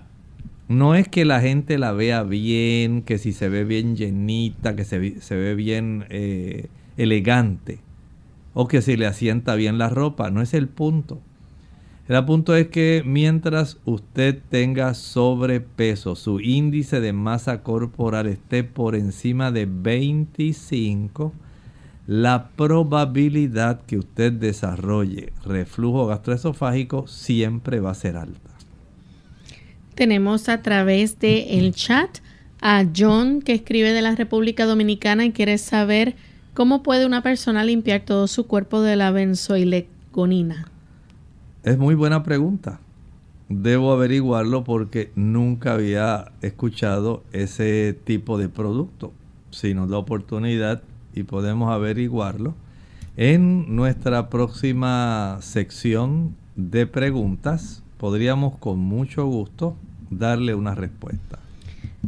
no 0.71 0.95
es 0.95 1.07
que 1.07 1.25
la 1.25 1.41
gente 1.41 1.77
la 1.77 1.91
vea 1.91 2.23
bien, 2.23 3.01
que 3.01 3.17
si 3.17 3.33
se 3.33 3.49
ve 3.49 3.65
bien 3.65 3.95
llenita, 3.95 4.75
que 4.75 4.85
se, 4.85 4.99
ve 4.99 5.55
bien 5.55 6.05
eh, 6.09 6.67
elegante, 6.97 7.79
o 8.53 8.67
que 8.67 8.81
si 8.81 8.95
le 8.95 9.05
asienta 9.05 9.55
bien 9.55 9.77
la 9.77 9.89
ropa, 9.89 10.31
no 10.31 10.41
es 10.41 10.53
el 10.53 10.67
punto. 10.69 11.19
El 12.07 12.25
punto 12.25 12.55
es 12.55 12.67
que 12.67 13.03
mientras 13.05 13.79
usted 13.85 14.39
tenga 14.49 14.93
sobrepeso, 14.93 16.15
su 16.15 16.39
índice 16.39 16.99
de 16.99 17.13
masa 17.13 17.63
corporal 17.63 18.27
esté 18.27 18.63
por 18.63 18.95
encima 18.95 19.51
de 19.51 19.65
25, 19.65 21.33
la 22.07 22.49
probabilidad 22.55 23.81
que 23.81 23.97
usted 23.97 24.33
desarrolle 24.33 25.33
reflujo 25.45 26.07
gastroesofágico 26.07 27.07
siempre 27.07 27.79
va 27.79 27.91
a 27.91 27.95
ser 27.95 28.17
alta. 28.17 28.50
Tenemos 29.95 30.49
a 30.49 30.61
través 30.61 31.19
del 31.19 31.45
el 31.49 31.73
chat 31.73 32.19
a 32.61 32.85
John 32.95 33.41
que 33.41 33.53
escribe 33.53 33.91
de 33.91 34.01
la 34.01 34.15
República 34.15 34.65
Dominicana 34.65 35.25
y 35.25 35.31
quiere 35.31 35.57
saber 35.57 36.15
cómo 36.53 36.83
puede 36.83 37.05
una 37.05 37.23
persona 37.23 37.63
limpiar 37.63 38.01
todo 38.01 38.27
su 38.27 38.47
cuerpo 38.47 38.81
de 38.81 38.95
la 38.95 39.11
benzoilegonina. 39.11 40.71
Es 41.63 41.77
muy 41.77 41.95
buena 41.95 42.23
pregunta. 42.23 42.79
Debo 43.49 43.91
averiguarlo 43.91 44.63
porque 44.63 45.11
nunca 45.15 45.73
había 45.73 46.31
escuchado 46.41 47.23
ese 47.33 47.97
tipo 48.05 48.37
de 48.37 48.47
producto. 48.47 49.11
Si 49.49 49.73
nos 49.73 49.89
da 49.89 49.97
oportunidad 49.97 50.81
y 51.13 51.23
podemos 51.23 51.71
averiguarlo, 51.71 52.55
en 53.17 53.75
nuestra 53.75 54.29
próxima 54.29 55.37
sección 55.41 56.35
de 56.55 56.87
preguntas 56.87 57.83
podríamos 58.01 58.57
con 58.57 58.79
mucho 58.79 59.27
gusto 59.27 59.75
darle 60.09 60.55
una 60.55 60.73
respuesta. 60.73 61.37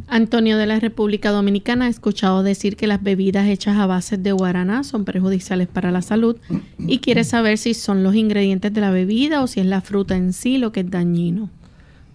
Antonio 0.08 0.58
de 0.58 0.66
la 0.66 0.80
República 0.80 1.30
Dominicana 1.30 1.84
ha 1.84 1.88
escuchado 1.88 2.42
decir 2.42 2.74
que 2.74 2.88
las 2.88 3.00
bebidas 3.00 3.46
hechas 3.46 3.76
a 3.76 3.86
base 3.86 4.18
de 4.18 4.32
guaraná 4.32 4.82
son 4.82 5.04
perjudiciales 5.04 5.68
para 5.68 5.92
la 5.92 6.02
salud 6.02 6.36
y 6.80 6.98
quiere 6.98 7.22
saber 7.22 7.58
si 7.58 7.74
son 7.74 8.02
los 8.02 8.16
ingredientes 8.16 8.74
de 8.74 8.80
la 8.80 8.90
bebida 8.90 9.40
o 9.40 9.46
si 9.46 9.60
es 9.60 9.66
la 9.66 9.82
fruta 9.82 10.16
en 10.16 10.32
sí 10.32 10.58
lo 10.58 10.72
que 10.72 10.80
es 10.80 10.90
dañino. 10.90 11.48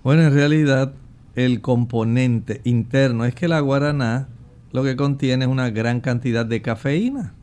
Bueno, 0.04 0.24
en 0.24 0.34
realidad 0.34 0.92
el 1.36 1.62
componente 1.62 2.60
interno 2.66 3.24
es 3.24 3.34
que 3.34 3.48
la 3.48 3.62
guaraná 3.62 4.28
lo 4.74 4.84
que 4.84 4.98
contiene 4.98 5.46
es 5.46 5.52
una 5.52 5.70
gran 5.70 6.02
cantidad 6.02 6.46
de 6.46 6.62
cafeína. 6.62 7.34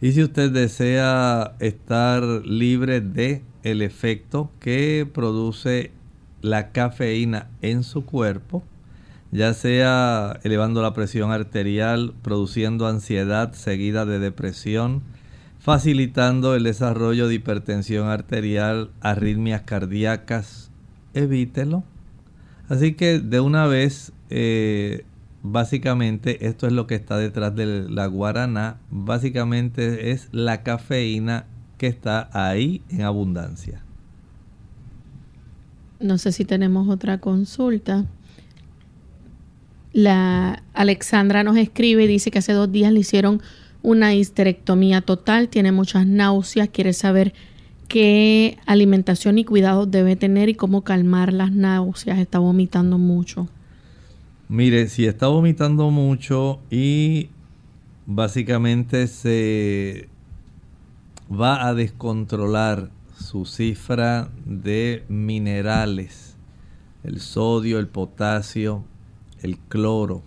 Y 0.00 0.10
si 0.10 0.24
usted 0.24 0.50
desea 0.50 1.54
estar 1.60 2.24
libre 2.44 3.00
de 3.00 3.44
el 3.62 3.82
efecto 3.82 4.50
que 4.60 5.08
produce 5.12 5.92
la 6.42 6.70
cafeína 6.72 7.48
en 7.62 7.82
su 7.82 8.04
cuerpo, 8.04 8.62
ya 9.30 9.52
sea 9.54 10.38
elevando 10.42 10.82
la 10.82 10.94
presión 10.94 11.32
arterial, 11.32 12.14
produciendo 12.22 12.86
ansiedad 12.86 13.52
seguida 13.52 14.06
de 14.06 14.18
depresión, 14.18 15.02
facilitando 15.58 16.54
el 16.54 16.64
desarrollo 16.64 17.28
de 17.28 17.34
hipertensión 17.34 18.08
arterial, 18.08 18.90
arritmias 19.00 19.62
cardíacas, 19.62 20.70
evítelo. 21.14 21.84
Así 22.68 22.94
que 22.94 23.18
de 23.18 23.40
una 23.40 23.66
vez, 23.66 24.12
eh, 24.30 25.04
básicamente 25.42 26.46
esto 26.46 26.66
es 26.66 26.72
lo 26.72 26.86
que 26.86 26.94
está 26.94 27.16
detrás 27.16 27.54
de 27.54 27.88
la 27.88 28.06
guaraná, 28.06 28.78
básicamente 28.90 30.10
es 30.12 30.28
la 30.32 30.62
cafeína 30.62 31.46
que 31.78 31.86
está 31.86 32.28
ahí 32.32 32.82
en 32.90 33.02
abundancia. 33.02 33.82
No 36.00 36.18
sé 36.18 36.32
si 36.32 36.44
tenemos 36.44 36.88
otra 36.88 37.18
consulta. 37.18 38.04
La 39.92 40.62
Alexandra 40.74 41.42
nos 41.42 41.56
escribe 41.56 42.04
y 42.04 42.06
dice 42.06 42.30
que 42.30 42.38
hace 42.40 42.52
dos 42.52 42.70
días 42.70 42.92
le 42.92 43.00
hicieron 43.00 43.40
una 43.82 44.14
histerectomía 44.14 45.00
total, 45.00 45.48
tiene 45.48 45.72
muchas 45.72 46.06
náuseas, 46.06 46.68
quiere 46.68 46.92
saber 46.92 47.32
qué 47.88 48.58
alimentación 48.66 49.38
y 49.38 49.44
cuidados 49.44 49.90
debe 49.90 50.14
tener 50.14 50.48
y 50.48 50.54
cómo 50.54 50.82
calmar 50.82 51.32
las 51.32 51.52
náuseas, 51.52 52.18
está 52.18 52.38
vomitando 52.38 52.98
mucho. 52.98 53.48
Mire, 54.48 54.88
si 54.88 55.06
está 55.06 55.28
vomitando 55.28 55.90
mucho 55.90 56.60
y 56.70 57.28
básicamente 58.06 59.06
se 59.06 60.08
va 61.30 61.66
a 61.66 61.74
descontrolar 61.74 62.90
su 63.18 63.44
cifra 63.44 64.30
de 64.44 65.04
minerales, 65.08 66.36
el 67.04 67.20
sodio, 67.20 67.78
el 67.78 67.88
potasio, 67.88 68.84
el 69.42 69.58
cloro, 69.58 70.22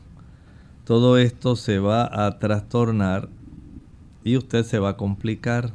todo 0.86 1.18
esto 1.18 1.56
se 1.56 1.80
va 1.80 2.26
a 2.26 2.40
trastornar 2.40 3.30
y 4.24 4.38
usted 4.38 4.64
se 4.64 4.80
va 4.80 4.90
a 4.90 4.98
complicar. 4.98 5.74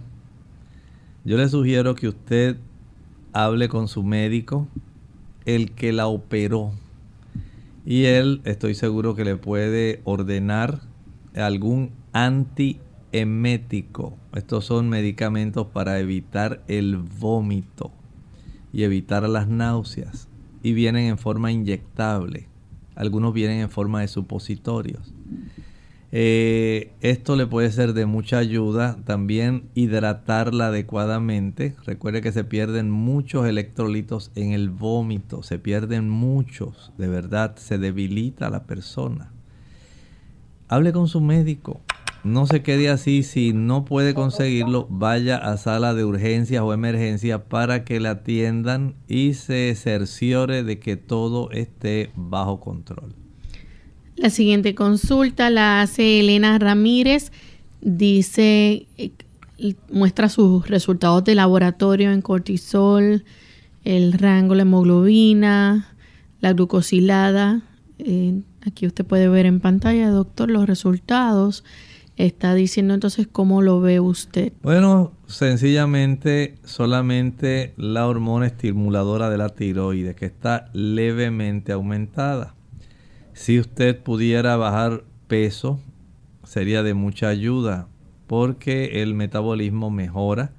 Yo 1.24 1.36
le 1.36 1.48
sugiero 1.48 1.94
que 1.94 2.08
usted 2.08 2.58
hable 3.32 3.68
con 3.68 3.88
su 3.88 4.02
médico, 4.02 4.68
el 5.44 5.72
que 5.72 5.92
la 5.92 6.06
operó, 6.06 6.72
y 7.84 8.04
él 8.04 8.40
estoy 8.44 8.74
seguro 8.74 9.14
que 9.14 9.24
le 9.24 9.36
puede 9.36 10.00
ordenar 10.04 10.80
algún 11.34 11.92
antiemético. 13.06 14.16
Estos 14.34 14.64
son 14.64 14.88
medicamentos 14.88 15.66
para 15.68 15.98
evitar 15.98 16.62
el 16.68 16.96
vómito 16.96 17.90
y 18.72 18.82
evitar 18.82 19.28
las 19.28 19.48
náuseas 19.48 20.28
y 20.62 20.72
vienen 20.72 21.06
en 21.06 21.18
forma 21.18 21.50
inyectable 21.52 22.48
algunos 22.96 23.34
vienen 23.34 23.60
en 23.60 23.70
forma 23.70 24.00
de 24.00 24.08
supositorios. 24.08 25.12
Eh, 26.12 26.92
esto 27.02 27.36
le 27.36 27.46
puede 27.46 27.70
ser 27.70 27.92
de 27.92 28.06
mucha 28.06 28.38
ayuda. 28.38 28.96
También 29.04 29.64
hidratarla 29.74 30.68
adecuadamente. 30.68 31.76
Recuerde 31.84 32.22
que 32.22 32.32
se 32.32 32.42
pierden 32.42 32.90
muchos 32.90 33.46
electrolitos 33.46 34.32
en 34.34 34.52
el 34.52 34.70
vómito. 34.70 35.42
Se 35.42 35.58
pierden 35.58 36.08
muchos. 36.08 36.90
De 36.96 37.06
verdad, 37.06 37.56
se 37.56 37.76
debilita 37.76 38.48
la 38.48 38.64
persona. 38.64 39.30
Hable 40.68 40.92
con 40.94 41.06
su 41.06 41.20
médico. 41.20 41.82
No 42.26 42.44
se 42.46 42.60
quede 42.64 42.88
así. 42.88 43.22
Si 43.22 43.52
no 43.52 43.84
puede 43.84 44.12
conseguirlo, 44.12 44.88
vaya 44.90 45.36
a 45.36 45.56
sala 45.58 45.94
de 45.94 46.04
urgencias 46.04 46.60
o 46.60 46.72
emergencia 46.72 47.44
para 47.44 47.84
que 47.84 48.00
la 48.00 48.10
atiendan 48.10 48.96
y 49.06 49.34
se 49.34 49.72
cerciore 49.76 50.64
de 50.64 50.80
que 50.80 50.96
todo 50.96 51.52
esté 51.52 52.10
bajo 52.16 52.58
control. 52.58 53.14
La 54.16 54.30
siguiente 54.30 54.74
consulta 54.74 55.50
la 55.50 55.82
hace 55.82 56.18
Elena 56.18 56.58
Ramírez. 56.58 57.30
Dice, 57.80 58.88
eh, 58.98 59.12
muestra 59.92 60.28
sus 60.28 60.66
resultados 60.66 61.22
de 61.22 61.36
laboratorio 61.36 62.10
en 62.10 62.22
cortisol, 62.22 63.24
el 63.84 64.12
rango, 64.14 64.56
la 64.56 64.62
hemoglobina, 64.62 65.94
la 66.40 66.52
glucosilada. 66.54 67.62
Eh, 68.00 68.40
aquí 68.66 68.84
usted 68.84 69.04
puede 69.04 69.28
ver 69.28 69.46
en 69.46 69.60
pantalla, 69.60 70.10
doctor, 70.10 70.50
los 70.50 70.66
resultados 70.66 71.62
está 72.16 72.54
diciendo 72.54 72.94
entonces 72.94 73.28
cómo 73.30 73.62
lo 73.62 73.80
ve 73.80 74.00
usted. 74.00 74.52
Bueno, 74.62 75.12
sencillamente 75.26 76.56
solamente 76.64 77.74
la 77.76 78.06
hormona 78.06 78.46
estimuladora 78.46 79.30
de 79.30 79.38
la 79.38 79.50
tiroides 79.50 80.16
que 80.16 80.26
está 80.26 80.70
levemente 80.72 81.72
aumentada. 81.72 82.54
Si 83.32 83.60
usted 83.60 83.98
pudiera 84.02 84.56
bajar 84.56 85.04
peso 85.26 85.80
sería 86.46 86.82
de 86.82 86.94
mucha 86.94 87.28
ayuda 87.28 87.88
porque 88.26 89.02
el 89.02 89.14
metabolismo 89.14 89.90
mejora. 89.90 90.52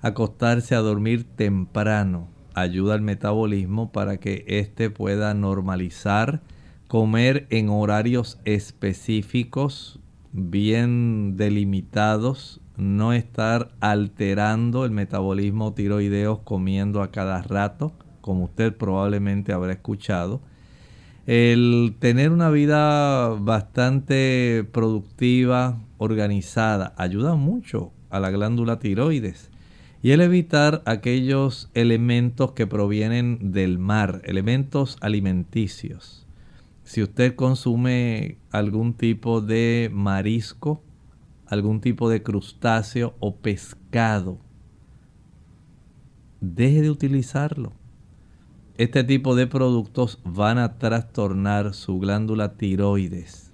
Acostarse 0.00 0.74
a 0.74 0.78
dormir 0.78 1.24
temprano 1.24 2.28
ayuda 2.54 2.94
al 2.94 3.02
metabolismo 3.02 3.92
para 3.92 4.18
que 4.18 4.44
éste 4.46 4.90
pueda 4.90 5.34
normalizar. 5.34 6.42
Comer 6.86 7.46
en 7.50 7.68
horarios 7.68 8.38
específicos, 8.44 10.00
bien 10.32 11.36
delimitados, 11.36 12.60
no 12.76 13.12
estar 13.12 13.72
alterando 13.80 14.84
el 14.84 14.90
metabolismo 14.90 15.74
tiroideo 15.74 16.44
comiendo 16.44 17.02
a 17.02 17.10
cada 17.10 17.42
rato, 17.42 17.92
como 18.20 18.44
usted 18.44 18.76
probablemente 18.76 19.52
habrá 19.52 19.72
escuchado. 19.72 20.40
El 21.26 21.96
tener 21.98 22.30
una 22.30 22.50
vida 22.50 23.28
bastante 23.30 24.66
productiva, 24.72 25.78
organizada, 25.98 26.94
ayuda 26.96 27.34
mucho 27.34 27.92
a 28.08 28.20
la 28.20 28.30
glándula 28.30 28.78
tiroides. 28.78 29.50
Y 30.00 30.12
el 30.12 30.20
evitar 30.20 30.82
aquellos 30.86 31.70
elementos 31.74 32.52
que 32.52 32.66
provienen 32.66 33.52
del 33.52 33.78
mar, 33.78 34.22
elementos 34.24 34.96
alimenticios. 35.00 36.17
Si 36.88 37.02
usted 37.02 37.34
consume 37.34 38.38
algún 38.50 38.94
tipo 38.94 39.42
de 39.42 39.90
marisco, 39.92 40.82
algún 41.44 41.82
tipo 41.82 42.08
de 42.08 42.22
crustáceo 42.22 43.14
o 43.20 43.36
pescado, 43.36 44.38
deje 46.40 46.80
de 46.80 46.88
utilizarlo. 46.88 47.74
Este 48.78 49.04
tipo 49.04 49.36
de 49.36 49.46
productos 49.46 50.18
van 50.24 50.56
a 50.56 50.78
trastornar 50.78 51.74
su 51.74 51.98
glándula 51.98 52.54
tiroides. 52.54 53.52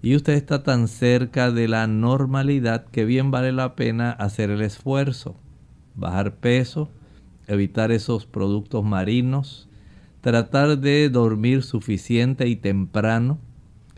Y 0.00 0.14
usted 0.14 0.34
está 0.34 0.62
tan 0.62 0.86
cerca 0.86 1.50
de 1.50 1.66
la 1.66 1.88
normalidad 1.88 2.84
que 2.84 3.04
bien 3.04 3.32
vale 3.32 3.50
la 3.50 3.74
pena 3.74 4.12
hacer 4.12 4.50
el 4.50 4.62
esfuerzo. 4.62 5.34
Bajar 5.96 6.36
peso, 6.36 6.90
evitar 7.48 7.90
esos 7.90 8.24
productos 8.24 8.84
marinos, 8.84 9.68
tratar 10.22 10.78
de 10.78 11.10
dormir 11.10 11.62
suficiente 11.62 12.48
y 12.48 12.56
temprano, 12.56 13.38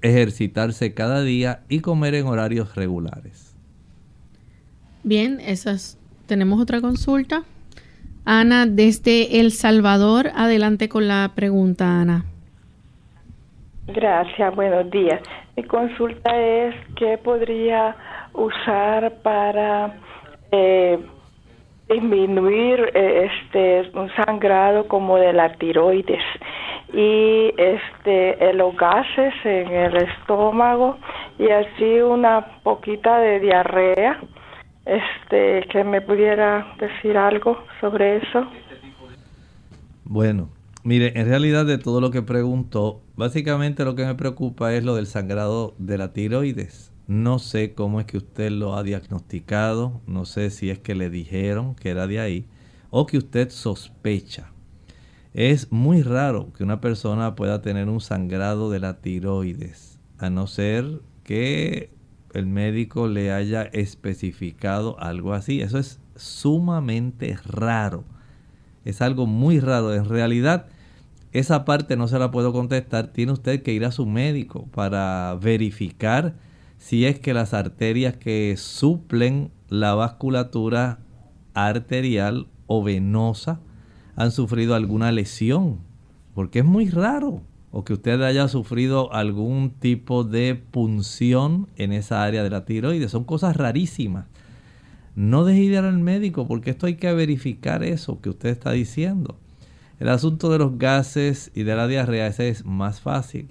ejercitarse 0.02 0.92
cada 0.94 1.22
día 1.22 1.60
y 1.68 1.80
comer 1.80 2.14
en 2.16 2.26
horarios 2.26 2.74
regulares. 2.74 3.54
Bien, 5.04 5.38
esas 5.40 5.98
tenemos 6.26 6.60
otra 6.60 6.80
consulta. 6.80 7.44
Ana, 8.24 8.64
desde 8.66 9.40
El 9.40 9.52
Salvador, 9.52 10.30
adelante 10.34 10.88
con 10.88 11.06
la 11.06 11.32
pregunta, 11.34 12.00
Ana. 12.00 12.24
Gracias, 13.86 14.56
buenos 14.56 14.90
días. 14.90 15.20
Mi 15.56 15.62
consulta 15.64 16.34
es 16.34 16.74
qué 16.96 17.18
podría 17.18 17.94
usar 18.32 19.18
para 19.22 20.00
eh, 20.50 20.98
disminuir 21.88 22.90
eh, 22.94 23.30
este 23.30 23.90
un 23.98 24.10
sangrado 24.16 24.88
como 24.88 25.16
de 25.16 25.32
la 25.32 25.54
tiroides. 25.54 26.22
Y 26.92 27.52
este 27.56 28.52
los 28.54 28.76
gases 28.76 29.34
en 29.44 29.72
el 29.72 29.96
estómago 29.96 30.96
y 31.38 31.48
así 31.48 32.00
una 32.00 32.60
poquita 32.62 33.18
de 33.18 33.40
diarrea 33.40 34.20
este 34.86 35.66
que 35.70 35.82
me 35.82 36.00
pudiera 36.00 36.74
decir 36.78 37.16
algo 37.16 37.58
sobre 37.80 38.18
eso. 38.18 38.46
Bueno 40.04 40.48
mire 40.84 41.18
en 41.18 41.26
realidad 41.26 41.64
de 41.64 41.78
todo 41.78 42.00
lo 42.00 42.10
que 42.10 42.22
preguntó 42.22 43.00
básicamente 43.16 43.84
lo 43.84 43.96
que 43.96 44.04
me 44.04 44.14
preocupa 44.14 44.74
es 44.74 44.84
lo 44.84 44.94
del 44.94 45.06
sangrado 45.06 45.74
de 45.78 45.98
la 45.98 46.12
tiroides 46.12 46.93
no 47.06 47.38
sé 47.38 47.74
cómo 47.74 48.00
es 48.00 48.06
que 48.06 48.16
usted 48.16 48.50
lo 48.50 48.76
ha 48.76 48.82
diagnosticado 48.82 50.00
no 50.06 50.24
sé 50.24 50.50
si 50.50 50.70
es 50.70 50.78
que 50.78 50.94
le 50.94 51.10
dijeron 51.10 51.74
que 51.74 51.90
era 51.90 52.06
de 52.06 52.20
ahí 52.20 52.46
o 52.90 53.06
que 53.06 53.18
usted 53.18 53.50
sospecha 53.50 54.54
es 55.34 55.72
muy 55.72 56.02
raro 56.02 56.52
que 56.56 56.62
una 56.62 56.80
persona 56.80 57.34
pueda 57.34 57.60
tener 57.60 57.88
un 57.88 58.00
sangrado 58.00 58.70
de 58.70 58.78
la 58.78 59.00
tiroides, 59.00 59.98
a 60.18 60.30
no 60.30 60.46
ser 60.46 61.00
que 61.24 61.90
el 62.32 62.46
médico 62.46 63.08
le 63.08 63.32
haya 63.32 63.64
especificado 63.64 64.96
algo 65.00 65.34
así. 65.34 65.60
Eso 65.60 65.78
es 65.78 65.98
sumamente 66.14 67.36
raro. 67.44 68.04
Es 68.84 69.02
algo 69.02 69.26
muy 69.26 69.58
raro. 69.58 69.92
En 69.92 70.08
realidad, 70.08 70.66
esa 71.32 71.64
parte 71.64 71.96
no 71.96 72.06
se 72.06 72.20
la 72.20 72.30
puedo 72.30 72.52
contestar. 72.52 73.08
Tiene 73.08 73.32
usted 73.32 73.62
que 73.64 73.72
ir 73.72 73.84
a 73.84 73.90
su 73.90 74.06
médico 74.06 74.68
para 74.72 75.36
verificar 75.40 76.34
si 76.84 77.06
es 77.06 77.18
que 77.18 77.32
las 77.32 77.54
arterias 77.54 78.14
que 78.14 78.54
suplen 78.58 79.50
la 79.70 79.94
vasculatura 79.94 80.98
arterial 81.54 82.46
o 82.66 82.84
venosa 82.84 83.58
han 84.16 84.30
sufrido 84.30 84.74
alguna 84.74 85.10
lesión, 85.10 85.78
porque 86.34 86.58
es 86.58 86.64
muy 86.66 86.90
raro, 86.90 87.40
o 87.70 87.86
que 87.86 87.94
usted 87.94 88.20
haya 88.20 88.48
sufrido 88.48 89.10
algún 89.14 89.70
tipo 89.70 90.24
de 90.24 90.56
punción 90.56 91.68
en 91.76 91.90
esa 91.90 92.22
área 92.22 92.42
de 92.42 92.50
la 92.50 92.66
tiroides. 92.66 93.12
Son 93.12 93.24
cosas 93.24 93.56
rarísimas. 93.56 94.26
No 95.16 95.46
deje 95.46 95.60
de 95.60 95.64
ir 95.64 95.78
al 95.78 95.98
médico 96.00 96.46
porque 96.46 96.72
esto 96.72 96.84
hay 96.84 96.96
que 96.96 97.10
verificar 97.14 97.82
eso 97.82 98.20
que 98.20 98.28
usted 98.28 98.50
está 98.50 98.72
diciendo. 98.72 99.38
El 100.00 100.10
asunto 100.10 100.50
de 100.50 100.58
los 100.58 100.76
gases 100.76 101.50
y 101.54 101.62
de 101.62 101.76
la 101.76 101.86
diarrea 101.86 102.26
ese 102.26 102.50
es 102.50 102.66
más 102.66 103.00
fácil. 103.00 103.48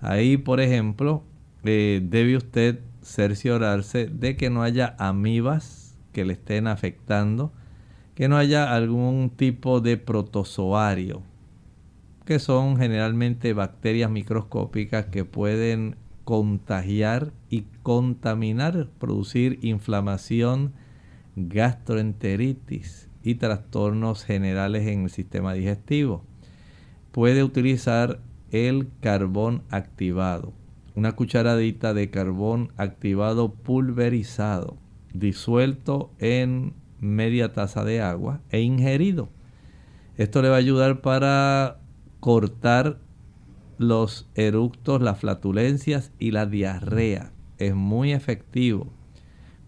Ahí, 0.00 0.36
por 0.36 0.60
ejemplo, 0.60 1.22
eh, 1.64 2.00
debe 2.02 2.36
usted 2.36 2.80
cerciorarse 3.02 4.06
de 4.06 4.36
que 4.36 4.50
no 4.50 4.62
haya 4.62 4.94
amibas 4.98 5.96
que 6.12 6.24
le 6.24 6.34
estén 6.34 6.66
afectando 6.66 7.52
que 8.18 8.26
no 8.26 8.36
haya 8.36 8.74
algún 8.74 9.30
tipo 9.30 9.80
de 9.80 9.96
protozoario, 9.96 11.22
que 12.24 12.40
son 12.40 12.76
generalmente 12.76 13.52
bacterias 13.52 14.10
microscópicas 14.10 15.04
que 15.04 15.24
pueden 15.24 15.94
contagiar 16.24 17.32
y 17.48 17.66
contaminar, 17.84 18.88
producir 18.98 19.60
inflamación, 19.62 20.72
gastroenteritis 21.36 23.08
y 23.22 23.36
trastornos 23.36 24.24
generales 24.24 24.88
en 24.88 25.04
el 25.04 25.10
sistema 25.10 25.52
digestivo. 25.52 26.24
Puede 27.12 27.44
utilizar 27.44 28.18
el 28.50 28.88
carbón 29.00 29.62
activado, 29.70 30.52
una 30.98 31.12
cucharadita 31.12 31.94
de 31.94 32.10
carbón 32.10 32.72
activado 32.76 33.54
pulverizado, 33.54 34.78
disuelto 35.14 36.10
en 36.18 36.74
media 36.98 37.52
taza 37.52 37.84
de 37.84 38.00
agua 38.00 38.40
e 38.50 38.62
ingerido. 38.62 39.28
Esto 40.16 40.42
le 40.42 40.48
va 40.48 40.56
a 40.56 40.58
ayudar 40.58 41.00
para 41.00 41.78
cortar 42.18 42.98
los 43.78 44.28
eructos, 44.34 45.00
las 45.00 45.20
flatulencias 45.20 46.10
y 46.18 46.32
la 46.32 46.46
diarrea. 46.46 47.30
Es 47.58 47.76
muy 47.76 48.12
efectivo. 48.12 48.88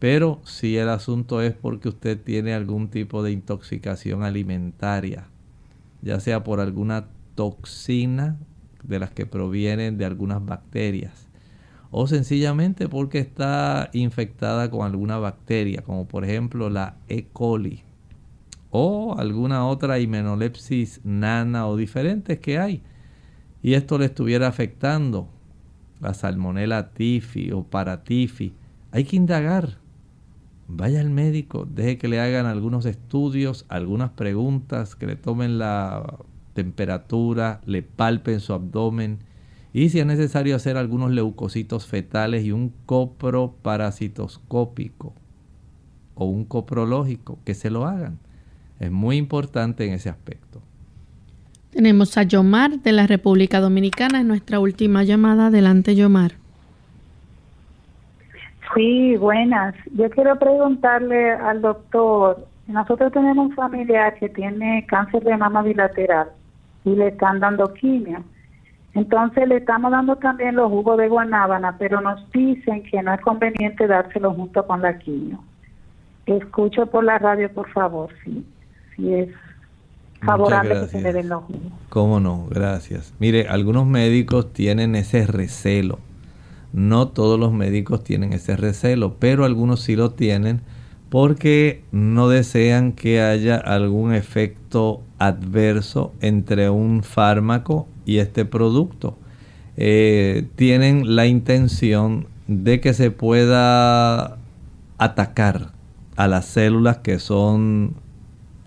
Pero 0.01 0.41
si 0.45 0.78
el 0.78 0.89
asunto 0.89 1.43
es 1.43 1.55
porque 1.55 1.91
usted 1.91 2.20
tiene 2.20 2.55
algún 2.55 2.89
tipo 2.91 3.22
de 3.22 3.31
intoxicación 3.31 4.24
alimentaria, 4.24 5.28
ya 6.03 6.18
sea 6.18 6.43
por 6.43 6.59
alguna 6.59 7.07
toxina 7.37 8.37
de 8.83 8.99
las 8.99 9.11
que 9.11 9.26
provienen 9.26 9.99
de 9.99 10.05
algunas 10.05 10.45
bacterias, 10.45 11.28
o 11.91 12.07
sencillamente 12.07 12.89
porque 12.89 13.18
está 13.18 13.91
infectada 13.93 14.70
con 14.70 14.87
alguna 14.87 15.18
bacteria, 15.18 15.83
como 15.83 16.07
por 16.07 16.24
ejemplo 16.24 16.70
la 16.70 16.97
E. 17.09 17.26
coli 17.33 17.83
o 18.70 19.16
alguna 19.18 19.66
otra 19.66 19.99
himenolepsis 19.99 21.01
nana 21.05 21.66
o 21.66 21.76
diferentes 21.76 22.39
que 22.39 22.59
hay. 22.59 22.83
Y 23.62 23.74
esto 23.74 23.99
le 23.99 24.07
estuviera 24.07 24.47
afectando 24.47 25.28
la 26.01 26.14
salmonella 26.14 26.91
tifi 26.91 27.53
o 27.53 27.64
paratifi. 27.64 28.55
Hay 28.93 29.05
que 29.05 29.16
indagar. 29.16 29.78
Vaya 30.68 31.01
al 31.01 31.11
médico, 31.11 31.66
deje 31.68 31.99
que 31.99 32.07
le 32.07 32.20
hagan 32.20 32.47
algunos 32.47 32.87
estudios, 32.87 33.66
algunas 33.68 34.11
preguntas, 34.11 34.95
que 34.95 35.07
le 35.07 35.16
tomen 35.16 35.59
la 35.59 36.16
temperatura, 36.53 37.61
le 37.66 37.82
palpen 37.82 38.40
su 38.40 38.53
abdomen 38.53 39.20
y 39.72 39.88
si 39.90 40.01
es 40.01 40.07
necesario 40.07 40.57
hacer 40.57 40.76
algunos 40.76 41.12
leucocitos 41.12 41.86
fetales 41.86 42.44
y 42.44 42.51
un 42.53 42.72
coproparasitoscópico 42.86 45.14
o 46.14 46.24
un 46.26 46.44
coprológico, 46.44 47.38
que 47.44 47.55
se 47.55 47.70
lo 47.70 47.86
hagan. 47.86 48.18
Es 48.80 48.90
muy 48.90 49.16
importante 49.16 49.86
en 49.86 49.92
ese 49.94 50.11
aspecto. 50.11 50.61
Tenemos 51.70 52.18
a 52.18 52.24
Yomar 52.24 52.80
de 52.80 52.90
la 52.92 53.07
República 53.07 53.61
Dominicana 53.61 54.20
en 54.20 54.28
nuestra 54.28 54.59
última 54.59 55.05
llamada. 55.05 55.46
Adelante, 55.46 55.94
Yomar. 55.94 56.32
Sí, 58.74 59.16
buenas. 59.16 59.74
Yo 59.94 60.11
quiero 60.11 60.36
preguntarle 60.38 61.30
al 61.30 61.62
doctor, 61.62 62.46
nosotros 62.66 63.12
tenemos 63.12 63.51
un 63.51 63.55
familiar 63.55 64.18
que 64.18 64.28
tiene 64.28 64.84
cáncer 64.88 65.22
de 65.22 65.36
mama 65.36 65.62
bilateral 65.62 66.30
y 66.91 66.97
le 66.97 67.09
están 67.09 67.41
dando 67.41 67.72
quimio 67.74 68.24
Entonces 68.95 69.47
le 69.49 69.57
estamos 69.57 69.91
dando 69.93 70.16
también 70.16 70.57
los 70.57 70.68
jugos 70.68 70.99
de 70.99 71.09
guanábana, 71.09 71.76
pero 71.78 72.01
nos 72.01 72.30
dicen 72.32 72.82
que 72.82 73.03
no 73.03 73.14
es 73.14 73.20
conveniente 73.20 73.86
dárselo 73.86 74.34
junto 74.34 74.66
con 74.66 74.82
la 74.82 74.99
quimio. 74.99 75.38
Escucho 76.26 76.86
por 76.86 77.05
la 77.05 77.18
radio, 77.18 77.53
por 77.53 77.68
favor, 77.70 78.11
si, 78.24 78.45
si 78.95 79.14
es 79.14 79.28
favorable 80.22 80.80
que 80.80 80.86
se 80.88 81.01
le 81.01 81.12
den 81.12 81.28
los 81.28 81.45
jugos. 81.45 81.72
Cómo 81.88 82.20
no, 82.20 82.47
gracias. 82.51 83.14
Mire, 83.18 83.49
algunos 83.49 83.86
médicos 83.86 84.53
tienen 84.53 84.97
ese 84.97 85.26
recelo. 85.26 85.99
No 86.72 87.09
todos 87.09 87.38
los 87.38 87.53
médicos 87.53 88.05
tienen 88.05 88.32
ese 88.32 88.57
recelo, 88.57 89.14
pero 89.18 89.45
algunos 89.45 89.80
sí 89.80 89.97
lo 89.97 90.11
tienen 90.11 90.61
porque 91.11 91.83
no 91.91 92.29
desean 92.29 92.93
que 92.93 93.21
haya 93.21 93.57
algún 93.57 94.15
efecto 94.15 95.03
adverso 95.19 96.15
entre 96.21 96.71
un 96.71 97.03
fármaco 97.03 97.89
y 98.07 98.19
este 98.19 98.45
producto. 98.45 99.19
Eh, 99.77 100.47
tienen 100.55 101.17
la 101.17 101.27
intención 101.27 102.29
de 102.47 102.81
que 102.81 102.95
se 102.95 103.11
pueda 103.11 104.39
atacar 104.99 105.73
a 106.17 106.29
las 106.29 106.47
células 106.47 106.99
que 106.99 107.19
son 107.19 107.95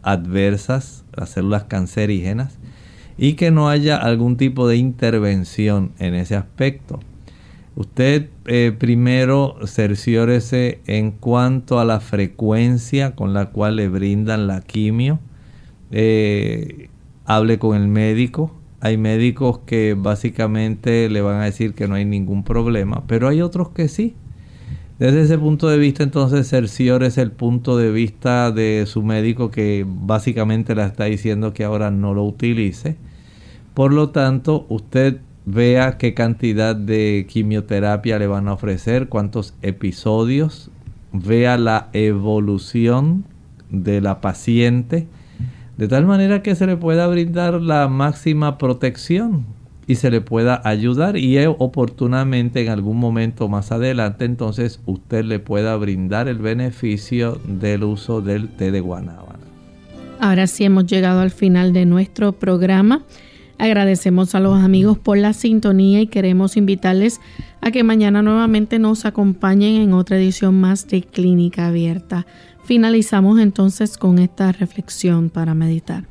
adversas, 0.01 1.05
las 1.13 1.29
células 1.29 1.63
cancerígenas, 1.63 2.57
y 3.17 3.33
que 3.33 3.51
no 3.51 3.69
haya 3.69 3.95
algún 3.97 4.37
tipo 4.37 4.67
de 4.67 4.77
intervención 4.77 5.91
en 5.99 6.13
ese 6.13 6.35
aspecto. 6.35 6.99
Usted 7.75 8.29
eh, 8.45 8.71
primero 8.77 9.55
cerciórese 9.65 10.81
en 10.85 11.11
cuanto 11.11 11.79
a 11.79 11.85
la 11.85 11.99
frecuencia 11.99 13.15
con 13.15 13.33
la 13.33 13.47
cual 13.47 13.77
le 13.77 13.89
brindan 13.89 14.47
la 14.47 14.61
quimio. 14.61 15.19
Eh, 15.91 16.89
hable 17.25 17.57
con 17.57 17.75
el 17.75 17.87
médico. 17.87 18.53
Hay 18.79 18.97
médicos 18.97 19.59
que 19.65 19.95
básicamente 19.97 21.09
le 21.09 21.21
van 21.21 21.41
a 21.41 21.45
decir 21.45 21.73
que 21.73 21.87
no 21.87 21.95
hay 21.95 22.05
ningún 22.05 22.43
problema, 22.43 23.03
pero 23.07 23.27
hay 23.27 23.41
otros 23.41 23.69
que 23.69 23.87
sí. 23.87 24.15
Desde 24.99 25.21
ese 25.21 25.37
punto 25.37 25.69
de 25.69 25.77
vista, 25.77 26.03
entonces, 26.03 26.47
cerciórese 26.47 27.21
el 27.21 27.31
punto 27.31 27.77
de 27.77 27.91
vista 27.91 28.51
de 28.51 28.85
su 28.85 29.01
médico 29.01 29.49
que 29.49 29.85
básicamente 29.87 30.75
le 30.75 30.85
está 30.85 31.05
diciendo 31.05 31.53
que 31.53 31.63
ahora 31.63 31.89
no 31.89 32.13
lo 32.13 32.23
utilice. 32.23 32.97
Por 33.73 33.91
lo 33.91 34.11
tanto, 34.11 34.65
usted 34.69 35.19
vea 35.45 35.97
qué 35.97 36.13
cantidad 36.13 36.75
de 36.75 37.25
quimioterapia 37.29 38.19
le 38.19 38.27
van 38.27 38.47
a 38.47 38.53
ofrecer, 38.53 39.09
cuántos 39.09 39.53
episodios, 39.61 40.69
vea 41.11 41.57
la 41.57 41.89
evolución 41.93 43.25
de 43.69 44.01
la 44.01 44.21
paciente, 44.21 45.07
de 45.77 45.87
tal 45.87 46.05
manera 46.05 46.43
que 46.43 46.55
se 46.55 46.67
le 46.67 46.77
pueda 46.77 47.07
brindar 47.07 47.61
la 47.61 47.87
máxima 47.87 48.57
protección 48.57 49.45
y 49.87 49.95
se 49.95 50.11
le 50.11 50.21
pueda 50.21 50.61
ayudar 50.63 51.17
y 51.17 51.37
oportunamente 51.45 52.61
en 52.63 52.69
algún 52.69 52.97
momento 52.97 53.49
más 53.49 53.71
adelante 53.71 54.25
entonces 54.25 54.79
usted 54.85 55.25
le 55.25 55.39
pueda 55.39 55.75
brindar 55.75 56.27
el 56.27 56.37
beneficio 56.37 57.39
del 57.45 57.83
uso 57.83 58.21
del 58.21 58.49
té 58.49 58.71
de 58.71 58.79
guanábana. 58.79 59.39
Ahora 60.19 60.47
sí 60.47 60.63
hemos 60.63 60.85
llegado 60.85 61.19
al 61.19 61.31
final 61.31 61.73
de 61.73 61.85
nuestro 61.85 62.31
programa. 62.31 63.03
Agradecemos 63.63 64.35
a 64.35 64.41
los 64.41 64.61
amigos 64.61 64.97
por 64.97 65.17
la 65.17 65.31
sintonía 65.31 66.01
y 66.01 66.07
queremos 66.07 66.57
invitarles 66.57 67.21
a 67.61 67.71
que 67.71 67.81
mañana 67.81 68.21
nuevamente 68.21 68.77
nos 68.77 69.05
acompañen 69.05 69.81
en 69.81 69.93
otra 69.93 70.17
edición 70.17 70.59
más 70.59 70.85
de 70.89 71.01
Clínica 71.01 71.67
Abierta. 71.67 72.25
Finalizamos 72.65 73.39
entonces 73.39 73.97
con 73.97 74.19
esta 74.19 74.51
reflexión 74.51 75.29
para 75.29 75.53
meditar. 75.53 76.03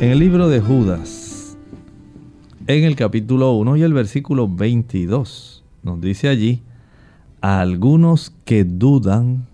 En 0.00 0.10
el 0.10 0.18
libro 0.18 0.48
de 0.48 0.58
Judas, 0.58 1.56
en 2.66 2.82
el 2.82 2.96
capítulo 2.96 3.52
1 3.52 3.76
y 3.76 3.82
el 3.82 3.92
versículo 3.92 4.48
22, 4.48 5.62
nos 5.84 6.00
dice 6.00 6.26
allí, 6.26 6.62
a 7.40 7.60
algunos 7.60 8.32
que 8.44 8.64
dudan, 8.64 9.46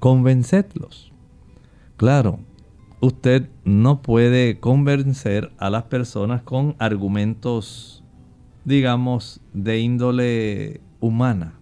convencedlos. 0.00 1.12
Claro, 1.96 2.40
usted 3.00 3.48
no 3.64 4.02
puede 4.02 4.60
convencer 4.60 5.50
a 5.58 5.70
las 5.70 5.84
personas 5.84 6.42
con 6.42 6.76
argumentos, 6.78 8.04
digamos, 8.64 9.40
de 9.54 9.80
índole 9.80 10.80
humana. 11.00 11.54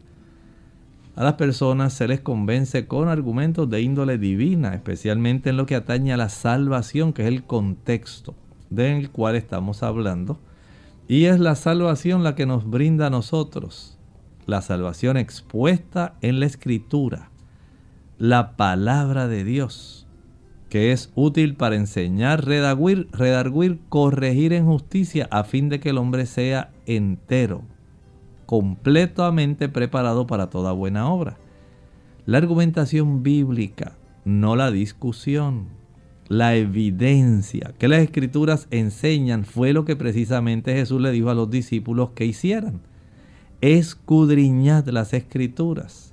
A 1.15 1.25
las 1.25 1.35
personas 1.35 1.93
se 1.93 2.07
les 2.07 2.21
convence 2.21 2.87
con 2.87 3.09
argumentos 3.09 3.69
de 3.71 3.83
índole 3.83 4.19
divina, 4.19 4.75
especialmente 4.75 5.51
en 5.51 5.57
lo 5.57 5.67
que 5.67 5.75
atañe 5.75 6.13
a 6.13 6.17
la 6.17 6.29
salvación, 6.29 7.13
que 7.13 7.23
es 7.23 7.29
el 7.29 7.45
contexto 7.45 8.35
del 8.71 9.11
cual 9.11 9.35
estamos 9.35 9.83
hablando. 9.83 10.39
Y 11.09 11.25
es 11.25 11.41
la 11.41 11.55
salvación 11.55 12.23
la 12.23 12.35
que 12.35 12.47
nos 12.47 12.69
brinda 12.69 13.07
a 13.07 13.11
nosotros, 13.11 13.99
la 14.47 14.61
salvación 14.61 15.17
expuesta 15.17 16.15
en 16.21 16.39
la 16.39 16.47
escritura, 16.47 17.31
la 18.19 18.57
palabra 18.57 19.27
de 19.27 19.43
Dios 19.43 20.08
que 20.69 20.93
es 20.93 21.11
útil 21.15 21.55
para 21.55 21.77
enseñar, 21.77 22.45
redarguir, 22.45 23.09
redarguir, 23.13 23.79
corregir 23.89 24.53
en 24.53 24.67
justicia, 24.67 25.29
a 25.31 25.45
fin 25.45 25.69
de 25.69 25.81
que 25.81 25.91
el 25.91 25.99
hombre 25.99 26.27
sea 26.27 26.71
entero, 26.87 27.63
completamente 28.47 29.69
preparado 29.69 30.27
para 30.27 30.51
toda 30.51 30.73
buena 30.73 31.11
obra. 31.11 31.39
La 32.27 32.39
argumentación 32.39 33.23
bíblica, 33.23 33.97
no 34.25 34.57
la 34.57 34.71
discusión, 34.71 35.69
la 36.29 36.55
evidencia 36.57 37.73
que 37.79 37.89
las 37.89 38.01
escrituras 38.01 38.69
enseñan 38.71 39.47
fue 39.47 39.73
lo 39.73 39.87
que 39.87 39.97
precisamente 39.97 40.75
Jesús 40.75 41.01
le 41.01 41.11
dijo 41.11 41.31
a 41.31 41.35
los 41.35 41.51
discípulos 41.51 42.11
que 42.11 42.27
hicieran. 42.27 42.83
Escudriñad 43.63 44.87
las 44.89 45.15
escrituras 45.15 46.08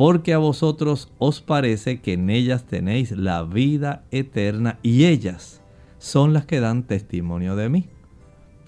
porque 0.00 0.32
a 0.32 0.38
vosotros 0.38 1.10
os 1.18 1.42
parece 1.42 2.00
que 2.00 2.14
en 2.14 2.30
ellas 2.30 2.64
tenéis 2.64 3.10
la 3.10 3.42
vida 3.42 4.02
eterna 4.10 4.78
y 4.82 5.04
ellas 5.04 5.60
son 5.98 6.32
las 6.32 6.46
que 6.46 6.58
dan 6.58 6.84
testimonio 6.84 7.54
de 7.54 7.68
mí. 7.68 7.84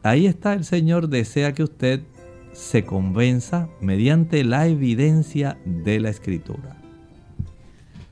Ahí 0.02 0.26
está 0.26 0.52
el 0.52 0.64
Señor, 0.66 1.08
desea 1.08 1.54
que 1.54 1.62
usted 1.62 2.02
se 2.52 2.84
convenza 2.84 3.70
mediante 3.80 4.44
la 4.44 4.66
evidencia 4.66 5.56
de 5.64 6.00
la 6.00 6.10
escritura. 6.10 6.76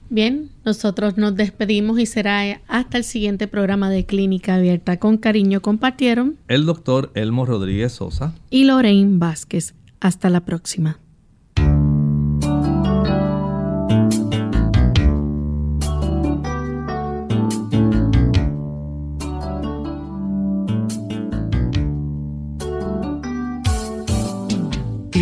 Bien, 0.08 0.48
nosotros 0.64 1.18
nos 1.18 1.36
despedimos 1.36 2.00
y 2.00 2.06
será 2.06 2.62
hasta 2.68 2.96
el 2.96 3.04
siguiente 3.04 3.48
programa 3.48 3.90
de 3.90 4.06
Clínica 4.06 4.54
Abierta. 4.54 4.98
Con 4.98 5.18
cariño 5.18 5.60
compartieron 5.60 6.38
el 6.48 6.64
doctor 6.64 7.12
Elmo 7.14 7.44
Rodríguez 7.44 7.92
Sosa 7.92 8.34
y 8.48 8.64
Lorraine 8.64 9.18
Vázquez. 9.18 9.74
Hasta 10.00 10.30
la 10.30 10.46
próxima. 10.46 11.00